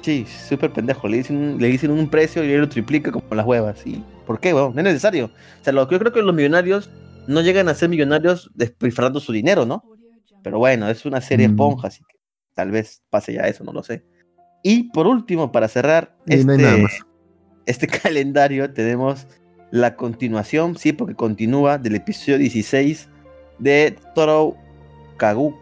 [0.01, 1.07] Sí, súper pendejo.
[1.07, 3.85] Le dicen, un- le dicen un precio y él lo triplica como las huevas.
[3.87, 4.73] ¿Y por qué, weón?
[4.73, 5.25] No es necesario.
[5.25, 6.89] O sea, lo, yo creo que los millonarios
[7.27, 9.83] no llegan a ser millonarios despilfarrando su dinero, ¿no?
[10.43, 11.51] Pero bueno, es una serie Mm.
[11.51, 12.17] esponja, así que
[12.53, 14.03] tal vez pase ya eso, no lo sé.
[14.63, 16.85] Y por último, para cerrar Y este,
[17.65, 19.25] este calendario, tenemos
[19.71, 23.09] la continuación, sí, porque continúa del episodio 16
[23.57, 24.55] de Toro
[25.17, 25.55] Kagu,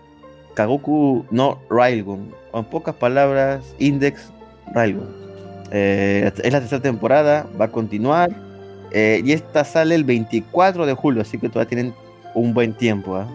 [0.56, 2.34] Kagoku no Railgun.
[2.52, 4.32] O en pocas palabras, Index
[4.74, 5.08] Railgun.
[5.72, 8.30] Eh, es la tercera temporada, va a continuar.
[8.92, 11.96] eh, y esta sale el 24 de julio, así que todavía tienen
[12.36, 13.16] un buen tiempo.
[13.18, 13.28] ¿ah?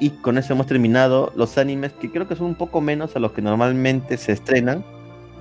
[0.00, 3.20] Y con eso hemos terminado los animes, que creo que son un poco menos a
[3.20, 4.84] los que normalmente se estrenan.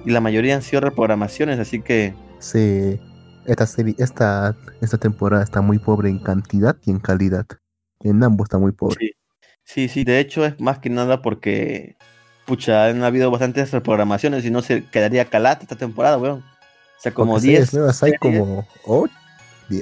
[0.06, 3.00] Y la mayoría han sido reprogramaciones, así que Sí,
[3.46, 7.46] esta serie, esta, esta temporada está muy pobre en cantidad y en calidad.
[8.02, 8.98] En ambos está muy pobre.
[9.00, 9.12] Sí,
[9.72, 11.96] sí, sí, de hecho es más que nada porque,
[12.46, 16.40] pucha, han habido bastantes reprogramaciones y no se quedaría calata esta temporada, weón.
[16.40, 17.58] O sea, como Porque 10.
[17.60, 19.14] series nuevas hay como 8,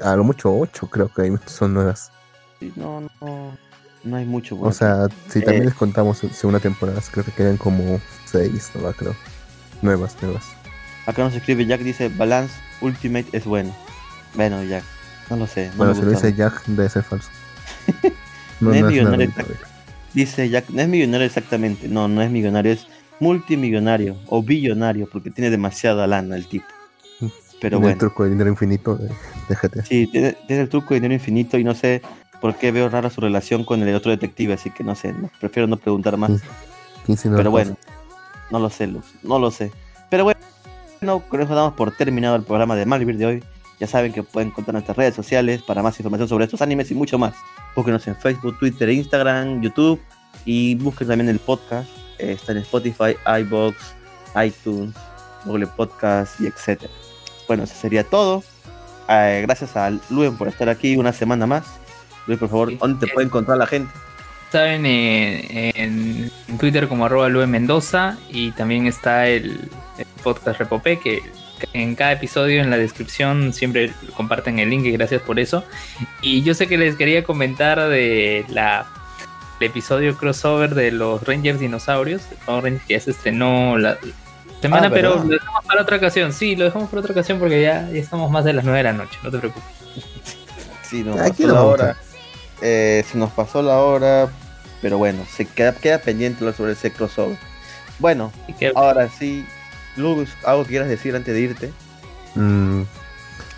[0.03, 2.11] a lo mucho 8 creo que hay, son nuevas.
[2.59, 3.57] Sí, No, no,
[4.03, 4.73] no hay mucho, O weón.
[4.73, 5.65] sea, si también Eh.
[5.68, 8.91] les contamos segunda temporada, creo que quedan como 6, ¿no?
[8.93, 9.15] creo.
[9.81, 10.43] Nuevas, nuevas.
[11.05, 13.73] Acá nos escribe Jack, dice, Balance Ultimate es bueno.
[14.35, 14.84] Bueno, Jack,
[15.30, 15.68] no lo sé.
[15.69, 17.30] No bueno, si lo dice Jack, debe ser falso.
[18.59, 19.53] No es nada exacto.
[20.18, 21.88] Dice Jack, no es millonario exactamente.
[21.88, 22.88] No, no es millonario, es
[23.19, 26.65] multimillonario o billonario porque tiene demasiada lana el tipo.
[27.19, 27.30] Pero
[27.60, 27.89] Tiene bueno.
[27.94, 29.10] el truco de dinero infinito de
[29.56, 29.84] GTA.
[29.85, 32.02] Sí, tiene, tiene el truco de dinero infinito y no sé
[32.41, 35.30] por qué veo rara su relación con el otro detective, así que no sé, no-
[35.39, 36.31] prefiero no preguntar más.
[36.31, 36.48] Sí.
[37.06, 37.77] 15 Pero bueno,
[38.52, 39.72] no lo sé, Luz, no lo sé.
[40.10, 40.39] Pero bueno,
[41.30, 43.44] con eso damos por terminado el programa de Malvivir de hoy.
[43.80, 46.95] Ya saben que pueden encontrar nuestras redes sociales para más información sobre estos animes y
[46.95, 47.35] mucho más.
[47.78, 50.02] Búsquenos en Facebook, Twitter, Instagram, YouTube
[50.45, 51.88] y busquen también el podcast.
[52.18, 53.78] Eh, está en Spotify, iBox,
[54.44, 54.95] iTunes,
[55.45, 56.91] Google Podcast y etcétera.
[57.48, 58.44] Bueno, eso sería todo.
[59.08, 61.66] Eh, gracias a Luen por estar aquí una semana más.
[62.26, 62.76] Luis, por favor.
[62.80, 63.94] ¿dónde te puede encontrar la gente?
[64.52, 71.22] Saben eh, en, Twitter como arroba Mendoza y también está el, el podcast Repopé que
[71.73, 75.63] en cada episodio en la descripción siempre comparten el link y gracias por eso.
[76.21, 78.88] Y yo sé que les quería comentar de la
[79.59, 83.97] el episodio crossover de los Rangers Dinosaurios, Rangers, que ya se estrenó la
[84.61, 86.31] semana, Ah, pero lo dejamos para otra ocasión.
[86.34, 88.84] Sí, lo dejamos para otra ocasión porque ya, ya estamos más de las 9 de
[88.84, 89.69] la noche, no te preocupes.
[90.84, 91.97] Sí, nos Aquí pasó la hora.
[92.61, 94.29] Eh, se nos pasó la hora,
[94.81, 97.38] pero bueno, se queda, queda pendiente sobre ese crossover.
[97.99, 98.31] Bueno,
[98.73, 99.45] ahora sí,
[99.98, 101.74] Luz, algo que quieras decir antes de irte.
[102.36, 102.86] Mm, Una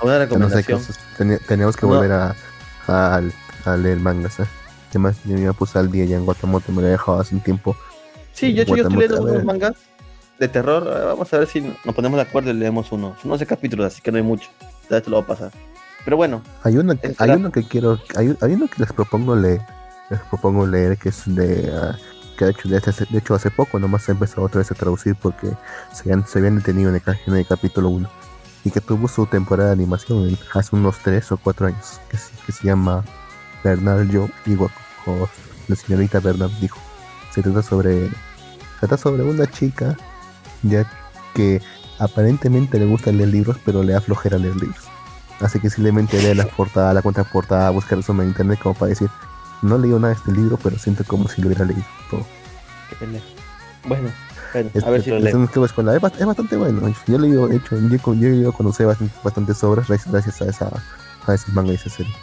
[0.02, 0.82] ya no sé, recomendación.
[1.18, 1.94] Teni- teníamos que No.
[1.94, 2.36] volver a,
[2.88, 3.22] a,
[3.66, 4.46] a leer mangas, ¿eh?
[4.92, 7.42] Además, yo me puse al día ya en Guatamote, me lo he dejado hace un
[7.42, 7.76] tiempo.
[8.34, 9.74] Sí, yo, yo estoy leyendo unos mangas
[10.40, 10.84] de terror.
[10.88, 13.16] eh, Vamos a ver si nos ponemos de acuerdo y leemos uno.
[13.22, 14.50] Son 11 capítulos, así que no hay mucho.
[14.90, 15.52] Ya te lo voy a pasar.
[16.06, 17.34] Pero bueno, Hay uno, que- Espera.
[17.34, 19.62] hay uno que quiero, hay, hay uno que les propongo leer,
[20.10, 21.96] les propongo leer que es de, ah,
[22.46, 24.76] que de hecho, hace- de hecho hace poco nomás se ha empezado otra vez a
[24.76, 25.48] traducir porque
[25.94, 28.10] se habían, se habían detenido en el, en el capítulo 1
[28.64, 32.52] y que tuvo su temporada de animación hace unos 3 o 4 años, que, que
[32.52, 33.04] se llama
[33.64, 34.72] Bernard Joe igual
[35.06, 35.28] o
[35.68, 36.78] la señorita Bernard dijo.
[37.34, 38.10] Se trata sobre,
[38.80, 39.96] trata sobre una chica
[40.64, 40.90] ya
[41.34, 41.62] que
[42.00, 44.84] aparentemente le gusta leer libros pero le da flojera leer libros.
[45.40, 49.10] Así que simplemente lee la portada, la contraportada, buscar resumen en internet como para decir,
[49.62, 52.26] no he leído nada de este libro, pero siento como si lo hubiera leído todo.
[52.90, 53.26] Qué pendejo.
[53.86, 54.10] Bueno,
[54.54, 55.66] bueno, Es, a ver si lo es leo.
[55.66, 56.94] escolar, es, bast- es bastante bueno.
[57.08, 60.84] Yo he leído, de hecho, yo, yo conocer bastante- bastantes obras gracias, gracias a esa
[61.28, 62.14] a ese manga y esa serie.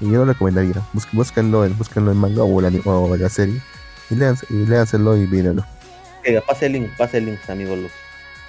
[0.00, 0.74] Y yo lo recomendaría.
[1.12, 3.60] Búsquenlo, en, búsquenlo en manga o, ani- o la serie.
[4.10, 5.64] Y, léanse, y léanselo y mírenlo.
[6.24, 7.92] Venga, pase el link, pase el link, amigo Luz.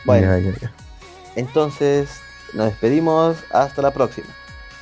[0.05, 0.71] Bueno, Ya, ya, ya.
[1.35, 2.09] entonces
[2.53, 3.37] nos despedimos.
[3.51, 4.27] Hasta la próxima.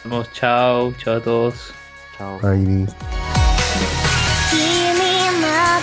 [0.05, 1.73] Vamos, chao, chao a todos.
[2.17, 2.39] Chao.
[2.41, 3.18] の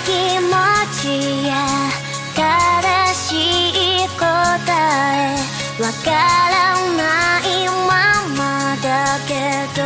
[0.05, 0.51] 気持
[1.01, 1.51] ちや
[2.35, 3.29] 正し
[4.03, 5.35] い答え
[5.81, 6.55] わから
[6.97, 7.01] な
[7.39, 7.49] い
[7.87, 7.89] ま
[8.37, 8.39] ま
[8.81, 9.31] だけ
[9.75, 9.81] ど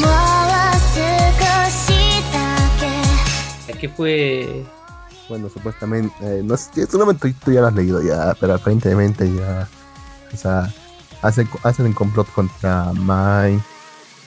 [0.00, 0.50] もう
[0.94, 0.98] 少
[1.70, 2.34] しだ
[2.80, 4.66] け ¿Qué fue?
[5.28, 9.32] Bueno, supuestamente, eh, no sé, solamente tú, tú ya lo has leído ya, pero aparentemente
[9.32, 9.68] ya,
[10.32, 10.68] o sea,
[11.22, 13.60] hacen, hacen un complot contra Mai,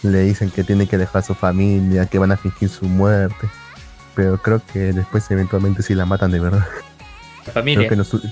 [0.03, 3.49] le dicen que tiene que dejar a su familia, que van a fingir su muerte,
[4.15, 6.67] pero creo que después eventualmente sí la matan de verdad.
[7.47, 7.79] La familia.
[7.81, 8.23] Creo que en los u-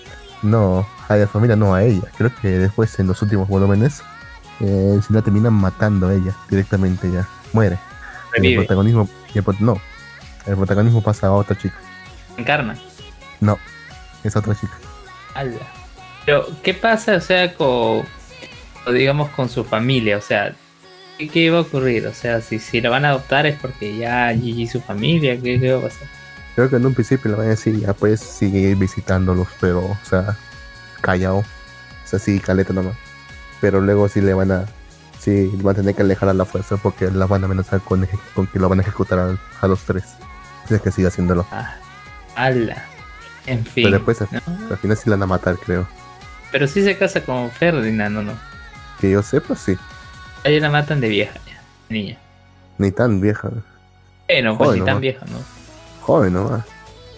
[0.42, 4.02] no, a la familia no a ella, creo que después en los últimos volúmenes
[4.60, 7.78] eh, sí la terminan matando a ella directamente ya, muere.
[8.34, 9.80] El protagonismo, el no,
[10.46, 11.76] el protagonismo pasa a otra chica,
[12.36, 12.76] encarna.
[13.40, 13.58] no,
[14.22, 14.74] es otra chica.
[15.34, 15.56] Ala.
[16.26, 18.02] Pero, ¿qué pasa, o sea, con,
[18.92, 20.18] digamos, con su familia?
[20.18, 20.54] O sea,
[21.18, 22.06] ¿qué, qué va a ocurrir?
[22.06, 25.60] O sea, si, si la van a adoptar es porque ya GG su familia, ¿qué,
[25.60, 26.08] qué va a pasar?
[26.54, 29.98] Creo que en un principio le van a decir, ya puedes seguir visitándolos, pero, o
[30.02, 30.36] sea,
[31.00, 31.38] callado.
[31.38, 31.44] O
[32.08, 32.96] sea, sí, caleta nomás.
[33.60, 34.66] Pero luego sí le van a,
[35.18, 38.08] sí, van a tener que alejar a la fuerza porque la van a amenazar con,
[38.34, 40.04] con que lo van a ejecutar a, a los tres.
[40.66, 41.46] Si es que sigue haciéndolo.
[41.50, 41.76] Ah,
[42.36, 42.84] ala.
[43.46, 43.84] En fin.
[43.84, 44.40] Pero después, ¿no?
[44.70, 45.86] al final sí la van a matar, creo.
[46.50, 48.32] Pero sí se casa con Ferdinand, no?
[49.00, 49.76] Que yo sepa, sí.
[50.46, 52.16] Ahí la matan de vieja, ya, niña.
[52.78, 53.50] Ni tan vieja.
[54.28, 55.38] Bueno, pues Joder, ni tan vieja, ¿no?
[56.02, 56.64] Joven nomás.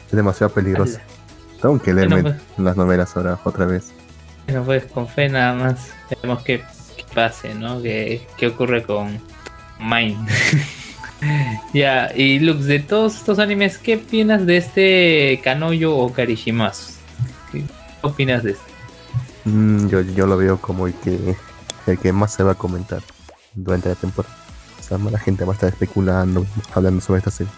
[0.06, 1.02] Es demasiado peligrosa.
[1.60, 3.92] Tengo que leerme Bueno, las novelas ahora otra vez.
[4.46, 5.92] Bueno, pues con fe nada más.
[6.08, 6.62] Veremos qué,
[6.96, 7.82] qué pase, ¿no?
[7.82, 9.20] ¿Qué, qué ocurre con
[9.78, 10.16] Mine?
[11.74, 16.94] ya, y Lux, de todos estos animes, ¿qué opinas de este Kanoyo o Karishimasu?
[17.52, 17.62] ¿Qué
[18.00, 18.72] opinas de este?
[19.44, 21.36] Mm, yo, yo lo veo como el que,
[21.86, 23.02] el que más se va a comentar
[23.64, 24.34] durante la temporada.
[24.78, 27.52] O sea, la gente va a estar especulando, hablando sobre esta serie.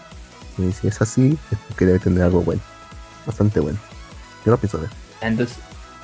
[0.57, 2.61] Y si es así, es porque debe tener algo bueno.
[3.25, 3.79] Bastante bueno.
[4.45, 4.89] Yo lo pienso ver.
[5.21, 5.57] Entonces,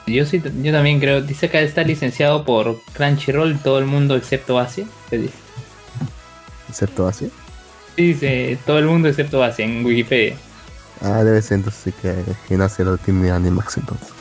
[0.05, 4.57] yo sí, yo también creo, dice que está licenciado por Crunchyroll, todo el mundo excepto
[4.59, 4.85] Asia.
[5.09, 5.33] ¿qué dice?
[6.69, 7.29] Excepto así.
[7.97, 10.35] Dice todo el mundo excepto Asia en Wikipedia.
[11.01, 12.13] Ah, debe ser entonces que,
[12.47, 14.16] que nace lo tiene Animax entonces.